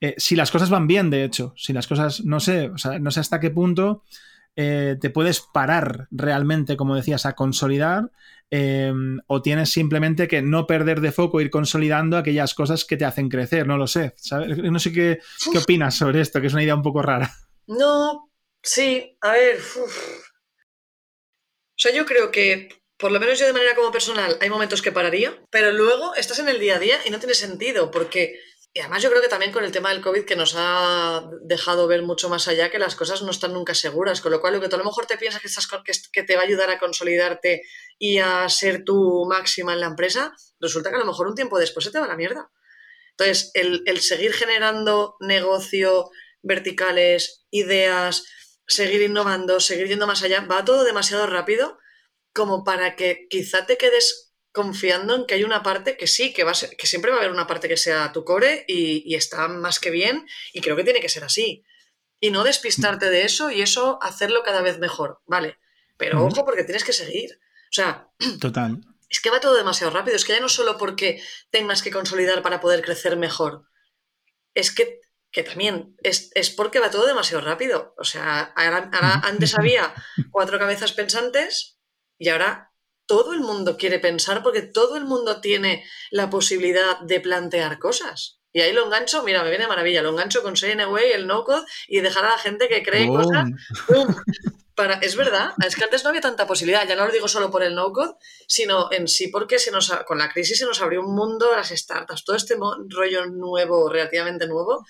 Eh, 0.00 0.14
si 0.16 0.36
las 0.36 0.50
cosas 0.50 0.70
van 0.70 0.86
bien, 0.86 1.10
de 1.10 1.24
hecho, 1.24 1.52
si 1.56 1.72
las 1.72 1.86
cosas, 1.86 2.24
no 2.24 2.38
sé, 2.38 2.70
o 2.70 2.78
sea, 2.78 2.98
no 2.98 3.10
sé 3.10 3.20
hasta 3.20 3.40
qué 3.40 3.50
punto 3.50 4.04
eh, 4.56 4.96
te 5.00 5.10
puedes 5.10 5.40
parar 5.40 6.08
realmente, 6.10 6.76
como 6.76 6.96
decías, 6.96 7.26
a 7.26 7.34
consolidar 7.34 8.10
eh, 8.50 8.92
o 9.28 9.42
tienes 9.42 9.70
simplemente 9.70 10.26
que 10.26 10.42
no 10.42 10.66
perder 10.66 11.00
de 11.00 11.12
foco, 11.12 11.40
ir 11.40 11.50
consolidando 11.50 12.16
aquellas 12.16 12.54
cosas 12.54 12.84
que 12.84 12.96
te 12.96 13.04
hacen 13.04 13.28
crecer, 13.28 13.66
no 13.66 13.76
lo 13.76 13.86
sé. 13.86 14.14
No 14.64 14.78
sé 14.78 14.92
qué, 14.92 15.20
qué, 15.52 15.58
opinas 15.58 15.96
sobre 15.96 16.20
esto, 16.20 16.40
que 16.40 16.48
es 16.48 16.52
una 16.52 16.64
idea 16.64 16.74
un 16.74 16.82
poco 16.82 17.02
rara. 17.02 17.32
No, 17.66 18.30
sí, 18.62 19.16
a 19.20 19.32
ver. 19.32 19.58
O 19.60 19.86
sea, 21.76 21.94
yo 21.94 22.04
creo 22.04 22.32
que, 22.32 22.68
por 22.98 23.12
lo 23.12 23.20
menos 23.20 23.38
yo 23.38 23.46
de 23.46 23.52
manera 23.52 23.76
como 23.76 23.92
personal, 23.92 24.36
hay 24.40 24.50
momentos 24.50 24.82
que 24.82 24.90
pararía, 24.90 25.40
pero 25.50 25.70
luego 25.70 26.14
estás 26.16 26.40
en 26.40 26.48
el 26.48 26.58
día 26.58 26.76
a 26.76 26.80
día 26.80 26.98
y 27.06 27.10
no 27.10 27.20
tiene 27.20 27.34
sentido, 27.34 27.92
porque 27.92 28.40
y 28.72 28.80
además 28.80 29.02
yo 29.02 29.10
creo 29.10 29.20
que 29.20 29.28
también 29.28 29.50
con 29.50 29.64
el 29.64 29.72
tema 29.72 29.90
del 29.90 30.00
COVID 30.00 30.24
que 30.24 30.36
nos 30.36 30.54
ha 30.56 31.28
dejado 31.42 31.88
ver 31.88 32.02
mucho 32.02 32.28
más 32.28 32.46
allá 32.46 32.70
que 32.70 32.78
las 32.78 32.94
cosas 32.94 33.20
no 33.22 33.32
están 33.32 33.52
nunca 33.52 33.74
seguras, 33.74 34.20
con 34.20 34.30
lo 34.30 34.40
cual 34.40 34.54
lo 34.54 34.60
que 34.60 34.68
tú 34.68 34.76
a 34.76 34.78
lo 34.78 34.84
mejor 34.84 35.06
te 35.06 35.18
piensas 35.18 35.40
que, 35.40 35.48
estás, 35.48 35.68
que 36.12 36.22
te 36.22 36.36
va 36.36 36.42
a 36.42 36.44
ayudar 36.44 36.70
a 36.70 36.78
consolidarte 36.78 37.62
y 37.98 38.18
a 38.18 38.48
ser 38.48 38.84
tu 38.84 39.26
máxima 39.28 39.72
en 39.72 39.80
la 39.80 39.86
empresa, 39.86 40.32
resulta 40.60 40.90
que 40.90 40.96
a 40.96 41.00
lo 41.00 41.06
mejor 41.06 41.26
un 41.26 41.34
tiempo 41.34 41.58
después 41.58 41.84
se 41.84 41.90
te 41.90 41.98
va 41.98 42.06
la 42.06 42.16
mierda. 42.16 42.48
Entonces, 43.10 43.50
el, 43.54 43.82
el 43.86 44.00
seguir 44.00 44.32
generando 44.32 45.16
negocio, 45.18 46.08
verticales, 46.40 47.44
ideas, 47.50 48.24
seguir 48.68 49.02
innovando, 49.02 49.58
seguir 49.58 49.88
yendo 49.88 50.06
más 50.06 50.22
allá, 50.22 50.46
va 50.48 50.64
todo 50.64 50.84
demasiado 50.84 51.26
rápido 51.26 51.76
como 52.32 52.62
para 52.62 52.94
que 52.94 53.26
quizá 53.28 53.66
te 53.66 53.76
quedes 53.76 54.29
confiando 54.52 55.14
en 55.14 55.26
que 55.26 55.34
hay 55.34 55.44
una 55.44 55.62
parte 55.62 55.96
que 55.96 56.06
sí, 56.06 56.32
que, 56.32 56.44
va 56.44 56.50
a 56.52 56.54
ser, 56.54 56.76
que 56.76 56.86
siempre 56.86 57.10
va 57.10 57.18
a 57.18 57.20
haber 57.20 57.32
una 57.32 57.46
parte 57.46 57.68
que 57.68 57.76
sea 57.76 58.12
tu 58.12 58.24
core 58.24 58.64
y, 58.66 59.14
está 59.14 59.48
más 59.48 59.78
que 59.78 59.90
bien 59.90 60.26
y 60.52 60.60
creo 60.60 60.76
que 60.76 60.84
tiene 60.84 61.00
que 61.00 61.08
ser 61.08 61.24
así. 61.24 61.64
Y 62.18 62.30
no 62.30 62.44
despistarte 62.44 63.10
de 63.10 63.22
eso 63.22 63.50
y 63.50 63.62
eso 63.62 63.98
hacerlo 64.02 64.42
cada 64.42 64.60
vez 64.60 64.78
mejor, 64.78 65.20
¿vale? 65.26 65.58
Pero 65.96 66.24
ojo 66.24 66.44
porque 66.44 66.64
tienes 66.64 66.84
que 66.84 66.92
seguir. 66.92 67.40
O 67.70 67.72
sea... 67.72 68.08
Total. 68.40 68.78
es 69.08 69.20
que 69.20 69.30
va 69.30 69.40
todo 69.40 69.56
demasiado 69.56 69.92
rápido. 69.92 70.16
Es 70.16 70.24
que 70.24 70.32
ya 70.32 70.40
no 70.40 70.48
solo 70.48 70.76
porque 70.76 71.22
tengas 71.50 71.82
que 71.82 71.90
consolidar 71.90 72.42
para 72.42 72.60
poder 72.60 72.82
crecer 72.82 73.16
mejor, 73.16 73.66
es 74.54 74.72
que, 74.72 75.00
que 75.30 75.42
también 75.44 75.96
es, 76.02 76.50
porque 76.56 76.80
va 76.80 76.90
todo 76.90 77.06
demasiado 77.06 77.44
rápido. 77.44 77.94
O 77.96 78.04
sea, 78.04 78.52
antes 78.56 79.56
había 79.56 79.94
cuatro 80.30 80.58
cabezas 80.58 80.92
pensantes 80.92 81.78
y 82.18 82.28
ahora 82.28 82.69
todo 83.10 83.32
el 83.32 83.40
mundo 83.40 83.76
quiere 83.76 83.98
pensar 83.98 84.40
porque 84.40 84.62
todo 84.62 84.96
el 84.96 85.04
mundo 85.04 85.40
tiene 85.40 85.84
la 86.12 86.30
posibilidad 86.30 87.00
de 87.00 87.18
plantear 87.18 87.80
cosas. 87.80 88.38
Y 88.52 88.60
ahí 88.60 88.72
lo 88.72 88.84
engancho, 88.84 89.24
mira, 89.24 89.42
me 89.42 89.50
viene 89.50 89.66
maravilla, 89.66 90.00
lo 90.00 90.10
engancho 90.10 90.44
con 90.44 90.54
CNWay, 90.54 91.10
el 91.10 91.26
no-code 91.26 91.66
y 91.88 92.02
dejar 92.02 92.24
a 92.24 92.30
la 92.30 92.38
gente 92.38 92.68
que 92.68 92.84
cree 92.84 93.08
cosas. 93.08 93.48
Para, 94.76 94.94
es 95.00 95.16
verdad, 95.16 95.54
es 95.66 95.74
que 95.74 95.82
antes 95.82 96.04
no 96.04 96.10
había 96.10 96.20
tanta 96.20 96.46
posibilidad, 96.46 96.86
ya 96.86 96.94
no 96.94 97.04
lo 97.04 97.12
digo 97.12 97.26
solo 97.26 97.50
por 97.50 97.64
el 97.64 97.74
no-code, 97.74 98.14
sino 98.46 98.92
en 98.92 99.08
sí 99.08 99.26
porque 99.26 99.58
se 99.58 99.72
nos, 99.72 99.90
con 100.06 100.18
la 100.18 100.32
crisis 100.32 100.60
se 100.60 100.64
nos 100.64 100.80
abrió 100.80 101.00
un 101.00 101.12
mundo, 101.12 101.50
las 101.50 101.70
startups, 101.70 102.24
todo 102.24 102.36
este 102.36 102.54
rollo 102.90 103.26
nuevo, 103.26 103.88
relativamente 103.88 104.46
nuevo, 104.46 104.86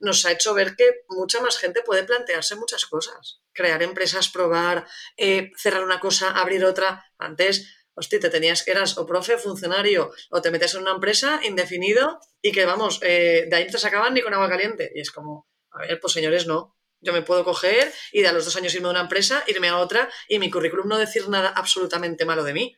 nos 0.00 0.24
ha 0.24 0.32
hecho 0.32 0.54
ver 0.54 0.74
que 0.74 1.04
mucha 1.08 1.40
más 1.40 1.56
gente 1.56 1.82
puede 1.82 2.02
plantearse 2.02 2.56
muchas 2.56 2.84
cosas. 2.86 3.43
Crear 3.54 3.82
empresas, 3.82 4.28
probar, 4.28 4.86
eh, 5.16 5.52
cerrar 5.56 5.84
una 5.84 6.00
cosa, 6.00 6.30
abrir 6.30 6.64
otra. 6.64 7.06
Antes 7.18 7.84
hostia, 7.94 8.20
te 8.20 8.30
tenías 8.30 8.62
que 8.62 8.72
eras 8.72 8.98
o 8.98 9.06
profe, 9.06 9.38
funcionario, 9.38 10.12
o 10.30 10.42
te 10.42 10.50
metes 10.50 10.74
en 10.74 10.82
una 10.82 10.92
empresa 10.92 11.40
indefinido 11.44 12.20
y 12.42 12.52
que, 12.52 12.64
vamos, 12.64 12.98
eh, 13.02 13.46
de 13.48 13.56
ahí 13.56 13.64
no 13.66 13.72
te 13.72 13.78
sacaban 13.78 14.14
ni 14.14 14.22
con 14.22 14.34
agua 14.34 14.48
caliente. 14.48 14.90
Y 14.94 15.00
es 15.00 15.10
como, 15.10 15.48
a 15.70 15.80
ver, 15.80 16.00
pues 16.00 16.12
señores, 16.12 16.46
no. 16.46 16.76
Yo 17.00 17.12
me 17.12 17.22
puedo 17.22 17.44
coger 17.44 17.92
y 18.12 18.22
de 18.22 18.28
a 18.28 18.32
los 18.32 18.46
dos 18.46 18.56
años 18.56 18.74
irme 18.74 18.88
a 18.88 18.92
una 18.92 19.00
empresa, 19.00 19.44
irme 19.46 19.68
a 19.68 19.78
otra 19.78 20.08
y 20.26 20.38
mi 20.38 20.50
currículum 20.50 20.88
no 20.88 20.96
decir 20.96 21.28
nada 21.28 21.50
absolutamente 21.50 22.24
malo 22.24 22.44
de 22.44 22.54
mí. 22.54 22.76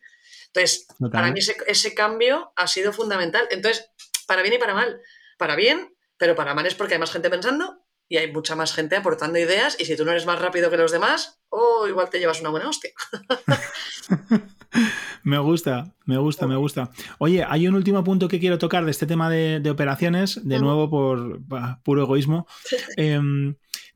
Entonces, 0.48 0.86
para 1.12 1.30
mí 1.30 1.38
ese, 1.38 1.56
ese 1.66 1.94
cambio 1.94 2.52
ha 2.56 2.66
sido 2.66 2.92
fundamental. 2.92 3.46
Entonces, 3.50 3.88
para 4.26 4.42
bien 4.42 4.54
y 4.54 4.58
para 4.58 4.74
mal. 4.74 5.00
Para 5.38 5.54
bien, 5.54 5.96
pero 6.16 6.34
para 6.34 6.54
mal 6.54 6.66
es 6.66 6.74
porque 6.74 6.94
hay 6.94 7.00
más 7.00 7.12
gente 7.12 7.30
pensando 7.30 7.85
y 8.08 8.18
hay 8.18 8.32
mucha 8.32 8.56
más 8.56 8.72
gente 8.72 8.96
aportando 8.96 9.38
ideas 9.38 9.76
y 9.78 9.84
si 9.84 9.96
tú 9.96 10.04
no 10.04 10.12
eres 10.12 10.26
más 10.26 10.40
rápido 10.40 10.70
que 10.70 10.76
los 10.76 10.92
demás, 10.92 11.40
oh, 11.48 11.86
igual 11.88 12.10
te 12.10 12.18
llevas 12.18 12.40
una 12.40 12.50
buena 12.50 12.68
hostia. 12.68 12.90
me 15.24 15.38
gusta, 15.38 15.94
me 16.04 16.18
gusta, 16.18 16.46
me 16.46 16.56
gusta. 16.56 16.90
Oye, 17.18 17.44
hay 17.48 17.66
un 17.66 17.74
último 17.74 18.04
punto 18.04 18.28
que 18.28 18.40
quiero 18.40 18.58
tocar 18.58 18.84
de 18.84 18.90
este 18.90 19.06
tema 19.06 19.30
de, 19.30 19.70
operaciones, 19.70 20.46
de 20.46 20.58
nuevo 20.58 20.90
por 20.90 21.40
puro 21.82 22.02
egoísmo. 22.02 22.46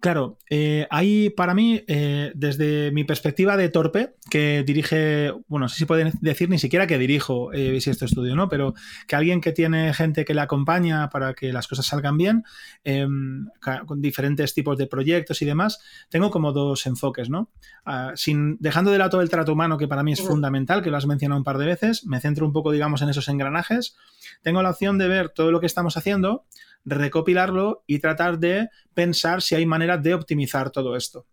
Claro, 0.00 0.38
eh, 0.48 0.86
hay 0.88 1.28
para 1.28 1.52
mí, 1.52 1.84
eh, 1.86 2.32
desde 2.34 2.90
mi 2.90 3.04
perspectiva 3.04 3.58
de 3.58 3.68
torpe, 3.68 4.14
que 4.30 4.64
dirige, 4.66 5.30
bueno, 5.46 5.64
no 5.64 5.68
sé 5.68 5.76
si 5.76 5.84
pueden 5.84 6.12
decir 6.22 6.48
ni 6.48 6.58
siquiera 6.58 6.86
que 6.86 6.96
dirijo 6.96 7.52
eh, 7.52 7.76
este 7.76 8.06
estudio, 8.06 8.34
¿no? 8.34 8.48
Pero 8.48 8.72
que 9.06 9.16
alguien 9.16 9.42
que 9.42 9.52
tiene 9.52 9.92
gente 9.92 10.24
que 10.24 10.32
le 10.32 10.40
acompaña 10.40 11.10
para 11.10 11.34
que 11.34 11.52
las 11.52 11.68
cosas 11.68 11.84
salgan 11.84 12.16
bien, 12.16 12.44
em, 12.82 13.48
con 13.86 14.00
diferentes 14.00 14.54
tipos 14.54 14.78
de 14.78 14.86
proyectos 14.86 15.42
y 15.42 15.44
demás, 15.44 15.80
tengo 16.08 16.30
como 16.30 16.52
dos 16.52 16.86
enfoques, 16.86 17.28
¿no? 17.28 17.50
Ah, 17.84 18.12
sin, 18.14 18.56
dejando 18.58 18.92
de 18.92 18.98
lado 18.98 19.20
el 19.20 19.28
trato 19.28 19.52
humano, 19.52 19.76
que 19.76 19.86
para 19.86 20.02
mí 20.02 20.12
es 20.12 20.22
fundamental, 20.22 20.82
que 20.82 20.90
lo 20.90 20.96
has 20.96 21.06
mencionado 21.06 21.38
un 21.38 21.44
par 21.44 21.58
de 21.58 21.66
veces, 21.66 22.06
me 22.06 22.20
centro 22.20 22.46
un 22.46 22.54
poco, 22.54 22.72
digamos, 22.72 23.02
en 23.02 23.10
esos 23.10 23.28
engranajes. 23.28 23.96
Tengo 24.40 24.62
la 24.62 24.70
opción 24.70 24.96
de 24.96 25.08
ver 25.08 25.28
todo 25.28 25.52
lo 25.52 25.60
que 25.60 25.66
estamos 25.66 25.98
haciendo 25.98 26.46
recopilarlo 26.84 27.84
y 27.86 27.98
tratar 27.98 28.38
de 28.38 28.68
pensar 28.94 29.42
si 29.42 29.54
hay 29.54 29.66
maneras 29.66 30.02
de 30.02 30.14
optimizar 30.14 30.70
todo 30.70 30.96
esto. 30.96 31.26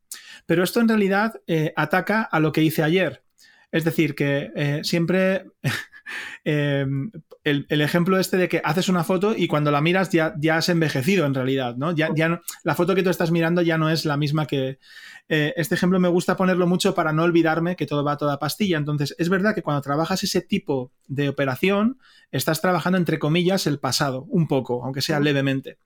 Pero 0.45 0.63
esto 0.63 0.79
en 0.79 0.87
realidad 0.87 1.41
eh, 1.47 1.73
ataca 1.75 2.21
a 2.23 2.39
lo 2.39 2.51
que 2.51 2.63
hice 2.63 2.83
ayer. 2.83 3.23
Es 3.71 3.83
decir, 3.83 4.15
que 4.15 4.51
eh, 4.55 4.79
siempre 4.83 5.45
em, 6.43 7.12
el, 7.43 7.82
ejemplo 7.82 8.20
este 8.20 8.38
de 8.38 8.49
que 8.49 8.62
haces 8.64 8.89
una 8.89 9.03
foto 9.03 9.34
y 9.36 9.47
cuando 9.47 9.72
la 9.72 9.82
miras 9.82 10.10
ya, 10.10 10.34
ya 10.39 10.58
has 10.58 10.70
envejecido 10.70 11.26
en 11.26 11.34
realidad, 11.34 11.76
¿no? 11.78 11.95
Ya, 11.95 12.10
ya 12.16 12.41
la 12.64 12.76
foto 12.76 12.95
que 12.95 13.03
tú 13.03 13.10
estás 13.10 13.32
mirando 13.32 13.62
ya 13.62 13.78
no 13.78 13.89
es 13.89 14.05
la 14.05 14.18
misma 14.18 14.45
que... 14.45 14.80
Eh, 15.30 15.53
este 15.58 15.76
ejemplo 15.76 15.99
me 15.99 16.08
gusta 16.08 16.38
ponerlo 16.38 16.68
mucho 16.68 16.95
para 16.95 17.12
no 17.12 17.24
olvidarme 17.24 17.76
que 17.76 17.86
todo 17.86 18.03
va 18.03 18.14
a 18.14 18.18
toda 18.18 18.39
pastilla. 18.39 18.78
Entonces, 18.78 19.14
es 19.18 19.28
verdad 19.28 19.53
que 19.53 19.62
cuando 19.62 19.82
trabajas 19.82 20.24
ese 20.24 20.41
tipo 20.41 20.93
de 21.08 21.28
operación, 21.28 21.99
estás 22.32 22.62
trabajando 22.62 22.97
entre 22.97 23.20
comillas 23.20 23.68
el 23.68 23.80
pasado, 23.80 24.24
un 24.30 24.47
poco, 24.47 24.84
aunque 24.86 25.01
sea 25.01 25.20
levemente. 25.20 25.80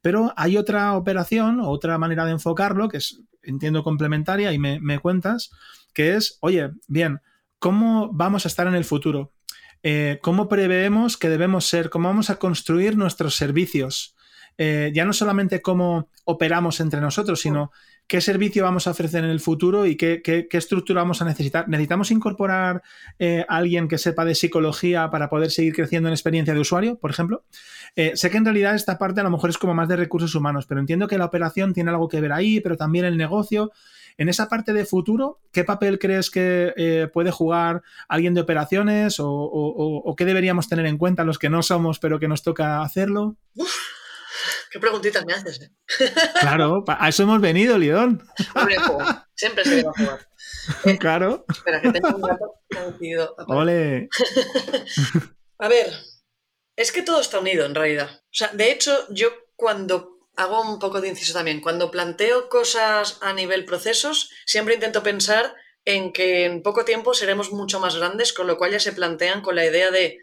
Pero 0.00 0.32
hay 0.36 0.56
otra 0.56 0.96
operación, 0.96 1.60
otra 1.60 1.98
manera 1.98 2.24
de 2.24 2.32
enfocarlo, 2.32 2.88
que 2.88 2.98
es, 2.98 3.20
entiendo, 3.42 3.82
complementaria 3.82 4.52
y 4.52 4.58
me, 4.58 4.80
me 4.80 4.98
cuentas, 4.98 5.50
que 5.92 6.14
es, 6.14 6.38
oye, 6.40 6.70
bien, 6.88 7.20
¿cómo 7.58 8.10
vamos 8.12 8.44
a 8.44 8.48
estar 8.48 8.66
en 8.66 8.74
el 8.74 8.84
futuro? 8.84 9.32
Eh, 9.86 10.18
cómo 10.22 10.48
preveemos 10.48 11.18
que 11.18 11.28
debemos 11.28 11.66
ser, 11.66 11.90
cómo 11.90 12.08
vamos 12.08 12.30
a 12.30 12.36
construir 12.36 12.96
nuestros 12.96 13.36
servicios. 13.36 14.16
Eh, 14.56 14.90
ya 14.94 15.04
no 15.04 15.12
solamente 15.12 15.60
cómo 15.60 16.08
operamos 16.24 16.80
entre 16.80 17.02
nosotros, 17.02 17.40
sino 17.40 17.70
qué 18.06 18.20
servicio 18.20 18.64
vamos 18.64 18.86
a 18.86 18.90
ofrecer 18.90 19.24
en 19.24 19.30
el 19.30 19.40
futuro 19.40 19.86
y 19.86 19.96
qué, 19.96 20.22
estructura 20.50 21.02
vamos 21.02 21.22
a 21.22 21.24
necesitar. 21.24 21.68
¿Necesitamos 21.68 22.10
incorporar 22.10 22.82
eh, 23.18 23.44
a 23.48 23.56
alguien 23.56 23.88
que 23.88 23.98
sepa 23.98 24.24
de 24.24 24.34
psicología 24.34 25.10
para 25.10 25.28
poder 25.28 25.50
seguir 25.50 25.74
creciendo 25.74 26.08
en 26.08 26.14
experiencia 26.14 26.54
de 26.54 26.60
usuario, 26.60 26.98
por 26.98 27.10
ejemplo? 27.10 27.44
sé 28.14 28.28
que 28.28 28.36
en 28.36 28.44
realidad 28.44 28.74
esta 28.74 28.98
parte 28.98 29.20
a 29.20 29.22
lo 29.22 29.30
mejor 29.30 29.50
es 29.50 29.58
como 29.58 29.72
más 29.72 29.88
de 29.88 29.94
recursos 29.94 30.34
humanos, 30.34 30.66
pero 30.66 30.80
entiendo 30.80 31.06
que 31.06 31.16
la 31.16 31.26
operación 31.26 31.72
tiene 31.72 31.90
algo 31.90 32.08
que 32.08 32.20
ver 32.20 32.32
ahí, 32.32 32.58
pero 32.58 32.76
también 32.76 33.04
el 33.04 33.16
negocio. 33.16 33.70
En 34.16 34.28
esa 34.28 34.48
parte 34.48 34.72
de 34.72 34.84
futuro, 34.84 35.40
¿qué 35.50 35.64
papel 35.64 35.98
crees 35.98 36.30
que 36.30 36.72
eh, 36.76 37.08
puede 37.12 37.32
jugar 37.32 37.82
alguien 38.08 38.34
de 38.34 38.42
operaciones 38.42 39.16
o, 39.18 40.14
qué 40.16 40.24
deberíamos 40.24 40.68
tener 40.68 40.86
en 40.86 40.98
cuenta 40.98 41.24
los 41.24 41.38
que 41.38 41.50
no 41.50 41.62
somos 41.62 41.98
pero 41.98 42.20
que 42.20 42.28
nos 42.28 42.42
toca 42.42 42.82
hacerlo? 42.82 43.36
Qué 44.70 44.80
preguntitas 44.80 45.24
me 45.24 45.32
haces. 45.32 45.60
Eh. 45.60 45.70
Claro, 46.40 46.84
a 46.86 47.08
eso 47.08 47.22
hemos 47.22 47.40
venido, 47.40 47.78
Lidón. 47.78 48.26
Siempre 49.34 49.64
se 49.64 49.80
a 49.80 49.92
jugar. 49.92 50.28
claro. 50.98 51.44
Espera, 51.48 51.80
que 51.80 51.92
tengo 51.92 52.08
un 52.08 52.22
gato 52.22 52.54
que 52.98 53.26
Ole. 53.48 54.08
a 55.58 55.68
ver, 55.68 55.92
es 56.76 56.92
que 56.92 57.02
todo 57.02 57.20
está 57.20 57.38
unido 57.38 57.66
en 57.66 57.74
realidad. 57.74 58.10
O 58.10 58.22
sea, 58.32 58.48
de 58.48 58.70
hecho, 58.70 59.06
yo 59.10 59.30
cuando 59.56 60.14
hago 60.36 60.60
un 60.62 60.78
poco 60.78 61.00
de 61.00 61.08
inciso 61.08 61.32
también. 61.32 61.60
Cuando 61.60 61.90
planteo 61.90 62.48
cosas 62.48 63.18
a 63.20 63.32
nivel 63.32 63.64
procesos, 63.64 64.30
siempre 64.46 64.74
intento 64.74 65.02
pensar 65.02 65.54
en 65.84 66.12
que 66.12 66.44
en 66.44 66.62
poco 66.62 66.84
tiempo 66.84 67.14
seremos 67.14 67.52
mucho 67.52 67.78
más 67.78 67.96
grandes, 67.96 68.32
con 68.32 68.46
lo 68.46 68.56
cual 68.56 68.72
ya 68.72 68.80
se 68.80 68.92
plantean 68.92 69.42
con 69.42 69.54
la 69.54 69.66
idea 69.66 69.90
de, 69.90 70.18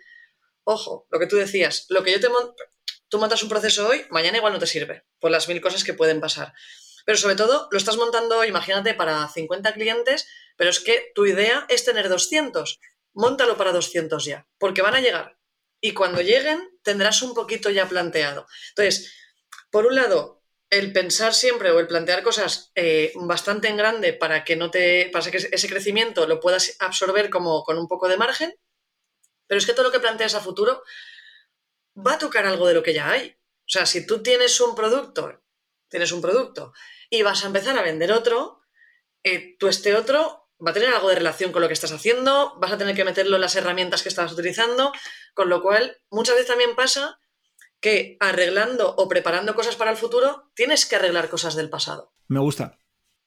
ojo, 0.64 1.07
lo 1.09 1.20
que 1.20 1.28
tú 1.28 1.38
decías, 1.38 1.86
lo 1.89 2.03
que 2.03 2.12
yo 2.12 2.20
te 2.20 2.30
tú 3.12 3.20
montas 3.20 3.43
un 3.43 3.49
proceso 3.49 3.88
hoy, 3.88 4.05
mañana 4.09 4.38
igual 4.38 4.53
no 4.53 4.59
te 4.59 4.66
sirve, 4.66 5.03
por 5.20 5.30
las 5.30 5.47
mil 5.49 5.59
cosas 5.59 5.84
que 5.84 5.93
pueden 5.93 6.22
pasar. 6.22 6.53
Pero 7.05 7.18
sobre 7.18 7.36
todo, 7.36 7.68
lo 7.70 7.78
estás 7.78 7.97
montando, 7.97 8.43
imagínate, 8.45 8.93
para 8.93 9.28
50 9.28 9.74
clientes, 9.74 10.28
pero 10.55 10.70
es 10.70 10.80
que 10.80 11.12
tu 11.14 11.26
idea 11.26 11.66
es 11.68 11.84
tener 11.84 12.07
200. 12.07 12.80
Móntalo 13.14 13.57
para 13.57 13.74
200 13.74 14.24
ya, 14.24 14.47
porque 14.57 14.82
van 14.82 14.95
a 14.95 15.01
llegar. 15.01 15.38
Y 15.82 15.93
cuando 15.93 16.22
lleguen, 16.22 16.70
tendrás 16.84 17.22
un 17.22 17.34
poquito 17.34 17.70
ya 17.70 17.89
planteado. 17.89 18.47
Entonces, 18.70 19.14
por 19.72 19.86
un 19.86 19.95
lado, 19.95 20.41
el 20.70 20.93
pensar 20.93 21.34
siempre 21.34 21.72
o 21.72 21.80
el 21.80 21.88
plantear 21.88 22.24
cosas 22.24 22.72
eh, 22.76 23.12
bastante 23.16 23.68
en 23.68 23.76
grande 23.76 24.14
para 24.14 24.45
que 24.45 24.55
no 24.55 24.72
te. 24.72 25.09
para 25.12 25.30
que 25.30 25.38
ese 25.38 25.70
crecimiento 25.70 26.28
lo 26.28 26.39
puedas 26.39 26.78
absorber 26.80 27.30
como 27.30 27.64
con 27.64 27.78
un 27.78 27.89
poco 27.89 28.07
de 28.07 28.16
margen. 28.16 28.55
Pero 29.47 29.59
es 29.59 29.66
que 29.66 29.74
todo 29.74 29.88
lo 29.88 29.91
que 29.91 29.99
planteas 29.99 30.34
a 30.36 30.39
futuro 30.39 30.82
va 31.95 32.13
a 32.13 32.17
tocar 32.19 32.45
algo 32.45 32.67
de 32.67 32.73
lo 32.73 32.83
que 32.83 32.93
ya 32.93 33.11
hay. 33.11 33.37
O 33.61 33.71
sea, 33.71 33.85
si 33.85 34.05
tú 34.05 34.21
tienes 34.21 34.59
un 34.59 34.75
producto, 34.75 35.41
tienes 35.89 36.11
un 36.11 36.21
producto 36.21 36.73
y 37.09 37.21
vas 37.21 37.43
a 37.43 37.47
empezar 37.47 37.77
a 37.77 37.83
vender 37.83 38.11
otro, 38.11 38.61
eh, 39.23 39.55
tú 39.57 39.67
este 39.67 39.95
otro 39.95 40.49
va 40.65 40.71
a 40.71 40.73
tener 40.73 40.89
algo 40.89 41.09
de 41.09 41.15
relación 41.15 41.51
con 41.51 41.61
lo 41.61 41.67
que 41.67 41.73
estás 41.73 41.91
haciendo, 41.91 42.57
vas 42.59 42.71
a 42.71 42.77
tener 42.77 42.95
que 42.95 43.05
meterlo 43.05 43.35
en 43.35 43.41
las 43.41 43.55
herramientas 43.55 44.03
que 44.03 44.09
estás 44.09 44.31
utilizando, 44.31 44.91
con 45.33 45.49
lo 45.49 45.61
cual 45.61 45.97
muchas 46.09 46.35
veces 46.35 46.49
también 46.49 46.75
pasa 46.75 47.19
que 47.79 48.15
arreglando 48.19 48.93
o 48.95 49.09
preparando 49.09 49.55
cosas 49.55 49.75
para 49.75 49.91
el 49.91 49.97
futuro, 49.97 50.51
tienes 50.53 50.85
que 50.85 50.95
arreglar 50.95 51.29
cosas 51.29 51.55
del 51.55 51.69
pasado. 51.69 52.13
Me 52.27 52.39
gusta. 52.39 52.77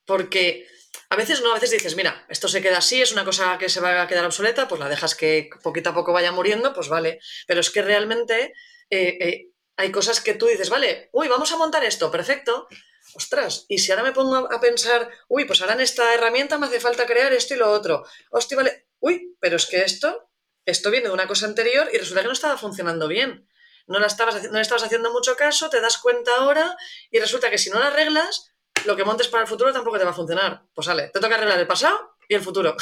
Porque 0.07 0.69
a 1.11 1.17
veces 1.17 1.43
no, 1.43 1.51
a 1.51 1.55
veces 1.55 1.71
dices, 1.71 1.97
mira, 1.97 2.27
esto 2.29 2.49
se 2.49 2.63
queda 2.63 2.79
así, 2.79 3.01
es 3.01 3.13
una 3.13 3.25
cosa 3.25 3.59
que 3.59 3.69
se 3.69 3.81
va 3.81 4.03
a 4.03 4.07
quedar 4.07 4.25
obsoleta, 4.25 4.69
pues 4.69 4.81
la 4.81 4.89
dejas 4.89 5.15
que 5.15 5.51
poquito 5.63 5.91
a 5.91 5.95
poco 5.95 6.13
vaya 6.13 6.33
muriendo, 6.33 6.73
pues 6.73 6.89
vale. 6.89 7.21
Pero 7.47 7.61
es 7.61 7.71
que 7.71 7.83
realmente 7.83 8.53
eh, 8.91 9.19
eh, 9.21 9.49
hay 9.77 9.93
cosas 9.93 10.21
que 10.21 10.35
tú 10.35 10.47
dices, 10.47 10.71
vale, 10.71 11.11
uy, 11.13 11.29
vamos 11.29 11.53
a 11.53 11.57
montar 11.57 11.85
esto, 11.85 12.11
perfecto. 12.11 12.69
Ostras, 13.15 13.67
y 13.69 13.79
si 13.79 13.93
ahora 13.93 14.03
me 14.03 14.13
pongo 14.13 14.53
a 14.53 14.61
pensar, 14.61 15.11
uy, 15.29 15.45
pues 15.45 15.61
ahora 15.61 15.75
en 15.75 15.81
esta 15.81 16.15
herramienta 16.15 16.59
me 16.59 16.67
hace 16.67 16.81
falta 16.81 17.07
crear 17.07 17.33
esto 17.33 17.55
y 17.55 17.59
lo 17.59 17.71
otro. 17.71 18.05
Hostia, 18.31 18.57
vale, 18.57 18.89
uy, 18.99 19.37
pero 19.41 19.57
es 19.57 19.67
que 19.67 19.83
esto, 19.83 20.31
esto 20.65 20.91
viene 20.91 21.09
de 21.09 21.15
una 21.15 21.27
cosa 21.27 21.47
anterior 21.47 21.89
y 21.93 21.99
resulta 21.99 22.23
que 22.23 22.27
no 22.29 22.33
estaba 22.33 22.57
funcionando 22.57 23.07
bien 23.07 23.49
no, 23.87 23.99
la 23.99 24.07
estabas, 24.07 24.43
no 24.45 24.53
le 24.53 24.61
estabas 24.61 24.85
haciendo 24.85 25.13
mucho 25.13 25.37
caso, 25.37 25.71
te 25.71 25.81
das 25.81 25.99
cuenta 25.99 26.37
ahora 26.37 26.77
y 27.11 27.19
resulta 27.19 27.51
que 27.51 27.59
si 27.59 27.71
no 27.71 27.79
la 27.79 27.89
arreglas, 27.89 28.54
lo 28.87 28.97
que 28.97 29.05
montes 29.05 29.29
para 29.29 29.43
el 29.43 29.49
futuro 29.49 29.73
tampoco 29.73 29.99
te 29.99 30.05
va 30.05 30.11
a 30.11 30.15
funcionar. 30.15 30.63
Pues 30.75 30.87
sale, 30.87 31.09
te 31.13 31.21
toca 31.21 31.35
arreglar 31.35 31.59
el 31.59 31.67
pasado 31.67 32.17
y 32.29 32.35
el 32.35 32.41
futuro. 32.41 32.77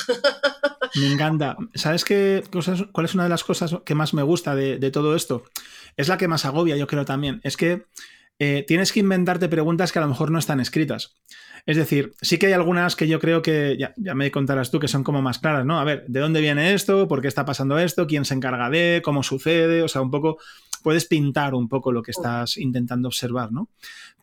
Me 0.95 1.13
encanta. 1.13 1.57
¿Sabes 1.75 2.05
qué 2.05 2.45
cuál 2.93 3.07
es 3.07 3.15
una 3.15 3.25
de 3.25 3.29
las 3.29 3.45
cosas 3.45 3.77
que 3.85 3.95
más 3.95 4.15
me 4.15 4.23
gusta 4.23 4.55
de, 4.55 4.91
todo 4.91 5.17
esto? 5.17 5.45
Es 5.97 6.09
la 6.09 6.19
que 6.19 6.29
más 6.29 6.45
agobia, 6.45 6.77
yo 6.77 6.87
creo 6.87 7.05
también. 7.05 7.41
Es 7.45 7.57
que 7.57 7.87
eh, 8.39 8.65
tienes 8.67 8.93
que 8.93 9.01
inventarte 9.01 9.49
preguntas 9.49 9.93
que 9.93 9.99
a 9.99 10.03
lo 10.03 10.09
mejor 10.09 10.31
no 10.31 10.39
están 10.39 10.61
escritas. 10.61 11.15
Es 11.65 11.77
decir, 11.77 12.13
sí 12.21 12.39
que 12.39 12.47
hay 12.47 12.53
algunas 12.53 12.97
que 12.97 13.07
yo 13.07 13.21
creo 13.21 13.41
que, 13.41 13.77
ya, 13.79 13.95
ya, 13.97 14.15
me 14.15 14.31
contarás 14.33 14.71
tú, 14.71 14.81
que 14.81 14.89
son 14.89 15.05
como 15.05 15.23
más 15.23 15.39
claras, 15.39 15.65
¿no? 15.65 15.79
A 15.79 15.85
ver, 15.85 16.05
¿de 16.09 16.21
dónde 16.21 16.41
viene 16.41 16.75
esto? 16.75 17.07
¿Por 17.07 17.23
qué 17.23 17.29
está 17.29 17.45
pasando 17.45 17.79
esto? 17.79 18.07
¿Quién 18.09 18.25
se 18.25 18.35
encarga 18.35 18.69
de? 18.69 19.01
¿Cómo 19.05 19.23
sucede? 19.23 19.83
O 19.83 19.89
sea, 19.89 20.03
un 20.03 20.11
poco, 20.11 20.39
puedes 20.83 21.07
pintar 21.07 21.55
un 21.55 21.69
poco 21.69 21.93
lo 21.93 22.03
que 22.03 22.11
estás 22.11 22.57
intentando 22.57 23.09
observar, 23.09 23.53
¿no? 23.53 23.69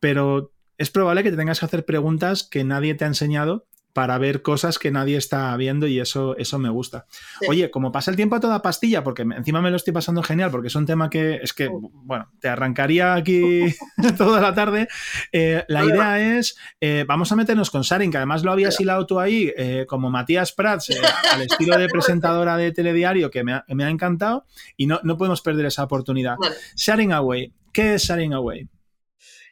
Pero 0.02 0.52
es 0.80 0.90
probable 0.90 1.24
que 1.24 1.32
te 1.32 1.38
tengas 1.38 1.60
que 1.60 1.66
hacer 1.66 1.86
preguntas 1.86 2.44
que 2.44 2.64
nadie 2.64 2.96
te 2.96 3.06
ha 3.06 3.08
enseñado 3.08 3.68
para 3.94 4.18
ver 4.18 4.42
cosas 4.42 4.78
que 4.80 4.92
nadie 4.92 5.18
está 5.18 5.56
viendo 5.58 5.88
y 5.88 6.00
eso, 6.00 6.38
eso 6.38 6.60
me 6.60 6.70
gusta. 6.70 7.06
Oye, 7.48 7.72
como 7.72 7.92
pasa 7.92 8.12
el 8.12 8.18
tiempo 8.18 8.36
a 8.36 8.40
toda 8.40 8.62
pastilla, 8.62 9.04
porque 9.04 9.24
encima 9.24 9.62
me 9.62 9.72
lo 9.72 9.78
estoy 9.78 9.94
pasando 9.94 10.24
genial, 10.24 10.52
porque 10.52 10.68
es 10.68 10.76
un 10.76 10.86
tema 10.86 11.10
que 11.10 11.40
es 11.42 11.54
que, 11.54 11.70
bueno, 11.70 12.32
te 12.40 12.48
arrancaría 12.48 13.16
aquí 13.16 13.66
toda 14.18 14.40
la 14.40 14.54
tarde. 14.54 14.88
Eh, 15.32 15.66
la 15.68 15.84
idea 15.84 16.38
es, 16.38 16.58
eh, 16.80 17.04
vamos 17.08 17.32
a 17.32 17.36
meternos 17.36 17.72
con 17.72 17.84
Sarin, 17.84 18.12
que 18.12 18.18
además 18.18 18.44
lo 18.44 18.52
habías 18.52 18.80
hilado 18.80 19.06
tú 19.06 19.20
ahí, 19.20 19.52
eh, 19.58 19.86
como 19.88 20.10
Matías 20.10 20.54
Prats, 20.54 20.92
al 21.34 21.42
estilo 21.42 21.78
de 21.78 21.88
presentadora 21.90 22.58
de 22.58 22.72
telediario, 22.72 23.32
que 23.32 23.44
me 23.44 23.54
ha, 23.54 23.90
encantado, 23.90 24.46
y 24.78 24.86
no, 24.86 25.00
no, 25.04 25.18
podemos 25.18 25.42
perder 25.42 25.66
esa 25.66 25.84
oportunidad. 25.84 26.36
Sharing 26.76 27.12
Away, 27.12 27.54
¿qué 27.74 27.96
es 27.96 28.04
Sharing 28.04 28.34
Away? 28.34 28.70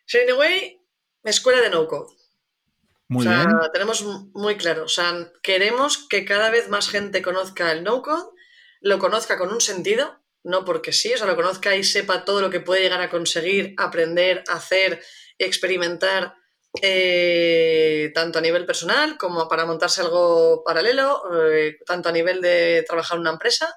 Sharing 0.06 0.32
Away, 0.32 0.77
escuela 1.24 1.62
de 1.62 1.70
no-code. 1.70 2.16
Muy 3.10 3.26
o 3.26 3.30
sea, 3.30 3.48
tenemos 3.72 4.04
muy 4.34 4.58
claro, 4.58 4.84
o 4.84 4.90
sea, 4.90 5.32
queremos 5.42 5.98
que 6.10 6.26
cada 6.26 6.50
vez 6.50 6.68
más 6.68 6.90
gente 6.90 7.22
conozca 7.22 7.72
el 7.72 7.84
no-code, 7.84 8.30
lo 8.82 9.00
conozca 9.00 9.38
con 9.38 9.54
un 9.54 9.62
sentido, 9.62 10.20
no 10.44 10.66
porque 10.66 10.92
sí, 10.92 11.14
o 11.14 11.18
sea, 11.18 11.26
lo 11.28 11.38
conozca 11.38 11.76
y 11.76 11.84
sepa 11.84 12.26
todo 12.26 12.42
lo 12.42 12.50
que 12.50 12.60
puede 12.60 12.82
llegar 12.82 13.02
a 13.02 13.10
conseguir, 13.10 13.76
aprender, 13.78 14.44
hacer, 14.48 15.02
experimentar, 15.38 16.36
eh, 16.82 18.12
tanto 18.14 18.40
a 18.40 18.42
nivel 18.42 18.66
personal 18.66 19.18
como 19.18 19.48
para 19.48 19.66
montarse 19.66 20.02
algo 20.02 20.64
paralelo, 20.64 21.24
eh, 21.52 21.78
tanto 21.86 22.10
a 22.10 22.12
nivel 22.12 22.42
de 22.42 22.84
trabajar 22.88 23.16
en 23.16 23.22
una 23.22 23.32
empresa. 23.32 23.74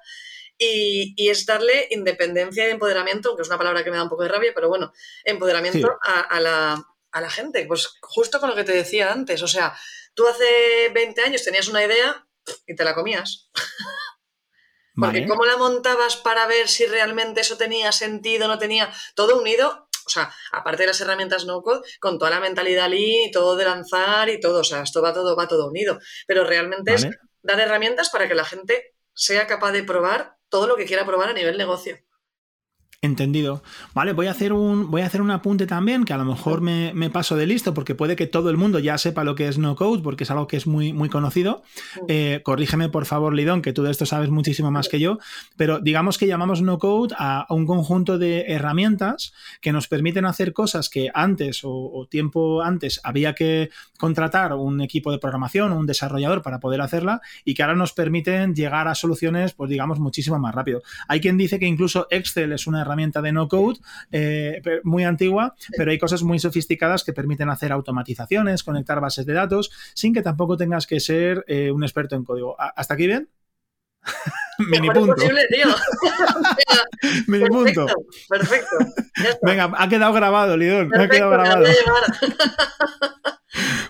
Y, 0.62 1.14
es 1.30 1.46
darle 1.46 1.88
independencia 1.90 2.68
y 2.68 2.70
empoderamiento, 2.70 3.30
aunque 3.30 3.42
es 3.42 3.48
una 3.48 3.56
palabra 3.56 3.82
que 3.82 3.90
me 3.90 3.96
da 3.96 4.02
un 4.02 4.10
poco 4.10 4.24
de 4.24 4.28
rabia, 4.28 4.52
pero 4.54 4.68
bueno, 4.68 4.92
empoderamiento 5.24 5.98
a, 6.02 6.38
la, 6.38 6.84
a 7.12 7.20
la 7.20 7.30
gente. 7.30 7.64
Pues 7.66 7.88
justo 8.00 8.40
con 8.40 8.50
lo 8.50 8.56
que 8.56 8.64
te 8.64 8.72
decía 8.72 9.12
antes, 9.12 9.42
o 9.42 9.48
sea, 9.48 9.76
tú 10.14 10.26
hace 10.26 10.90
20 10.92 11.22
años 11.22 11.44
tenías 11.44 11.68
una 11.68 11.84
idea 11.84 12.26
y 12.66 12.74
te 12.74 12.84
la 12.84 12.94
comías. 12.94 13.50
Porque 14.94 15.26
¿cómo 15.26 15.46
la 15.46 15.56
montabas 15.56 16.16
para 16.16 16.46
ver 16.46 16.68
si 16.68 16.84
realmente 16.84 17.40
eso 17.40 17.56
tenía 17.56 17.92
sentido, 17.92 18.48
no 18.48 18.58
tenía 18.58 18.92
todo 19.14 19.40
unido? 19.40 19.88
O 20.06 20.10
sea, 20.10 20.34
aparte 20.52 20.82
de 20.82 20.88
las 20.88 21.00
herramientas 21.00 21.46
no-code, 21.46 21.88
con 22.00 22.18
toda 22.18 22.32
la 22.32 22.40
mentalidad 22.40 22.90
lean 22.90 23.28
y 23.28 23.30
todo 23.30 23.56
de 23.56 23.64
lanzar 23.64 24.28
y 24.28 24.40
todo, 24.40 24.60
o 24.60 24.64
sea, 24.64 24.82
esto 24.82 25.00
va 25.00 25.14
todo, 25.14 25.36
va 25.36 25.48
todo 25.48 25.68
unido. 25.68 25.98
Pero 26.26 26.44
realmente 26.44 26.94
es 26.94 27.08
dar 27.42 27.60
herramientas 27.60 28.10
para 28.10 28.28
que 28.28 28.34
la 28.34 28.44
gente 28.44 28.94
sea 29.14 29.46
capaz 29.46 29.72
de 29.72 29.84
probar 29.84 30.36
todo 30.48 30.66
lo 30.66 30.76
que 30.76 30.86
quiera 30.86 31.06
probar 31.06 31.30
a 31.30 31.34
nivel 31.34 31.56
negocio. 31.56 31.98
Entendido. 33.02 33.62
Vale, 33.94 34.12
voy 34.12 34.26
a 34.26 34.32
hacer 34.32 34.52
un, 34.52 34.90
voy 34.90 35.00
a 35.00 35.06
hacer 35.06 35.22
un 35.22 35.30
apunte 35.30 35.66
también, 35.66 36.04
que 36.04 36.12
a 36.12 36.18
lo 36.18 36.26
mejor 36.26 36.60
me, 36.60 37.08
paso 37.08 37.34
de 37.34 37.46
listo, 37.46 37.72
porque 37.72 37.94
puede 37.94 38.14
que 38.14 38.26
todo 38.26 38.50
el 38.50 38.58
mundo 38.58 38.78
ya 38.78 38.98
sepa 38.98 39.24
lo 39.24 39.34
que 39.34 39.48
es 39.48 39.56
no 39.56 39.74
code, 39.74 40.02
porque 40.02 40.24
es 40.24 40.30
algo 40.30 40.46
que 40.46 40.58
es 40.58 40.66
muy, 40.66 40.92
muy 40.92 41.08
conocido. 41.08 41.62
Eh, 42.08 42.42
corrígeme, 42.44 42.90
por 42.90 43.06
favor, 43.06 43.32
Lidón, 43.34 43.62
que 43.62 43.72
tú 43.72 43.84
de 43.84 43.90
esto 43.90 44.04
sabes 44.04 44.28
muchísimo 44.28 44.70
más 44.70 44.90
que 44.90 45.00
yo, 45.00 45.18
pero 45.56 45.80
digamos 45.80 46.18
que 46.18 46.26
llamamos 46.26 46.60
no 46.60 46.78
code 46.78 47.14
a, 47.16 47.46
un 47.48 47.64
conjunto 47.64 48.18
de 48.18 48.44
herramientas 48.48 49.32
que 49.62 49.72
nos 49.72 49.88
permiten 49.88 50.26
hacer 50.26 50.52
cosas 50.52 50.90
que 50.90 51.08
antes 51.14 51.62
o, 51.64 52.06
tiempo 52.10 52.60
antes 52.60 53.00
había 53.02 53.34
que 53.34 53.70
contratar 53.98 54.52
un 54.52 54.82
equipo 54.82 55.10
de 55.10 55.18
programación 55.18 55.72
o 55.72 55.78
un 55.78 55.86
desarrollador 55.86 56.42
para 56.42 56.60
poder 56.60 56.82
hacerla 56.82 57.22
y 57.46 57.54
que 57.54 57.62
ahora 57.62 57.76
nos 57.76 57.94
permiten 57.94 58.54
llegar 58.54 58.88
a 58.88 58.94
soluciones, 58.94 59.54
pues 59.54 59.70
digamos, 59.70 59.98
muchísimo 60.00 60.38
más 60.38 60.54
rápido. 60.54 60.82
Hay 61.08 61.20
quien 61.20 61.38
dice 61.38 61.58
que 61.58 61.66
incluso 61.66 62.06
Excel 62.10 62.52
es 62.52 62.66
una 62.66 62.82
herramienta 62.82 62.89
herramienta 62.90 63.22
de 63.22 63.32
no 63.32 63.48
code 63.48 63.78
eh, 64.12 64.60
muy 64.84 65.04
antigua, 65.04 65.54
pero 65.76 65.90
hay 65.90 65.98
cosas 65.98 66.22
muy 66.22 66.38
sofisticadas 66.38 67.04
que 67.04 67.12
permiten 67.12 67.50
hacer 67.50 67.72
automatizaciones, 67.72 68.64
conectar 68.64 69.00
bases 69.00 69.26
de 69.26 69.32
datos, 69.32 69.70
sin 69.94 70.12
que 70.12 70.22
tampoco 70.22 70.56
tengas 70.56 70.86
que 70.86 71.00
ser 71.00 71.44
eh, 71.46 71.70
un 71.70 71.82
experto 71.82 72.16
en 72.16 72.24
código. 72.24 72.56
¿Hasta 72.58 72.94
aquí 72.94 73.06
bien? 73.06 73.28
Mini 74.58 74.90
punto. 74.90 75.14
Mini 77.26 77.48
punto. 77.48 77.86
Perfecto. 78.28 78.76
Venga, 79.42 79.72
ha 79.76 79.88
quedado 79.88 80.12
grabado, 80.12 80.56
Lidón. 80.56 80.94
ha 80.94 81.08
quedado 81.08 81.30
grabado. 81.30 81.66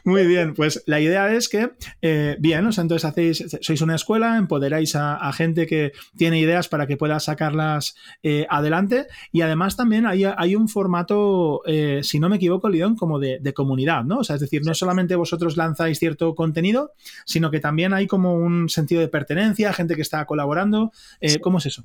Muy 0.05 0.27
bien, 0.27 0.55
pues 0.55 0.83
la 0.87 1.01
idea 1.01 1.33
es 1.35 1.49
que, 1.49 1.73
eh, 2.01 2.37
bien, 2.39 2.67
o 2.67 2.73
sea, 2.73 2.83
entonces 2.83 3.05
hacéis, 3.05 3.45
sois 3.61 3.81
una 3.81 3.95
escuela, 3.95 4.37
empoderáis 4.37 4.97
a, 4.97 5.31
gente 5.33 5.67
que 5.67 5.93
tiene 6.17 6.41
ideas 6.41 6.69
para 6.69 6.87
que 6.87 6.97
pueda 6.97 7.21
sacarlas 7.21 7.95
eh, 8.23 8.47
adelante 8.51 9.07
y 9.33 9.43
además 9.43 9.77
también 9.77 10.07
hay, 10.07 10.25
hay 10.25 10.57
un 10.57 10.69
formato, 10.69 11.63
eh, 11.67 12.01
si 12.03 12.19
no 12.19 12.29
me 12.29 12.37
equivoco, 12.37 12.69
Lidón, 12.69 12.97
como 12.97 13.19
de, 13.19 13.41
comunidad, 13.55 14.05
¿no? 14.05 14.19
O 14.19 14.25
sea, 14.25 14.37
es 14.37 14.41
decir, 14.41 14.63
no 14.65 14.75
solamente 14.75 15.17
vosotros 15.17 15.57
lanzáis 15.57 15.99
cierto 15.99 16.35
contenido, 16.35 16.93
sino 17.27 17.51
que 17.51 17.61
también 17.61 17.93
hay 17.93 18.07
como 18.07 18.35
un 18.35 18.69
sentido 18.69 19.01
de 19.01 19.09
pertenencia, 19.09 19.73
gente 19.73 19.97
que 19.97 20.03
está 20.03 20.25
colaborando. 20.25 20.93
¿Cómo 21.41 21.59
es 21.59 21.67
eso? 21.67 21.85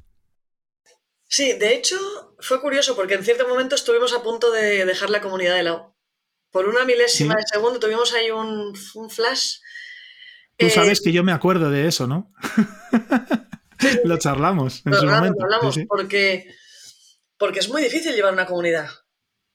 Sí, 1.28 1.53
de 1.53 1.74
hecho 1.74 1.97
fue 2.39 2.61
curioso 2.61 2.95
porque 2.95 3.16
en 3.16 3.24
cierto 3.24 3.47
momento 3.47 3.76
estuvimos 3.76 4.13
a 4.13 4.22
punto 4.22 4.51
de 4.51 4.86
dejar 4.86 5.09
la 5.09 5.22
comunidad 5.22 5.55
de 5.55 5.63
lado 5.63 5.94
por 6.55 6.69
una 6.69 6.85
milésima 6.85 7.35
de 7.35 7.43
segundo 7.51 7.81
tuvimos 7.81 8.13
ahí 8.13 8.31
un, 8.31 8.73
flash. 9.09 9.57
Tú 10.57 10.69
sabes 10.69 11.01
que 11.01 11.11
yo 11.11 11.21
me 11.21 11.33
acuerdo 11.33 11.69
de 11.69 11.85
eso, 11.85 12.07
¿no? 12.07 12.31
lo 14.05 14.17
charlamos 14.17 14.81
en 14.85 14.93
su 14.93 15.05
momento. 15.05 15.39
Lo 15.39 15.53
hablamos 15.53 15.77
porque, 15.85 16.47
porque 17.37 17.59
es 17.59 17.67
muy 17.67 17.81
difícil 17.81 18.15
llevar 18.15 18.31
una 18.31 18.45
comunidad. 18.45 18.87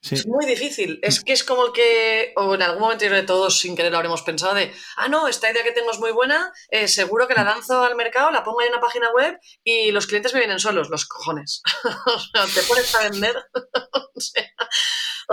Es 0.02 0.26
muy 0.26 0.44
difícil. 0.44 0.98
Es 1.02 1.24
que 1.24 1.32
es 1.32 1.42
como 1.42 1.66
el 1.66 1.72
que, 1.72 2.34
o 2.36 2.54
en 2.54 2.60
algún 2.60 2.82
momento 2.82 3.08
de 3.08 3.22
todos 3.22 3.58
sin 3.58 3.76
querer 3.76 3.92
lo 3.92 3.98
habremos 3.98 4.20
pensado 4.20 4.54
de, 4.54 4.70
ah, 4.96 5.08
no, 5.08 5.26
esta 5.26 5.50
idea 5.50 5.62
que 5.62 5.72
tengo 5.72 5.90
es 5.90 5.98
muy 5.98 6.10
buena, 6.10 6.52
eh, 6.68 6.86
seguro 6.86 7.28
que 7.28 7.34
la 7.34 7.44
lanzo 7.44 7.82
al 7.82 7.96
mercado, 7.96 8.30
la 8.30 8.44
pongo 8.44 8.60
en 8.60 8.72
una 8.72 8.80
página 8.80 9.10
web 9.12 9.38
y 9.64 9.90
los 9.90 10.06
clientes 10.06 10.34
me 10.34 10.40
vienen 10.40 10.58
solos, 10.58 10.90
los 10.90 11.06
cojones. 11.06 11.62
o 11.84 12.18
sea, 12.18 12.46
te 12.54 12.62
pones 12.66 12.94
a 12.94 13.08
vender, 13.08 13.36
o, 13.92 14.20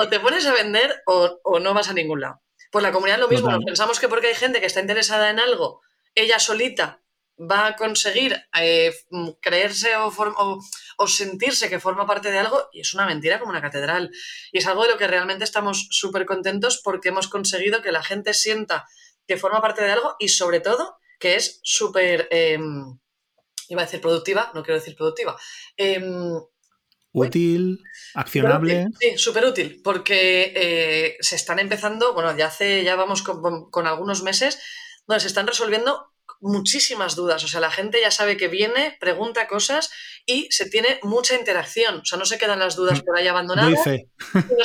te 0.09 0.19
pones 0.19 0.45
a 0.45 0.53
vender 0.53 1.01
o, 1.05 1.59
no 1.59 1.73
vas 1.73 1.89
a 1.89 1.93
ningún 1.93 2.21
lado. 2.21 2.41
Pues 2.71 2.83
la 2.83 2.91
comunidad 2.91 3.19
lo 3.19 3.29
mismo, 3.29 3.57
pensamos 3.65 3.99
que 3.99 4.07
porque 4.07 4.27
hay 4.27 4.35
gente 4.35 4.59
que 4.59 4.65
está 4.65 4.81
interesada 4.81 5.29
en 5.29 5.39
algo, 5.39 5.81
ella 6.13 6.39
solita 6.39 7.01
va 7.39 7.67
a 7.67 7.75
conseguir 7.75 8.35
eh, 8.59 8.93
creerse 9.41 9.95
o, 9.95 10.11
o, 10.97 11.07
sentirse 11.07 11.69
que 11.69 11.79
forma 11.79 12.07
parte 12.07 12.31
de 12.31 12.39
algo 12.39 12.67
y 12.73 12.81
es 12.81 12.93
una 12.93 13.05
mentira 13.05 13.39
como 13.39 13.51
una 13.51 13.61
catedral. 13.61 14.11
Y 14.51 14.57
es 14.57 14.67
algo 14.67 14.83
de 14.83 14.89
lo 14.89 14.97
que 14.97 15.07
realmente 15.07 15.43
estamos 15.43 15.87
súper 15.91 16.25
contentos 16.25 16.81
porque 16.83 17.09
hemos 17.09 17.27
conseguido 17.27 17.81
que 17.81 17.91
la 17.91 18.03
gente 18.03 18.33
sienta 18.33 18.87
que 19.27 19.37
forma 19.37 19.61
parte 19.61 19.83
de 19.83 19.91
algo 19.91 20.15
y 20.19 20.29
sobre 20.29 20.61
todo 20.61 20.97
que 21.19 21.35
es 21.35 21.59
súper, 21.63 22.27
em, 22.31 22.97
iba 23.69 23.81
a 23.81 23.85
decir 23.85 24.01
productiva, 24.01 24.51
no 24.53 24.63
quiero 24.63 24.79
decir 24.79 24.95
productiva. 24.95 25.37
Em, 25.75 26.39
útil, 27.19 27.83
accionable. 28.13 28.87
sí, 28.99 29.17
súper 29.17 29.45
útil, 29.45 29.81
porque 29.83 30.53
eh, 30.55 31.17
se 31.19 31.35
están 31.35 31.59
empezando, 31.59 32.13
bueno, 32.13 32.35
ya 32.37 32.47
hace, 32.47 32.83
ya 32.83 32.95
vamos 32.95 33.21
con, 33.23 33.69
con 33.69 33.87
algunos 33.87 34.23
meses, 34.23 34.59
donde 35.07 35.21
se 35.21 35.27
están 35.27 35.47
resolviendo 35.47 36.11
muchísimas 36.39 37.15
dudas. 37.15 37.43
O 37.43 37.47
sea, 37.47 37.59
la 37.59 37.71
gente 37.71 37.99
ya 38.01 38.11
sabe 38.11 38.37
que 38.37 38.47
viene, 38.47 38.97
pregunta 38.99 39.47
cosas 39.47 39.89
y 40.25 40.47
se 40.51 40.69
tiene 40.69 40.99
mucha 41.03 41.35
interacción. 41.35 41.99
O 41.99 42.05
sea, 42.05 42.17
no 42.17 42.25
se 42.25 42.37
quedan 42.37 42.59
las 42.59 42.75
dudas 42.75 43.01
mm, 43.01 43.05
por 43.05 43.17
ahí 43.17 43.27
abandonadas. 43.27 43.79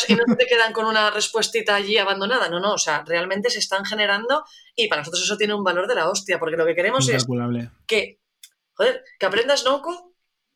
Y 0.08 0.14
no, 0.14 0.36
te 0.36 0.46
quedan 0.46 0.72
con 0.72 0.86
una 0.86 1.10
respuestita 1.10 1.74
allí 1.74 1.98
abandonada. 1.98 2.48
No, 2.48 2.60
no. 2.60 2.74
O 2.74 2.78
sea, 2.78 3.04
realmente 3.06 3.50
se 3.50 3.58
están 3.58 3.84
generando 3.84 4.44
y 4.74 4.88
para 4.88 5.02
nosotros 5.02 5.22
eso 5.22 5.36
tiene 5.36 5.54
un 5.54 5.64
valor 5.64 5.86
de 5.86 5.94
la 5.94 6.08
hostia, 6.08 6.38
porque 6.38 6.56
lo 6.56 6.66
que 6.66 6.74
queremos 6.74 7.08
es 7.08 7.26
que, 7.86 8.20
joder, 8.74 9.02
que 9.18 9.26
aprendas 9.26 9.64
Noco 9.64 10.11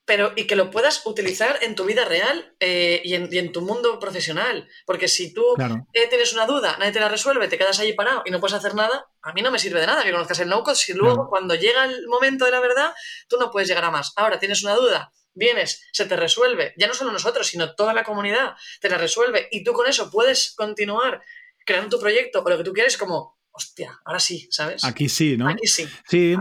pero 0.06 0.32
y 0.36 0.46
que 0.46 0.56
lo 0.56 0.70
puedas 0.70 1.04
utilizar 1.04 1.58
en 1.62 1.74
tu 1.74 1.84
vida 1.84 2.04
real 2.04 2.54
eh, 2.60 3.02
y, 3.04 3.14
en, 3.14 3.52
tu 3.52 3.60
mundo 3.60 3.98
profesional. 3.98 4.68
Porque 4.86 5.08
si 5.08 5.34
tú 5.34 5.44
eh, 5.92 6.06
tienes 6.08 6.32
una 6.32 6.46
duda, 6.46 6.76
nadie 6.78 6.92
te 6.92 7.00
la 7.00 7.08
resuelve, 7.08 7.48
te 7.48 7.58
quedas 7.58 7.80
allí 7.80 7.92
parado 7.92 8.22
y 8.24 8.30
no 8.30 8.40
puedes 8.40 8.54
hacer 8.54 8.74
nada, 8.74 9.08
a 9.20 9.32
mí 9.32 9.42
no 9.42 9.50
me 9.50 9.58
sirve 9.58 9.80
de 9.80 9.86
nada 9.86 10.04
que 10.04 10.12
conozcas 10.12 10.38
el 10.40 10.48
no-code 10.48 10.76
si 10.76 10.94
luego 10.94 11.28
cuando 11.28 11.56
llega 11.56 11.84
el 11.84 12.06
momento 12.06 12.44
de 12.44 12.52
la 12.52 12.60
verdad, 12.60 12.94
tú 13.28 13.36
no 13.36 13.50
puedes 13.50 13.68
llegar 13.68 13.84
a 13.84 13.90
más. 13.90 14.12
Ahora 14.14 14.38
tienes 14.38 14.62
una 14.62 14.74
duda, 14.74 15.12
vienes, 15.34 15.84
se 15.92 16.06
te 16.06 16.16
resuelve, 16.16 16.72
ya 16.78 16.86
no 16.86 16.94
solo 16.94 17.10
nosotros, 17.10 17.48
sino 17.48 17.74
toda 17.74 17.92
la 17.92 18.04
comunidad 18.04 18.54
te 18.80 18.88
la 18.88 18.98
resuelve 18.98 19.48
y 19.50 19.64
tú 19.64 19.72
con 19.72 19.88
eso 19.88 20.10
puedes 20.10 20.54
continuar 20.54 21.20
creando 21.66 21.96
tu 21.96 22.00
proyecto 22.00 22.42
o 22.44 22.48
lo 22.48 22.56
que 22.56 22.64
tú 22.64 22.72
quieres 22.72 22.96
como 22.96 23.35
hostia, 23.56 23.98
ahora 24.04 24.20
sí, 24.20 24.46
¿sabes? 24.50 24.84
Aquí 24.84 25.08
sí, 25.08 25.36
¿no? 25.38 25.48
Aquí 25.48 25.66
sí. 25.66 25.86
Sí, 26.06 26.36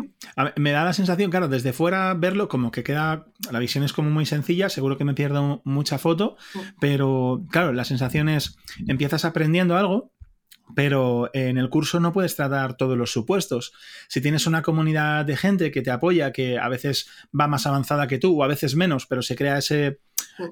me 0.57 0.72
da 0.72 0.84
la 0.84 0.91
sensación, 0.91 1.32
claro, 1.32 1.47
desde 1.47 1.72
fuera 1.72 2.13
verlo 2.13 2.49
como 2.49 2.72
que 2.72 2.84
queda, 2.84 3.28
la 3.49 3.59
visión 3.59 3.86
es 3.86 3.93
como 3.93 4.09
muy 4.09 4.26
sencilla, 4.26 4.70
seguro 4.70 4.97
que 4.97 5.05
me 5.05 5.13
pierdo 5.13 5.61
mucha 5.63 5.97
foto, 5.97 6.36
mm. 6.53 6.59
pero 6.82 7.41
claro, 7.49 7.72
la 7.72 7.86
sensación 7.86 8.28
es, 8.28 8.57
empiezas 8.88 9.24
aprendiendo 9.24 9.78
algo 9.78 10.11
pero 10.74 11.30
en 11.34 11.57
el 11.57 11.70
curso 11.70 11.99
no 11.99 12.13
puedes 12.13 12.36
tratar 12.36 12.78
todos 12.78 12.97
los 12.97 13.11
supuestos. 13.11 13.74
Si 14.07 14.22
tienes 14.22 14.47
una 14.47 14.61
comunidad 14.61 15.26
de 15.26 15.38
gente 15.38 15.72
que 15.72 15.82
te 15.82 15.91
apoya, 15.91 16.32
que 16.32 16.57
a 16.57 16.70
veces 16.70 17.07
va 17.38 17.47
más 17.47 17.68
avanzada 17.68 18.07
que 18.07 18.18
tú 18.18 18.39
o 18.39 18.43
a 18.43 18.47
veces 18.47 18.76
menos, 18.76 19.05
pero 19.05 19.22
se 19.22 19.36
crea 19.36 19.57
ese 19.57 19.99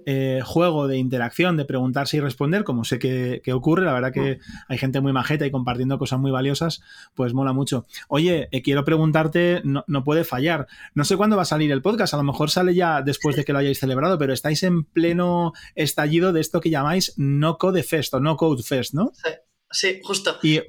eh, 0.05 0.41
juego 0.43 0.88
de 0.88 0.97
interacción, 0.97 1.57
de 1.57 1.66
preguntarse 1.66 2.18
y 2.18 2.20
responder, 2.20 2.64
como 2.64 2.84
sé 2.84 2.99
que, 2.99 3.41
ocurre, 3.53 3.86
la 3.86 3.93
verdad 3.93 4.14
que 4.14 4.39
hay 4.68 4.78
gente 4.78 5.01
muy 5.01 5.11
majeta 5.11 5.45
y 5.45 5.51
compartiendo 5.51 5.97
cosas 5.97 6.20
muy 6.20 6.32
valiosas, 6.32 6.82
pues 7.16 7.34
mola 7.34 7.53
mucho. 7.53 7.86
Oye, 8.07 8.47
eh, 8.51 8.61
quiero 8.61 8.86
preguntarte, 8.86 9.61
no, 9.64 9.84
no, 9.88 10.03
puede 10.03 10.24
fallar, 10.24 10.68
no 10.93 11.03
sé 11.03 11.18
cuándo 11.18 11.36
va 11.36 11.41
a 11.41 11.45
salir 11.45 11.72
el 11.72 11.82
podcast, 11.82 12.14
a 12.14 12.18
lo 12.18 12.24
mejor 12.24 12.49
sale 12.49 12.76
ya 12.76 13.01
después 13.01 13.36
de 13.36 13.43
que 13.43 13.53
lo 13.53 13.59
hayáis 13.59 13.80
celebrado, 13.80 14.18
pero 14.18 14.34
estáis 14.34 14.64
en 14.64 14.84
pleno 14.86 15.53
estallido 15.76 16.34
de 16.34 16.41
esto 16.41 16.61
que 16.61 16.70
llamáis 16.70 17.14
No 17.18 17.57
Code 17.57 17.84
Fest 17.84 18.14
o 18.14 18.20
No 18.20 18.38
Code 18.38 18.64
Fest, 18.64 18.93
¿no? 18.93 19.11
Sí. 19.14 19.32
Sí, 19.74 19.99
justo. 20.03 20.39
¿Y 20.41 20.61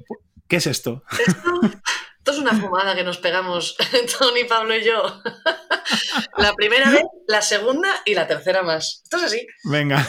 qué 0.47 0.57
es 0.57 0.67
esto? 0.67 1.03
Esto, 2.17 2.31
es 2.31 2.37
una 2.39 2.59
fumada 2.59 2.95
que 2.95 3.03
nos 3.03 3.19
pegamos 3.19 3.77
Tony, 4.19 4.45
Pablo 4.45 4.75
y 4.75 4.83
yo. 4.83 5.21
la 6.37 6.53
primera 6.53 6.89
vez, 6.89 7.03
la 7.27 7.41
segunda 7.41 8.01
y 8.03 8.15
la 8.15 8.27
tercera 8.27 8.63
más. 8.63 9.01
Esto 9.03 9.17
es 9.17 9.23
así. 9.23 9.47
Venga. 9.63 10.05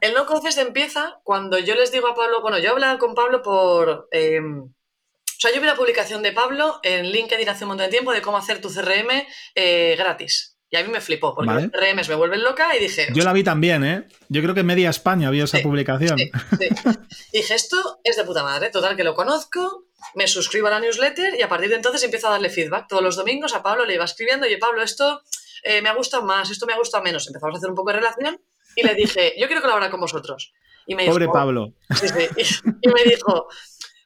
el 0.00 0.12
No 0.12 0.26
Confest 0.26 0.58
empieza 0.58 1.18
cuando 1.24 1.58
yo 1.58 1.74
les 1.74 1.90
digo 1.90 2.08
a 2.08 2.14
Pablo, 2.14 2.42
bueno, 2.42 2.58
yo 2.58 2.72
hablaba 2.72 2.98
con 2.98 3.14
Pablo 3.14 3.42
por... 3.42 4.08
Em, 4.10 4.62
o 4.62 5.38
sea, 5.38 5.52
yo 5.54 5.60
vi 5.60 5.66
la 5.66 5.76
publicación 5.76 6.22
de 6.22 6.32
Pablo 6.32 6.80
en 6.82 7.10
LinkedIn 7.10 7.48
hace 7.48 7.64
un 7.64 7.68
montón 7.68 7.86
de 7.86 7.90
tiempo 7.90 8.12
de 8.12 8.22
cómo 8.22 8.38
hacer 8.38 8.60
tu 8.60 8.72
CRM 8.72 9.26
eh, 9.54 9.94
gratis. 9.98 10.55
Y 10.76 10.78
a 10.78 10.84
mí 10.84 10.90
me 10.92 11.00
flipó, 11.00 11.34
porque 11.34 11.54
los 11.54 11.70
CRMs 11.70 12.08
me 12.10 12.14
vuelven 12.16 12.42
loca 12.42 12.76
y 12.76 12.80
dije. 12.80 13.08
Yo 13.14 13.24
la 13.24 13.32
vi 13.32 13.42
también, 13.42 13.82
¿eh? 13.82 14.04
Yo 14.28 14.42
creo 14.42 14.54
que 14.54 14.62
media 14.62 14.90
España 14.90 15.30
vio 15.30 15.44
esa 15.44 15.58
publicación. 15.60 16.18
Sí, 16.18 16.30
sí. 16.58 16.68
dije, 17.32 17.54
esto 17.54 17.98
es 18.04 18.16
de 18.16 18.24
puta 18.24 18.42
madre. 18.42 18.68
Total, 18.68 18.94
que 18.94 19.02
lo 19.02 19.14
conozco, 19.14 19.86
me 20.14 20.26
suscribo 20.26 20.66
a 20.66 20.70
la 20.70 20.80
newsletter 20.80 21.34
y 21.38 21.40
a 21.40 21.48
partir 21.48 21.70
de 21.70 21.76
entonces 21.76 22.02
empiezo 22.02 22.28
a 22.28 22.32
darle 22.32 22.50
feedback. 22.50 22.88
Todos 22.88 23.02
los 23.02 23.16
domingos 23.16 23.54
a 23.54 23.62
Pablo 23.62 23.86
le 23.86 23.94
iba 23.94 24.04
escribiendo, 24.04 24.44
oye, 24.44 24.58
Pablo, 24.58 24.82
esto 24.82 25.22
eh, 25.62 25.80
me 25.80 25.88
ha 25.88 25.94
gustado 25.94 26.24
más, 26.24 26.50
esto 26.50 26.66
me 26.66 26.74
ha 26.74 26.78
gustado 26.78 27.02
menos. 27.02 27.26
Empezamos 27.26 27.54
a 27.54 27.58
hacer 27.58 27.70
un 27.70 27.76
poco 27.76 27.90
de 27.92 27.96
relación 27.96 28.38
y 28.74 28.82
le 28.82 28.94
dije, 28.94 29.32
yo 29.38 29.46
quiero 29.46 29.62
colaborar 29.62 29.90
con 29.90 30.00
vosotros. 30.00 30.52
Y 30.86 30.94
me 30.94 31.06
Pobre 31.06 31.26
Pablo. 31.28 31.72
Sí, 31.98 32.06
sí. 32.08 32.60
Y, 32.82 32.88
me 32.88 33.02
dijo, 33.04 33.48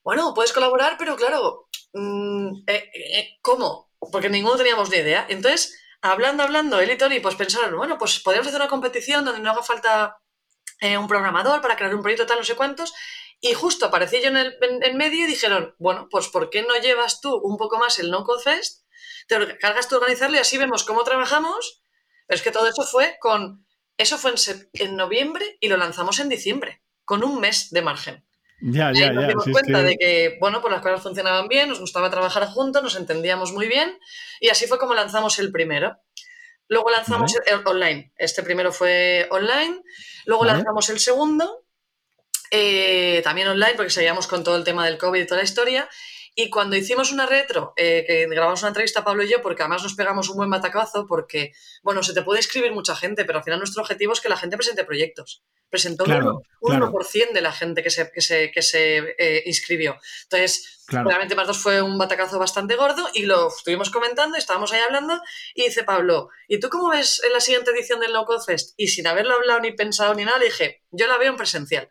bueno, 0.04 0.32
puedes 0.34 0.52
colaborar, 0.52 0.94
pero 0.96 1.16
claro, 1.16 1.68
mm, 1.94 2.62
eh, 2.68 2.90
eh, 2.94 3.28
¿cómo? 3.42 3.90
Porque 4.12 4.30
ninguno 4.30 4.56
teníamos 4.56 4.88
ni 4.88 4.98
idea. 4.98 5.26
Entonces 5.28 5.76
hablando, 6.02 6.42
hablando, 6.42 6.80
él 6.80 6.90
y 6.90 6.98
Tony, 6.98 7.20
pues 7.20 7.34
pensaron, 7.34 7.76
bueno, 7.76 7.98
pues 7.98 8.20
podríamos 8.20 8.48
hacer 8.48 8.60
una 8.60 8.70
competición 8.70 9.24
donde 9.24 9.40
no 9.40 9.50
haga 9.50 9.62
falta 9.62 10.20
eh, 10.80 10.96
un 10.96 11.08
programador 11.08 11.60
para 11.60 11.76
crear 11.76 11.94
un 11.94 12.02
proyecto 12.02 12.26
tal, 12.26 12.38
no 12.38 12.44
sé 12.44 12.56
cuántos. 12.56 12.92
Y 13.40 13.54
justo 13.54 13.86
aparecí 13.86 14.20
yo 14.20 14.28
en 14.28 14.36
el 14.36 14.58
en, 14.60 14.96
medio 14.96 15.24
y 15.24 15.26
dijeron, 15.26 15.74
bueno, 15.78 16.08
pues 16.10 16.28
¿por 16.28 16.50
qué 16.50 16.62
no 16.62 16.76
llevas 16.76 17.20
tú 17.20 17.34
un 17.36 17.56
poco 17.56 17.78
más 17.78 17.98
el 17.98 18.10
No 18.10 18.24
Code 18.24 18.42
Fest? 18.42 18.84
Te 19.28 19.58
cargas 19.58 19.88
tú 19.88 19.96
organizarlo 19.96 20.36
y 20.36 20.40
así 20.40 20.58
vemos 20.58 20.84
cómo 20.84 21.04
trabajamos. 21.04 21.82
Pero 22.26 22.36
es 22.36 22.42
que 22.42 22.50
todo 22.50 22.68
eso 22.68 22.84
fue 22.84 23.16
con... 23.20 23.66
Eso 23.96 24.18
fue 24.18 24.32
en, 24.32 24.70
en 24.72 24.96
noviembre 24.96 25.58
y 25.60 25.68
lo 25.68 25.76
lanzamos 25.76 26.20
en 26.20 26.28
diciembre, 26.30 26.82
con 27.04 27.22
un 27.22 27.40
mes 27.40 27.70
de 27.70 27.82
margen. 27.82 28.26
Ya, 28.60 28.92
ya, 28.92 29.12
nos 29.12 29.28
dimos 29.28 29.44
cuenta 29.50 29.82
de 29.82 29.96
que, 29.96 30.36
bueno, 30.38 30.60
pues 30.60 30.72
las 30.72 30.82
cosas 30.82 31.02
funcionaban 31.02 31.48
bien, 31.48 31.68
nos 31.68 31.80
gustaba 31.80 32.10
trabajar 32.10 32.46
juntos, 32.46 32.82
nos 32.82 32.96
entendíamos 32.96 33.52
muy 33.52 33.68
bien 33.68 33.98
y 34.38 34.48
así 34.48 34.66
fue 34.66 34.78
como 34.78 34.94
lanzamos 34.94 35.38
el 35.38 35.50
primero. 35.50 35.96
Luego 36.68 36.90
lanzamos 36.90 37.34
el, 37.46 37.66
online. 37.66 38.12
Este 38.16 38.42
primero 38.42 38.72
fue 38.72 39.26
online. 39.30 39.82
Luego 40.24 40.44
lanzamos 40.44 40.88
el 40.90 41.00
segundo, 41.00 41.64
eh, 42.52 43.20
también 43.24 43.48
online, 43.48 43.74
porque 43.74 43.90
seguíamos 43.90 44.28
con 44.28 44.44
todo 44.44 44.56
el 44.56 44.62
tema 44.62 44.86
del 44.86 44.96
COVID 44.96 45.20
y 45.20 45.26
toda 45.26 45.38
la 45.38 45.44
historia. 45.44 45.88
Y 46.34 46.48
cuando 46.48 46.76
hicimos 46.76 47.10
una 47.10 47.26
retro, 47.26 47.72
eh, 47.76 48.04
que 48.06 48.26
grabamos 48.28 48.60
una 48.62 48.68
entrevista 48.68 49.02
Pablo 49.02 49.24
y 49.24 49.28
yo, 49.28 49.42
porque 49.42 49.62
además 49.62 49.82
nos 49.82 49.94
pegamos 49.94 50.28
un 50.28 50.36
buen 50.36 50.48
matacazo, 50.48 51.06
porque, 51.08 51.52
bueno, 51.82 52.04
se 52.04 52.14
te 52.14 52.22
puede 52.22 52.38
escribir 52.38 52.72
mucha 52.72 52.94
gente, 52.94 53.24
pero 53.24 53.38
al 53.38 53.44
final 53.44 53.58
nuestro 53.58 53.82
objetivo 53.82 54.12
es 54.12 54.20
que 54.20 54.28
la 54.28 54.36
gente 54.36 54.56
presente 54.56 54.84
proyectos. 54.84 55.42
Presentó 55.70 56.04
un 56.04 56.80
1% 56.80 57.32
de 57.32 57.40
la 57.40 57.52
gente 57.52 57.82
que 57.82 57.90
se, 57.90 58.10
que 58.10 58.20
se, 58.20 58.50
que 58.50 58.60
se 58.60 59.14
eh, 59.18 59.42
inscribió. 59.46 59.96
Entonces, 60.24 60.84
realmente 60.88 61.34
más 61.34 61.46
dos 61.46 61.58
fue 61.58 61.80
un 61.80 61.96
batacazo 61.96 62.38
bastante 62.38 62.74
gordo 62.74 63.08
y 63.14 63.22
lo 63.22 63.48
estuvimos 63.48 63.90
comentando, 63.90 64.36
estábamos 64.36 64.72
ahí 64.72 64.80
hablando, 64.80 65.20
y 65.54 65.64
dice 65.64 65.84
Pablo, 65.84 66.28
¿y 66.48 66.58
tú 66.58 66.68
cómo 66.68 66.90
ves 66.90 67.22
en 67.24 67.32
la 67.32 67.40
siguiente 67.40 67.70
edición 67.70 68.00
del 68.00 68.12
Code 68.26 68.44
Fest? 68.44 68.74
Y 68.76 68.88
sin 68.88 69.06
haberlo 69.06 69.34
hablado 69.34 69.60
ni 69.60 69.72
pensado 69.72 70.12
ni 70.14 70.24
nada, 70.24 70.38
le 70.38 70.46
dije, 70.46 70.82
yo 70.90 71.06
la 71.06 71.16
veo 71.16 71.30
en 71.30 71.36
presencial 71.36 71.90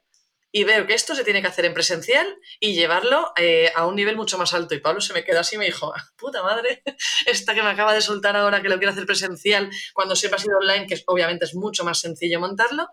y 0.52 0.64
veo 0.64 0.88
que 0.88 0.94
esto 0.94 1.16
se 1.16 1.24
tiene 1.24 1.42
que 1.42 1.48
hacer 1.48 1.66
en 1.66 1.74
presencial 1.74 2.28
y 2.60 2.74
llevarlo 2.74 3.32
eh, 3.38 3.72
a 3.76 3.86
un 3.86 3.96
nivel 3.96 4.16
mucho 4.16 4.38
más 4.38 4.54
alto. 4.54 4.74
Y 4.74 4.80
Pablo 4.80 5.02
se 5.02 5.14
me 5.14 5.24
quedó 5.24 5.40
así 5.40 5.56
y 5.56 5.60
me 5.60 5.66
dijo, 5.66 5.94
puta 6.18 6.42
madre, 6.44 6.82
esta 7.26 7.54
que 7.54 7.62
me 7.62 7.70
acaba 7.70 7.94
de 7.94 8.02
soltar 8.02 8.36
ahora 8.36 8.62
que 8.62 8.70
lo 8.70 8.78
quiero 8.78 8.92
hacer 8.92 9.06
presencial 9.06 9.70
cuando 9.94 10.16
siempre 10.16 10.38
ha 10.38 10.44
sido 10.44 10.58
online, 10.58 10.88
que 10.88 11.02
obviamente 11.08 11.46
es 11.46 11.56
mucho 11.56 11.84
más 11.84 12.00
sencillo 12.00 12.40
montarlo. 12.40 12.88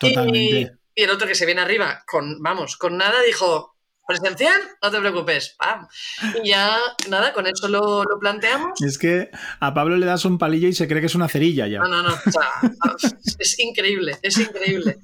Y, 0.00 0.68
y, 0.96 1.02
el 1.02 1.10
otro 1.10 1.26
que 1.26 1.34
se 1.34 1.46
viene 1.46 1.62
arriba 1.62 2.04
con, 2.06 2.42
vamos, 2.42 2.76
con 2.76 2.98
nada, 2.98 3.22
dijo, 3.22 3.76
presencial, 4.06 4.60
no 4.82 4.90
te 4.90 4.98
preocupes. 4.98 5.56
¡Pam! 5.58 5.86
Y 6.42 6.48
ya, 6.50 6.76
nada, 7.08 7.32
con 7.32 7.46
eso 7.46 7.68
lo, 7.68 8.04
lo, 8.04 8.18
planteamos. 8.18 8.80
Es 8.82 8.98
que 8.98 9.30
a 9.60 9.72
Pablo 9.72 9.96
le 9.96 10.06
das 10.06 10.24
un 10.24 10.36
palillo 10.36 10.68
y 10.68 10.74
se 10.74 10.88
cree 10.88 11.00
que 11.00 11.06
es 11.06 11.14
una 11.14 11.28
cerilla 11.28 11.66
ya. 11.68 11.78
No, 11.78 11.88
no, 11.88 12.02
no. 12.02 12.14
es 13.38 13.58
increíble, 13.58 14.18
es 14.22 14.36
increíble. 14.36 14.98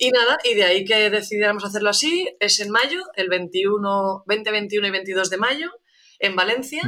Y 0.00 0.12
nada, 0.12 0.38
y 0.44 0.54
de 0.54 0.64
ahí 0.64 0.84
que 0.84 1.10
decidiéramos 1.10 1.64
hacerlo 1.64 1.90
así, 1.90 2.34
es 2.38 2.60
en 2.60 2.70
mayo, 2.70 3.02
el 3.16 3.28
21, 3.28 4.22
20, 4.26 4.50
21 4.52 4.86
y 4.86 4.90
22 4.90 5.28
de 5.28 5.36
mayo, 5.36 5.72
en 6.20 6.36
Valencia. 6.36 6.82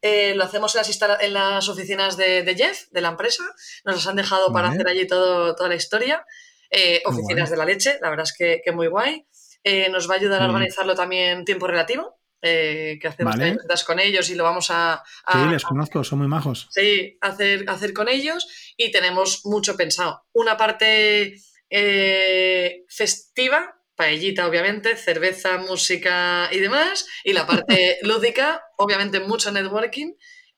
Eh, 0.00 0.34
lo 0.34 0.44
hacemos 0.44 0.74
en 0.74 0.80
las, 0.80 1.20
en 1.20 1.32
las 1.34 1.68
oficinas 1.68 2.16
de, 2.16 2.54
Jeff, 2.56 2.88
de 2.90 3.02
la 3.02 3.10
empresa. 3.10 3.44
Nos 3.84 3.96
las 3.96 4.06
han 4.06 4.16
dejado 4.16 4.50
para 4.50 4.68
hacer 4.68 4.88
allí 4.88 5.06
todo, 5.06 5.54
toda 5.54 5.68
la 5.68 5.76
historia. 5.76 6.26
Eh, 6.70 7.02
oficinas 7.04 7.50
de 7.50 7.56
la 7.56 7.66
leche, 7.66 7.98
la 8.00 8.08
verdad 8.08 8.24
es 8.24 8.34
que, 8.36 8.62
que 8.64 8.72
muy 8.72 8.86
guay. 8.86 9.26
Eh, 9.62 9.88
nos 9.90 10.08
va 10.08 10.14
a 10.14 10.18
ayudar 10.18 10.42
a 10.42 10.46
organizarlo 10.46 10.94
también 10.94 11.44
tiempo 11.44 11.66
relativo, 11.66 12.18
que 12.40 13.00
hacemos 13.02 13.36
vale. 13.36 13.56
con 13.86 13.98
ellos 13.98 14.28
y 14.28 14.34
lo 14.34 14.44
vamos 14.44 14.70
a, 14.70 15.02
Sí, 15.32 15.38
les 15.50 15.64
conozco, 15.64 16.04
son 16.04 16.18
muy 16.18 16.28
majos. 16.28 16.68
Sí, 16.70 17.16
hacer, 17.22 17.64
hacer 17.68 17.94
con 17.94 18.08
ellos 18.08 18.74
y 18.76 18.90
tenemos 18.90 19.46
mucho 19.46 19.76
pensado. 19.76 20.26
Una 20.32 20.58
parte 20.58 21.34
eh, 21.76 22.84
festiva, 22.88 23.74
paellita 23.96 24.46
obviamente, 24.46 24.96
cerveza, 24.96 25.58
música 25.58 26.48
y 26.52 26.60
demás, 26.60 27.04
y 27.24 27.32
la 27.32 27.48
parte 27.48 27.98
lúdica, 28.02 28.62
obviamente 28.76 29.18
mucho 29.18 29.50
networking, 29.50 30.12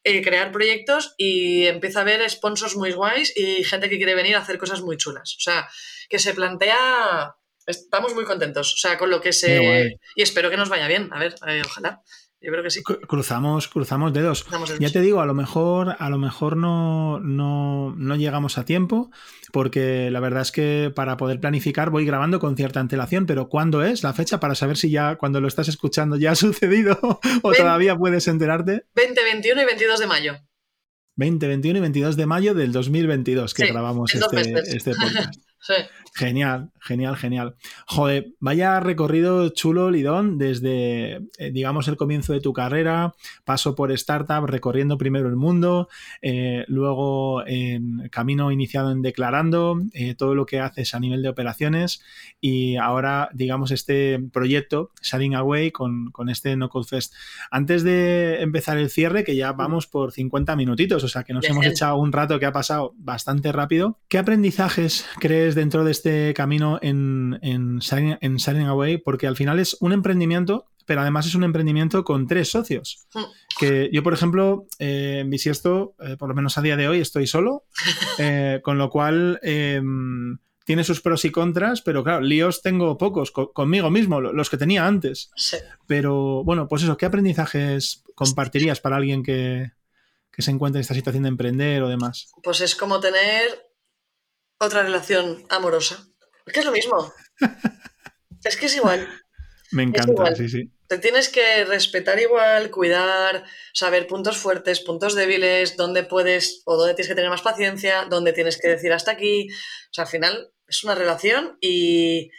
eh, 0.04 0.22
crear 0.22 0.52
proyectos 0.52 1.14
y 1.16 1.66
empieza 1.66 2.00
a 2.00 2.02
haber 2.02 2.28
sponsors 2.28 2.76
muy 2.76 2.92
guays 2.92 3.32
y 3.34 3.64
gente 3.64 3.88
que 3.88 3.96
quiere 3.96 4.14
venir 4.14 4.36
a 4.36 4.40
hacer 4.40 4.58
cosas 4.58 4.82
muy 4.82 4.98
chulas. 4.98 5.34
O 5.38 5.40
sea, 5.40 5.66
que 6.10 6.18
se 6.18 6.34
plantea, 6.34 7.34
estamos 7.66 8.14
muy 8.14 8.26
contentos, 8.26 8.74
o 8.74 8.76
sea, 8.76 8.98
con 8.98 9.08
lo 9.08 9.22
que 9.22 9.32
se... 9.32 9.98
Y 10.16 10.22
espero 10.22 10.50
que 10.50 10.58
nos 10.58 10.68
vaya 10.68 10.86
bien, 10.86 11.08
a 11.14 11.18
ver, 11.18 11.34
eh, 11.46 11.62
ojalá. 11.64 12.02
Yo 12.40 12.52
creo 12.52 12.62
que 12.62 12.70
sí. 12.70 12.82
Cruzamos, 12.82 13.68
cruzamos 13.68 14.12
dedos. 14.12 14.46
ya 14.78 14.90
te 14.90 15.00
digo, 15.00 15.20
a 15.20 15.26
lo 15.26 15.34
mejor, 15.34 15.96
a 15.98 16.10
lo 16.10 16.18
mejor 16.18 16.56
no, 16.56 17.18
no, 17.20 18.16
llegamos 18.16 18.58
a 18.58 18.64
tiempo, 18.64 19.10
porque 19.52 20.10
la 20.10 20.20
verdad 20.20 20.42
es 20.42 20.52
que 20.52 20.92
para 20.94 21.16
poder 21.16 21.40
planificar 21.40 21.90
voy 21.90 22.04
grabando 22.04 22.38
con 22.38 22.56
cierta 22.56 22.80
antelación, 22.80 23.26
pero 23.26 23.48
¿cuándo 23.48 23.82
es 23.82 24.02
la 24.02 24.12
fecha 24.12 24.38
para 24.38 24.54
saber 24.54 24.76
si 24.76 24.90
ya 24.90 25.16
cuando 25.16 25.40
lo 25.40 25.48
estás 25.48 25.68
escuchando 25.68 26.16
ya 26.16 26.32
ha 26.32 26.34
sucedido 26.36 26.98
o 27.42 27.52
todavía 27.52 27.96
puedes 27.96 28.28
enterarte? 28.28 28.84
20, 28.94 29.24
21 29.24 29.62
y 29.62 29.64
22 29.64 30.00
de 30.00 30.06
mayo. 30.06 30.36
20, 31.16 31.46
21 31.46 31.78
y 31.78 31.80
22 31.80 32.16
de 32.16 32.26
mayo 32.26 32.54
del 32.54 32.72
2022 32.72 33.54
que 33.54 33.66
grabamos 33.66 34.14
este, 34.14 34.60
este 34.76 34.90
podcast. 34.90 35.45
Sí. 35.60 35.74
Genial, 36.16 36.70
genial, 36.80 37.14
genial. 37.16 37.56
Joder, 37.86 38.28
vaya 38.40 38.80
recorrido 38.80 39.50
chulo, 39.50 39.90
Lidón, 39.90 40.38
desde, 40.38 41.16
eh, 41.38 41.50
digamos, 41.52 41.88
el 41.88 41.98
comienzo 41.98 42.32
de 42.32 42.40
tu 42.40 42.54
carrera, 42.54 43.14
paso 43.44 43.74
por 43.74 43.92
startup, 43.92 44.46
recorriendo 44.46 44.96
primero 44.96 45.28
el 45.28 45.36
mundo, 45.36 45.90
eh, 46.22 46.64
luego 46.68 47.46
en 47.46 48.08
camino 48.08 48.50
iniciado 48.50 48.92
en 48.92 49.02
declarando, 49.02 49.78
eh, 49.92 50.14
todo 50.14 50.34
lo 50.34 50.46
que 50.46 50.58
haces 50.58 50.94
a 50.94 51.00
nivel 51.00 51.20
de 51.20 51.28
operaciones 51.28 52.02
y 52.40 52.76
ahora, 52.76 53.28
digamos, 53.34 53.70
este 53.70 54.18
proyecto, 54.32 54.92
Sharing 55.02 55.34
Away, 55.34 55.70
con, 55.70 56.12
este 56.28 56.56
No 56.56 56.70
Code 56.70 56.88
Fest. 56.88 57.14
Antes 57.50 57.82
de 57.82 58.40
empezar 58.40 58.78
el 58.78 58.88
cierre, 58.88 59.22
que 59.22 59.36
ya 59.36 59.52
vamos 59.52 59.86
por 59.86 60.12
50 60.12 60.56
minutitos, 60.56 61.04
o 61.04 61.08
sea 61.08 61.24
que 61.24 61.34
nos 61.34 61.44
hemos 61.44 61.66
echado 61.66 61.96
un 61.96 62.10
rato 62.10 62.38
que 62.38 62.46
ha 62.46 62.52
pasado 62.52 62.94
bastante 62.96 63.52
rápido, 63.52 63.98
¿qué 64.08 64.16
aprendizajes 64.16 65.06
crees 65.20 65.45
dentro 65.54 65.84
de 65.84 65.92
este 65.92 66.34
camino 66.34 66.78
en, 66.82 67.38
en, 67.42 67.78
Shining, 67.78 68.66
Away? 68.66 68.98
Porque 68.98 69.26
al 69.26 69.36
final 69.36 69.58
es 69.58 69.76
un 69.80 69.92
emprendimiento, 69.92 70.66
pero 70.84 71.00
además 71.00 71.26
es 71.26 71.34
un 71.34 71.44
emprendimiento 71.44 72.04
con 72.04 72.26
tres 72.26 72.50
socios. 72.50 73.06
Hmm. 73.14 73.24
Que 73.58 73.90
yo, 73.92 74.02
por 74.02 74.12
ejemplo, 74.12 74.66
eh, 74.78 75.18
en 75.20 75.30
Bisiesto, 75.30 75.94
eh, 76.00 76.16
por 76.18 76.28
lo 76.28 76.34
menos 76.34 76.58
a 76.58 76.62
día 76.62 76.76
de 76.76 76.88
hoy, 76.88 77.00
estoy 77.00 77.26
solo, 77.26 77.64
eh, 78.18 78.60
con 78.62 78.78
lo 78.78 78.90
cual 78.90 79.38
em, 79.42 80.38
tiene 80.64 80.84
sus 80.84 81.00
pros 81.00 81.24
y 81.24 81.30
contras, 81.30 81.80
pero 81.80 82.02
claro, 82.02 82.20
líos 82.20 82.60
tengo 82.62 82.98
pocos, 82.98 83.30
conmigo 83.30 83.90
mismo, 83.90 84.20
los 84.20 84.50
que 84.50 84.56
tenía 84.56 84.86
antes. 84.86 85.30
Pero 85.86 86.44
bueno, 86.44 86.68
pues 86.68 86.82
eso, 86.82 86.96
¿qué 86.96 87.06
aprendizajes 87.06 88.02
compartirías 88.14 88.80
para 88.80 88.96
alguien 88.96 89.22
que, 89.22 89.70
que 90.36 90.42
se 90.42 90.50
encuentra 90.50 90.78
en 90.78 90.82
esta 90.82 90.94
situación 90.94 91.22
de 91.22 91.30
emprender 91.30 91.82
o 91.82 91.88
demás? 91.88 92.30
Pues 92.42 92.60
es 92.60 92.76
como 92.76 93.00
tener 93.00 93.65
otra 94.58 94.82
relación 94.82 95.44
amorosa. 95.48 96.06
Es 96.46 96.52
que 96.52 96.60
es 96.60 96.66
lo 96.66 96.72
mismo. 96.72 97.12
es 98.44 98.56
que 98.56 98.66
es 98.66 98.76
igual. 98.76 99.08
Me 99.72 99.82
encanta, 99.82 100.34
sí, 100.34 100.48
sí. 100.48 100.70
Te 100.88 100.98
tienes 100.98 101.28
que 101.28 101.64
respetar 101.64 102.20
igual, 102.20 102.70
cuidar, 102.70 103.44
saber 103.72 104.06
puntos 104.06 104.36
fuertes, 104.36 104.80
puntos 104.80 105.16
débiles, 105.16 105.76
dónde 105.76 106.04
puedes 106.04 106.62
o 106.64 106.76
dónde 106.76 106.94
tienes 106.94 107.08
que 107.08 107.16
tener 107.16 107.30
más 107.30 107.42
paciencia, 107.42 108.06
dónde 108.08 108.32
tienes 108.32 108.60
que 108.60 108.68
decir 108.68 108.92
hasta 108.92 109.10
aquí. 109.10 109.48
O 109.50 109.92
sea, 109.92 110.04
al 110.04 110.10
final 110.10 110.52
es 110.68 110.84
una 110.84 110.94
relación 110.94 111.58
y, 111.60 112.30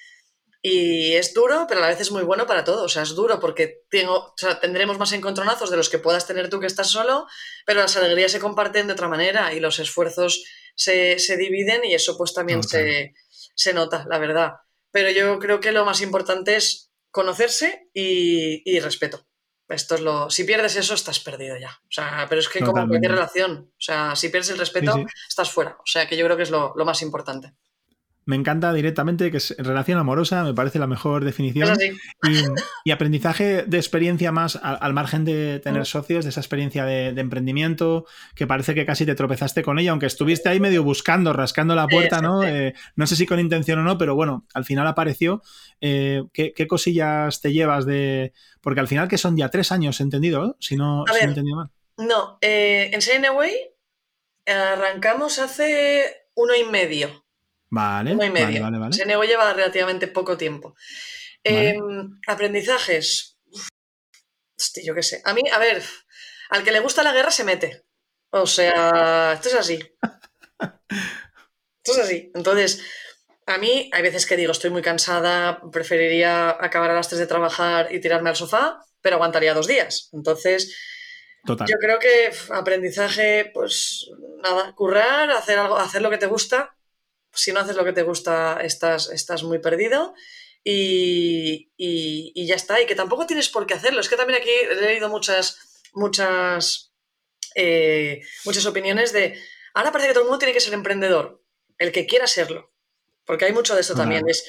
y 0.62 1.14
es 1.16 1.34
duro, 1.34 1.66
pero 1.68 1.80
a 1.80 1.84
la 1.84 1.90
vez 1.90 2.00
es 2.00 2.12
muy 2.12 2.24
bueno 2.24 2.48
para 2.48 2.64
todos. 2.64 2.84
O 2.84 2.90
sea, 2.90 3.04
es 3.04 3.16
duro 3.16 3.42
porque 3.42 3.82
tengo, 3.90 4.34
tendremos 4.62 4.98
más 4.98 5.12
encontronazos 5.12 5.70
de 5.70 5.78
los 5.78 5.90
que 5.90 6.00
puedas 6.00 6.26
tener 6.26 6.50
tú 6.50 6.62
que 6.62 6.68
estás 6.68 6.90
solo, 6.90 7.28
pero 7.66 7.82
las 7.82 7.98
alegrías 7.98 8.32
se 8.32 8.40
comparten 8.40 8.88
de 8.88 8.94
otra 8.94 9.10
manera 9.10 9.54
y 9.54 9.60
los 9.60 9.80
esfuerzos 9.80 10.46
se, 10.78 11.38
dividen 11.38 11.84
y 11.84 11.94
eso 11.94 12.18
pues 12.18 12.34
también 12.34 12.62
se, 12.64 13.74
nota, 13.74 14.06
la 14.10 14.20
verdad. 14.20 14.54
Pero 14.92 15.10
yo 15.12 15.40
creo 15.40 15.60
que 15.60 15.72
lo 15.72 15.84
más 15.84 16.02
importante 16.02 16.56
es 16.56 16.92
conocerse 17.12 17.90
y, 17.94 18.80
respeto. 18.80 19.26
Esto 19.68 19.96
es 19.96 20.02
lo. 20.02 20.30
Si 20.30 20.46
pierdes 20.46 20.78
eso, 20.78 20.94
estás 20.94 21.20
perdido 21.20 21.58
ya. 21.58 21.72
O 21.84 21.92
sea, 21.92 22.26
pero 22.30 22.40
es 22.40 22.48
que 22.48 22.62
como 22.62 22.88
cualquier 22.88 23.12
relación. 23.12 23.74
O 23.74 23.82
sea, 23.82 24.16
si 24.16 24.30
pierdes 24.30 24.52
el 24.52 24.58
respeto, 24.58 24.96
estás 25.28 25.52
fuera. 25.52 25.78
O 25.80 25.86
sea 25.86 26.08
que 26.08 26.16
yo 26.16 26.24
creo 26.24 26.38
que 26.38 26.44
es 26.44 26.52
lo 26.52 26.74
más 26.86 27.02
importante 27.02 27.54
me 28.28 28.36
encanta 28.36 28.74
directamente, 28.74 29.32
que 29.32 29.38
es 29.38 29.56
relación 29.58 29.98
amorosa, 29.98 30.44
me 30.44 30.54
parece 30.54 30.80
la 30.80 30.86
mejor 30.86 31.24
definición. 31.24 31.78
Y, 32.84 32.92
aprendizaje 32.92 33.64
de 33.64 33.78
experiencia 33.78 34.34
más 34.34 34.60
al, 34.62 34.94
margen 34.94 35.24
de 35.24 35.60
tener 35.60 35.84
mm. 35.84 35.86
socios, 35.86 36.26
de 36.26 36.32
esa 36.32 36.42
experiencia 36.42 36.84
de, 36.84 37.08
emprendimiento, 37.08 38.06
que 38.36 38.46
parece 38.46 38.76
que 38.76 38.86
casi 38.86 39.06
te 39.06 39.16
tropezaste 39.16 39.64
con 39.64 39.80
ella, 39.80 39.92
aunque 39.92 40.08
estuviste 40.08 40.50
ahí 40.50 40.60
medio 40.60 40.84
buscando, 40.84 41.32
rascando 41.32 41.74
la 41.74 41.88
puerta, 41.88 42.22
¿no? 42.22 42.44
Eh, 42.44 42.74
no 42.98 43.08
sé 43.08 43.16
si 43.16 43.26
con 43.26 43.40
intención 43.40 43.80
o 43.80 43.84
no, 43.84 43.98
pero 43.98 44.14
bueno, 44.14 44.46
al 44.54 44.66
final 44.66 44.86
apareció. 44.88 45.42
Eh, 45.80 46.24
¿qué, 46.34 46.68
cosillas 46.68 47.40
te 47.40 47.54
llevas 47.54 47.86
de...? 47.86 48.34
Porque 48.60 48.82
al 48.82 48.90
final 48.90 49.08
que 49.08 49.18
son 49.18 49.38
ya 49.38 49.50
tres 49.50 49.72
años, 49.72 50.02
entendido, 50.02 50.58
si 50.60 50.76
no, 50.76 51.06
he 51.08 51.24
entendido 51.24 51.56
mal. 51.56 51.70
No, 51.98 52.38
eh, 52.42 52.90
en 52.92 53.00
Shane 53.00 53.28
Away 53.28 53.54
arrancamos 54.46 55.40
hace 55.40 56.28
uno 56.36 56.54
y 56.56 56.66
medio. 56.66 57.27
Vale, 57.70 58.16
vale, 58.16 58.60
vale, 58.60 58.94
Se 58.94 59.06
negó 59.06 59.24
lleva 59.24 59.54
relativamente 59.54 60.08
poco 60.08 60.38
tiempo. 60.38 60.76
Em, 61.44 62.20
aprendizajes. 62.28 63.38
Hostia, 64.58 64.84
yo 64.86 64.96
qué 64.96 65.04
sé. 65.04 65.22
A 65.26 65.34
mí, 65.34 65.42
a 65.52 65.60
ver, 65.60 65.84
al 66.50 66.64
que 66.64 66.72
le 66.72 66.80
gusta 66.80 67.04
la 67.04 67.14
guerra 67.14 67.32
se 67.32 67.44
mete. 67.44 67.84
O 68.30 68.48
sea, 68.48 69.34
esto 69.34 69.50
es 69.50 69.56
así. 69.56 69.80
Esto 71.84 71.92
es 71.92 71.98
así. 72.00 72.32
Entonces, 72.34 72.84
a 73.46 73.58
mí 73.58 73.90
hay 73.94 74.02
veces 74.02 74.26
que 74.26 74.36
digo, 74.36 74.52
estoy 74.52 74.70
muy 74.70 74.82
cansada, 74.82 75.62
preferiría 75.72 76.50
acabar 76.50 76.92
a 76.92 76.96
las 76.96 77.08
3 77.08 77.20
de 77.20 77.28
trabajar 77.28 77.94
y 77.94 78.00
tirarme 78.00 78.30
al 78.30 78.36
sofá, 78.36 78.80
pero 79.02 79.16
aguantaría 79.16 79.54
dos 79.54 79.68
días. 79.68 80.10
Entonces, 80.12 80.76
yo 81.46 81.78
creo 81.80 82.00
que 82.00 82.32
aprendizaje, 82.54 83.52
pues 83.54 84.10
nada, 84.44 84.74
currar, 84.74 85.32
hacer 85.32 85.60
algo, 85.60 85.78
hacer 85.78 86.02
lo 86.02 86.10
que 86.10 86.18
te 86.18 86.26
gusta 86.26 86.77
si 87.34 87.52
no 87.52 87.60
haces 87.60 87.76
lo 87.76 87.86
que 87.86 87.94
te 87.94 88.04
gusta, 88.04 88.60
estás, 88.62 89.10
estás 89.10 89.44
muy 89.44 89.60
perdido. 89.60 90.14
Y, 90.64 92.46
ya 92.46 92.56
está. 92.56 92.82
Y 92.82 92.86
que 92.86 92.96
tampoco 92.96 93.26
tienes 93.26 93.50
por 93.50 93.66
qué 93.66 93.74
hacerlo. 93.74 94.02
Es 94.02 94.10
que 94.10 94.18
también 94.18 94.42
aquí 94.42 94.50
he 94.50 94.76
leído 94.76 95.10
muchas, 95.10 95.82
muchas, 95.94 96.94
eh, 97.56 98.22
muchas 98.46 98.66
opiniones 98.66 99.14
de. 99.14 99.42
Ahora 99.74 99.92
parece 99.92 100.10
que 100.10 100.14
todo 100.14 100.24
el 100.24 100.30
mundo 100.30 100.40
tiene 100.40 100.54
que 100.54 100.62
ser 100.62 100.74
emprendedor. 100.74 101.44
El 101.78 101.92
que 101.92 102.06
quiera 102.06 102.28
serlo. 102.28 102.74
Porque 103.26 103.46
hay 103.46 103.54
mucho 103.54 103.76
de 103.76 103.82
eso 103.82 103.94
también. 103.94 104.28
Es, 104.28 104.46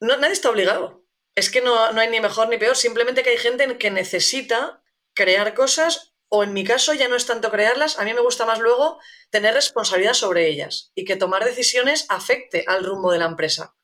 no, 0.00 0.16
nadie 0.16 0.32
está 0.32 0.50
obligado. 0.50 1.04
Es 1.34 1.50
que 1.50 1.60
no, 1.60 1.92
no 1.92 2.00
hay 2.00 2.08
ni 2.08 2.20
mejor 2.20 2.48
ni 2.48 2.58
peor. 2.58 2.76
Simplemente 2.76 3.22
que 3.22 3.30
hay 3.30 3.38
gente 3.38 3.76
que 3.76 3.90
necesita 3.90 4.82
crear 5.14 5.54
cosas 5.54 6.13
o 6.34 6.42
en 6.42 6.52
mi 6.52 6.64
caso 6.64 6.92
ya 6.94 7.06
no 7.06 7.14
es 7.14 7.26
tanto 7.26 7.48
crearlas, 7.48 7.96
a 8.00 8.04
mí 8.04 8.12
me 8.12 8.20
gusta 8.20 8.44
más 8.44 8.58
luego 8.58 8.98
tener 9.30 9.54
responsabilidad 9.54 10.14
sobre 10.14 10.48
ellas 10.48 10.90
y 10.96 11.04
que 11.04 11.14
tomar 11.14 11.44
decisiones 11.44 12.06
afecte 12.08 12.64
al 12.66 12.84
rumbo 12.84 13.12
de 13.12 13.20
la 13.20 13.26
empresa. 13.26 13.76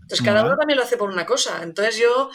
Entonces 0.00 0.22
cada 0.22 0.44
uno 0.46 0.56
también 0.56 0.78
lo 0.78 0.84
hace 0.84 0.96
por 0.96 1.10
una 1.10 1.26
cosa. 1.26 1.62
Entonces 1.62 1.98
yo 1.98 2.30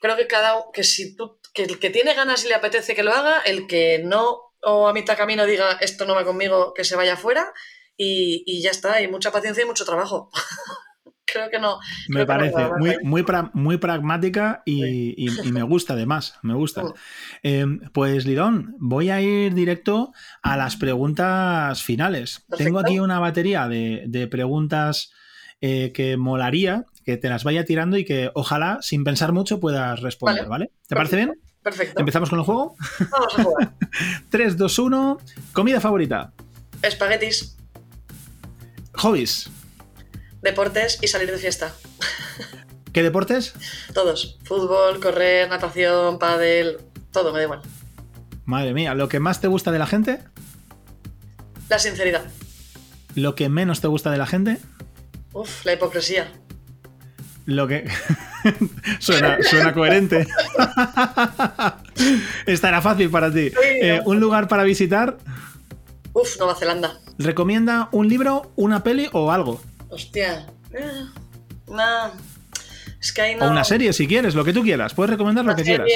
creo 0.00 0.16
que 0.16 0.26
cada 0.26 0.56
que 0.72 0.82
si 0.82 1.14
tú 1.14 1.38
que 1.52 1.62
el 1.62 1.78
que 1.78 1.90
tiene 1.90 2.14
ganas 2.14 2.44
y 2.44 2.48
le 2.48 2.54
apetece 2.54 2.96
que 2.96 3.04
lo 3.04 3.12
haga, 3.12 3.42
el 3.42 3.68
que 3.68 4.00
no 4.00 4.52
o 4.62 4.88
a 4.88 4.92
mitad 4.92 5.16
camino 5.16 5.46
diga 5.46 5.78
esto 5.80 6.04
no 6.04 6.16
va 6.16 6.24
conmigo, 6.24 6.74
que 6.74 6.82
se 6.82 6.96
vaya 6.96 7.16
fuera 7.16 7.52
y, 7.96 8.42
y 8.44 8.60
ya 8.60 8.72
está, 8.72 8.94
hay 8.94 9.06
mucha 9.06 9.30
paciencia 9.30 9.62
y 9.62 9.66
mucho 9.66 9.84
trabajo. 9.84 10.30
creo 11.24 11.50
que 11.50 11.58
no. 11.58 11.78
Me 12.08 12.26
parece 12.26 12.68
muy, 12.78 12.96
muy, 13.02 13.24
muy, 13.52 13.76
pragmática 13.78 14.62
y, 14.64 15.26
me 15.50 15.62
gusta 15.62 15.94
además, 15.94 16.38
me 16.42 16.54
gusta. 16.54 16.82
Mm. 16.82 16.92
Em, 17.42 17.80
pues 17.92 18.26
Lidón, 18.26 18.76
voy 18.78 19.10
a 19.10 19.20
ir 19.20 19.54
directo 19.54 20.12
a 20.42 20.56
las 20.56 20.76
preguntas 20.76 21.82
finales. 21.82 22.44
Tengo 22.56 22.78
aquí 22.78 22.98
una 22.98 23.18
batería 23.18 23.68
de, 23.68 24.28
preguntas 24.30 25.12
eh, 25.60 25.92
que 25.92 26.16
molaría 26.16 26.84
que 27.04 27.16
te 27.16 27.28
las 27.28 27.44
vaya 27.44 27.64
tirando 27.64 27.98
y 27.98 28.04
que 28.04 28.30
ojalá, 28.34 28.78
sin 28.80 29.04
pensar 29.04 29.32
mucho, 29.32 29.60
puedas 29.60 30.00
responder, 30.00 30.46
¿vale? 30.46 30.70
¿Te 30.88 30.96
parece 30.96 31.16
bien? 31.16 31.34
Perfecto. 31.62 32.00
¿Empezamos 32.00 32.30
con 32.30 32.38
el 32.38 32.44
juego? 32.44 32.76
Vamos 33.10 33.38
a 33.38 33.42
jugar. 33.42 33.74
3, 34.30 34.56
2, 34.56 34.78
1. 34.78 35.18
Comida 35.52 35.80
favorita. 35.80 36.32
Espaguetis. 36.82 37.56
Hobbies 38.94 39.50
deportes 40.44 40.98
y 41.02 41.08
salir 41.08 41.30
de 41.30 41.38
fiesta. 41.38 41.74
¿Qué 42.92 43.02
deportes? 43.02 43.54
Todos. 43.92 44.38
Fútbol, 44.44 45.00
correr, 45.00 45.48
natación, 45.48 46.18
pádel, 46.20 46.78
todo, 47.10 47.32
me 47.32 47.38
da 47.38 47.44
igual. 47.44 47.62
Madre 48.44 48.74
mía, 48.74 48.94
¿lo 48.94 49.08
que 49.08 49.18
más 49.18 49.40
te 49.40 49.48
gusta 49.48 49.72
de 49.72 49.78
la 49.80 49.86
gente? 49.86 50.20
La 51.68 51.78
sinceridad. 51.78 52.24
¿Lo 53.16 53.34
que 53.34 53.48
menos 53.48 53.80
te 53.80 53.88
gusta 53.88 54.10
de 54.10 54.18
la 54.18 54.26
gente? 54.26 54.58
Uf, 55.32 55.64
la 55.64 55.72
hipocresía. 55.72 56.30
Lo 57.46 57.66
que. 57.66 57.88
suena, 58.98 59.38
coherente. 59.72 60.26
Estará 62.46 62.82
fácil 62.82 63.10
para 63.10 63.32
ti. 63.32 63.50
Eh, 63.82 64.00
¿Un 64.04 64.20
lugar 64.20 64.46
para 64.46 64.62
visitar? 64.62 65.16
Uf, 66.12 66.38
Nueva 66.38 66.54
Zelanda. 66.54 67.00
¿Recomienda 67.18 67.88
un 67.92 68.08
libro, 68.08 68.52
una 68.56 68.82
peli 68.82 69.08
o 69.12 69.32
algo? 69.32 69.60
Hostia. 69.94 70.46
Eh, 70.72 71.06
no. 71.68 72.12
Es 73.00 73.12
que 73.12 73.22
hay 73.22 73.34
O 73.36 73.50
una 73.50 73.64
serie, 73.64 73.92
si 73.92 74.08
quieres, 74.08 74.34
lo 74.34 74.44
que 74.44 74.52
tú 74.52 74.62
quieras. 74.62 74.94
Puedes 74.94 75.10
recomendar 75.10 75.44
lo 75.44 75.54
que 75.54 75.62
quieras. 75.62 75.88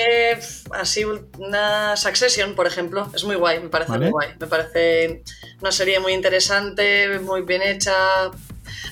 Así, 0.72 1.04
una 1.38 1.96
Succession, 1.96 2.54
por 2.54 2.66
ejemplo. 2.66 3.10
Es 3.14 3.24
muy 3.24 3.34
guay, 3.34 3.60
me 3.60 3.70
parece 3.70 3.98
muy 3.98 4.10
guay. 4.10 4.28
Me 4.38 4.46
parece 4.46 5.24
una 5.60 5.72
serie 5.72 6.00
muy 6.00 6.12
interesante, 6.12 7.18
muy 7.18 7.42
bien 7.42 7.62
hecha. 7.62 7.94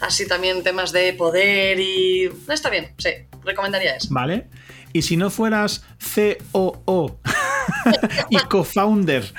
Así 0.00 0.26
también 0.26 0.62
temas 0.62 0.92
de 0.92 1.12
poder 1.12 1.78
y. 1.78 2.30
Está 2.48 2.70
bien, 2.70 2.94
sí. 2.98 3.10
Recomendaría 3.44 3.96
eso. 3.96 4.08
Vale. 4.10 4.48
Y 4.92 5.02
si 5.02 5.16
no 5.16 5.28
fueras 5.30 5.84
COO 6.14 7.20
y 8.30 8.38
co-founder, 8.38 9.30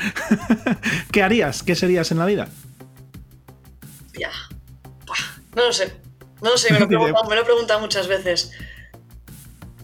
¿qué 1.12 1.24
harías? 1.24 1.64
¿Qué 1.64 1.76
serías 1.76 2.12
en 2.12 2.20
la 2.20 2.26
vida? 2.26 2.48
Ya. 4.18 4.32
No 5.58 5.66
lo 5.66 5.74
sé. 5.74 5.92
No 6.42 6.52
lo 6.52 6.58
sé, 6.58 6.72
me 6.74 6.80
lo, 6.80 6.86
he 6.86 7.44
preguntado 7.44 7.80
muchas 7.80 8.08
veces. 8.08 8.52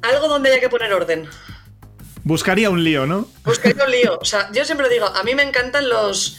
Algo 0.03 0.27
donde 0.27 0.51
haya 0.51 0.59
que 0.59 0.69
poner 0.69 0.93
orden. 0.93 1.27
Buscaría 2.23 2.69
un 2.69 2.83
lío, 2.83 3.07
¿no? 3.07 3.27
Buscaría 3.43 3.83
un 3.83 3.91
lío. 3.91 4.19
O 4.21 4.25
sea, 4.25 4.51
yo 4.53 4.63
siempre 4.65 4.85
lo 4.85 4.93
digo, 4.93 5.07
a 5.07 5.23
mí 5.23 5.33
me 5.33 5.41
encantan 5.41 5.89
los. 5.89 6.37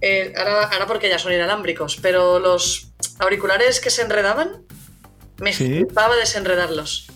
Eh, 0.00 0.32
ahora, 0.36 0.86
porque 0.86 1.10
ya 1.10 1.18
son 1.18 1.32
inalámbricos, 1.32 1.98
pero 2.00 2.38
los 2.38 2.88
auriculares 3.18 3.78
que 3.78 3.90
se 3.90 4.02
enredaban, 4.02 4.64
me 5.38 5.52
¿Sí? 5.52 5.84
desenredarlos. 6.18 7.08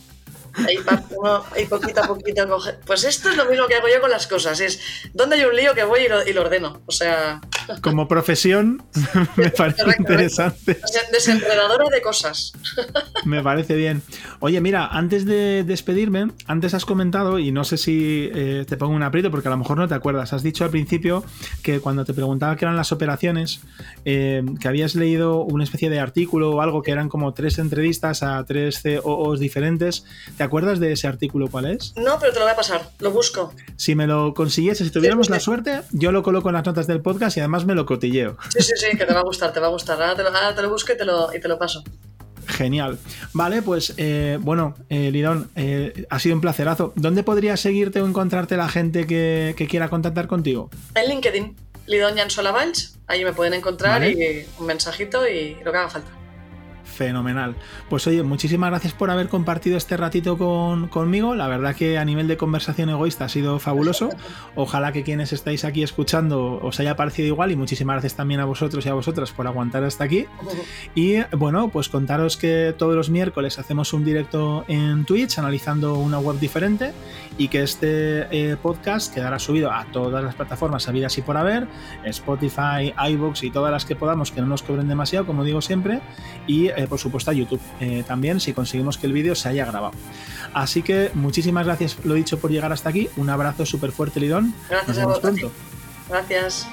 Ahí, 0.57 1.67
poquito 1.67 2.03
a 2.03 2.07
poquito 2.07 2.59
Pues 2.87 3.05
esto 3.05 3.31
es 3.31 3.37
lo 3.37 3.45
mismo 3.47 3.67
que 3.67 3.75
hago 3.75 3.89
yo 3.89 4.01
con 4.01 4.11
las 4.11 4.27
cosas. 4.27 4.61
Es 4.61 4.81
donde 5.13 5.37
hay 5.37 5.45
un 5.45 5.55
lío 5.55 5.75
que 5.75 5.85
voy 5.85 6.01
y 6.01 6.09
lo, 6.09 6.27
y 6.27 6.33
lo 6.33 6.43
ordeno. 6.43 6.83
O 6.87 6.93
sea. 6.93 7.41
como 7.83 8.09
profesión 8.09 8.83
me 9.37 9.51
parece 9.51 9.85
interesante. 9.99 10.79
Desenredadora 11.13 11.87
de 11.91 12.01
cosas. 12.01 12.53
Me 13.25 13.43
parece 13.43 13.75
bien. 13.75 14.03
Oye, 14.41 14.61
mira, 14.61 14.87
antes 14.87 15.25
de 15.25 15.65
despedirme, 15.65 16.31
antes 16.47 16.75
has 16.75 16.85
comentado, 16.85 17.39
y 17.39 17.51
no 17.51 17.65
sé 17.65 17.77
si 17.77 18.31
eh, 18.33 18.65
te 18.69 18.77
pongo 18.77 18.95
un 18.95 19.03
aprieto 19.03 19.31
porque 19.31 19.49
a 19.49 19.51
lo 19.51 19.57
mejor 19.57 19.79
no 19.79 19.89
te 19.89 19.95
acuerdas, 19.95 20.33
has 20.33 20.43
dicho 20.43 20.65
al 20.65 20.71
principio 20.71 21.25
que 21.63 21.81
cuando 21.81 22.05
te 22.05 22.15
preguntaba 22.15 22.57
qué 22.57 22.65
eran 22.65 22.77
las 22.77 22.93
operaciones, 22.93 23.61
eh, 24.05 24.45
que 24.61 24.69
habías 24.69 24.95
leído 24.95 25.43
una 25.43 25.65
especie 25.65 25.91
de 25.91 25.99
artículo 25.99 26.53
o 26.53 26.61
algo 26.61 26.83
que 26.83 26.93
eran 26.93 27.09
como 27.09 27.35
tres 27.35 27.59
entrevistas 27.59 28.23
a 28.23 28.45
tres 28.45 28.83
COOs 28.83 29.41
diferentes. 29.41 30.05
¿Te 30.37 30.45
acuerdas 30.47 30.80
de 30.80 30.92
ese 30.92 31.07
artículo 31.07 31.49
cuál 31.49 31.66
es? 31.66 31.94
No, 31.97 32.18
pero 32.18 32.32
te 32.32 32.38
lo 32.38 32.44
voy 32.44 32.53
a 32.53 32.57
pasar, 32.57 32.90
lo 33.01 33.11
busco. 33.11 33.53
Si 33.76 33.94
me 33.94 34.07
lo 34.07 34.34
consiguiese, 34.34 34.84
si 34.84 34.90
tuviéramos 34.90 35.30
la 35.30 35.40
suerte, 35.40 35.82
yo 35.92 36.12
lo 36.12 36.22
coloco 36.22 36.49
en 36.49 36.55
las 36.55 36.64
notas 36.64 36.86
del 36.86 37.03
podcast 37.03 37.36
y 37.36 37.40
además 37.40 37.66
me 37.66 37.74
lo 37.74 37.86
cotilleo. 37.86 38.36
Sí, 38.51 38.62
sí, 38.62 38.72
sí, 38.76 38.97
que 38.97 39.05
te 39.05 39.12
va 39.12 39.20
a 39.20 39.24
gustar, 39.24 39.53
te 39.53 39.61
va 39.61 39.66
a 39.66 39.70
gustar. 39.70 40.01
Ahora 40.01 40.55
te 40.55 40.62
lo, 40.62 40.70
busco 40.70 40.92
y 40.92 40.97
te 40.97 41.05
lo, 41.05 41.34
y 41.34 41.40
te 41.40 41.49
lo 41.49 41.59
paso. 41.59 41.82
Genial. 42.47 42.99
Vale, 43.32 43.62
pues 43.62 43.94
eh, 43.97 44.38
bueno, 44.40 44.74
eh, 44.88 45.11
Lidón, 45.11 45.51
eh, 45.57 46.07
ha 46.11 46.18
sido 46.18 46.34
un 46.36 46.40
placerazo. 46.40 46.92
¿Dónde 46.97 47.22
podría 47.22 47.57
seguirte 47.57 48.01
o 48.01 48.07
encontrarte 48.07 48.57
la 48.57 48.68
gente 48.68 49.07
que, 49.07 49.55
quiera 49.68 49.88
contactar 49.88 50.26
contigo? 50.26 50.70
En 50.94 51.09
LinkedIn, 51.09 51.57
Lidón 51.86 52.16
Jansola 52.16 52.53
Valls. 52.53 52.99
Ahí 53.09 53.24
me 53.24 53.32
pueden 53.32 53.55
encontrar 53.55 54.05
y 54.05 54.47
un 54.59 54.66
mensajito 54.66 55.26
y 55.26 55.57
lo 55.64 55.72
que 55.72 55.78
haga 55.78 55.90
falta. 55.90 56.11
Fenomenal. 56.97 57.55
Pues 57.90 58.07
oye, 58.07 58.22
muchísimas 58.22 58.70
gracias 58.70 58.94
por 58.94 59.11
haber 59.11 59.28
compartido 59.28 59.76
este 59.76 59.99
ratito 59.99 60.38
conmigo. 60.88 61.34
La 61.34 61.47
verdad 61.47 61.76
que 61.76 61.99
a 61.99 62.05
nivel 62.07 62.26
de 62.26 62.38
conversación 62.38 62.88
egoísta 62.88 63.26
ha 63.26 63.28
sido 63.28 63.59
fabuloso. 63.59 64.09
Ojalá 64.55 64.92
que 64.92 65.03
quienes 65.03 65.34
estáis 65.34 65.66
aquí 65.66 65.82
escuchando 65.82 66.59
os 66.62 66.80
haya 66.80 66.97
parecido 66.97 67.28
igual 67.28 67.51
y 67.51 67.57
muchísimas 67.57 67.94
gracias 67.94 68.14
también 68.14 68.40
a 68.40 68.47
vosotros 68.47 68.86
y 68.86 68.88
a 68.88 68.94
vosotras 68.94 69.30
por 69.32 69.47
aguantar 69.47 69.84
hasta 69.84 70.05
aquí. 70.05 70.26
Y 70.94 71.16
bueno, 71.36 71.68
pues 71.68 71.90
contaros 71.90 72.38
que 72.38 72.74
todos 72.76 72.94
los 72.94 73.11
miércoles 73.11 73.59
hacemos 73.59 73.92
un 73.92 74.05
directo 74.05 74.64
en 74.66 75.05
Twitch 75.05 75.38
analizando 75.38 75.99
una 75.99 76.18
web 76.18 76.38
diferente 76.38 76.92
y 77.36 77.49
que 77.49 77.62
este 77.62 78.26
eh, 78.30 78.57
podcast 78.57 79.12
quedará 79.12 79.38
subido 79.38 79.70
a 79.70 79.84
todas 79.92 80.24
las 80.24 80.34
plataformas 80.34 80.88
habidas 80.88 81.18
y 81.18 81.22
por 81.22 81.36
haber, 81.36 81.68
Spotify, 82.05 82.94
iBox 83.11 83.42
y 83.42 83.51
todas 83.51 83.70
las 83.70 83.84
que 83.84 83.97
podamos 83.97 84.32
que 84.32 84.40
no 84.40 84.47
nos 84.47 84.62
cobren 84.62 84.88
demasiado, 84.88 85.26
como 85.26 85.44
digo 85.44 85.61
siempre. 85.61 86.01
Y 86.47 86.68
eh, 86.68 86.86
eh, 86.87 86.89
por 86.89 86.99
supuesto 86.99 87.30
a 87.30 87.34
YouTube 87.34 87.61
eh, 87.80 88.05
también 88.07 88.41
si 88.41 88.53
conseguimos 88.53 88.97
que 88.97 89.07
el 89.07 89.12
vídeo 89.12 89.34
se 89.34 89.49
haya 89.49 89.64
grabado. 89.64 89.93
Así 90.55 90.82
que 90.82 91.11
muchísimas 91.14 91.66
gracias, 91.66 91.99
lo 92.05 92.14
dicho, 92.14 92.39
por 92.39 92.51
llegar 92.51 92.72
hasta 92.72 92.89
aquí. 92.89 93.09
Un 93.16 93.28
abrazo 93.30 93.66
súper 93.66 93.93
fuerte, 93.93 94.20
Lidón. 94.20 94.55
Gracias 94.68 94.89
Nos 94.89 94.97
vemos 94.97 95.11
a 95.11 95.14
vos, 95.14 95.20
pronto. 95.20 95.53
Gracias. 96.09 96.66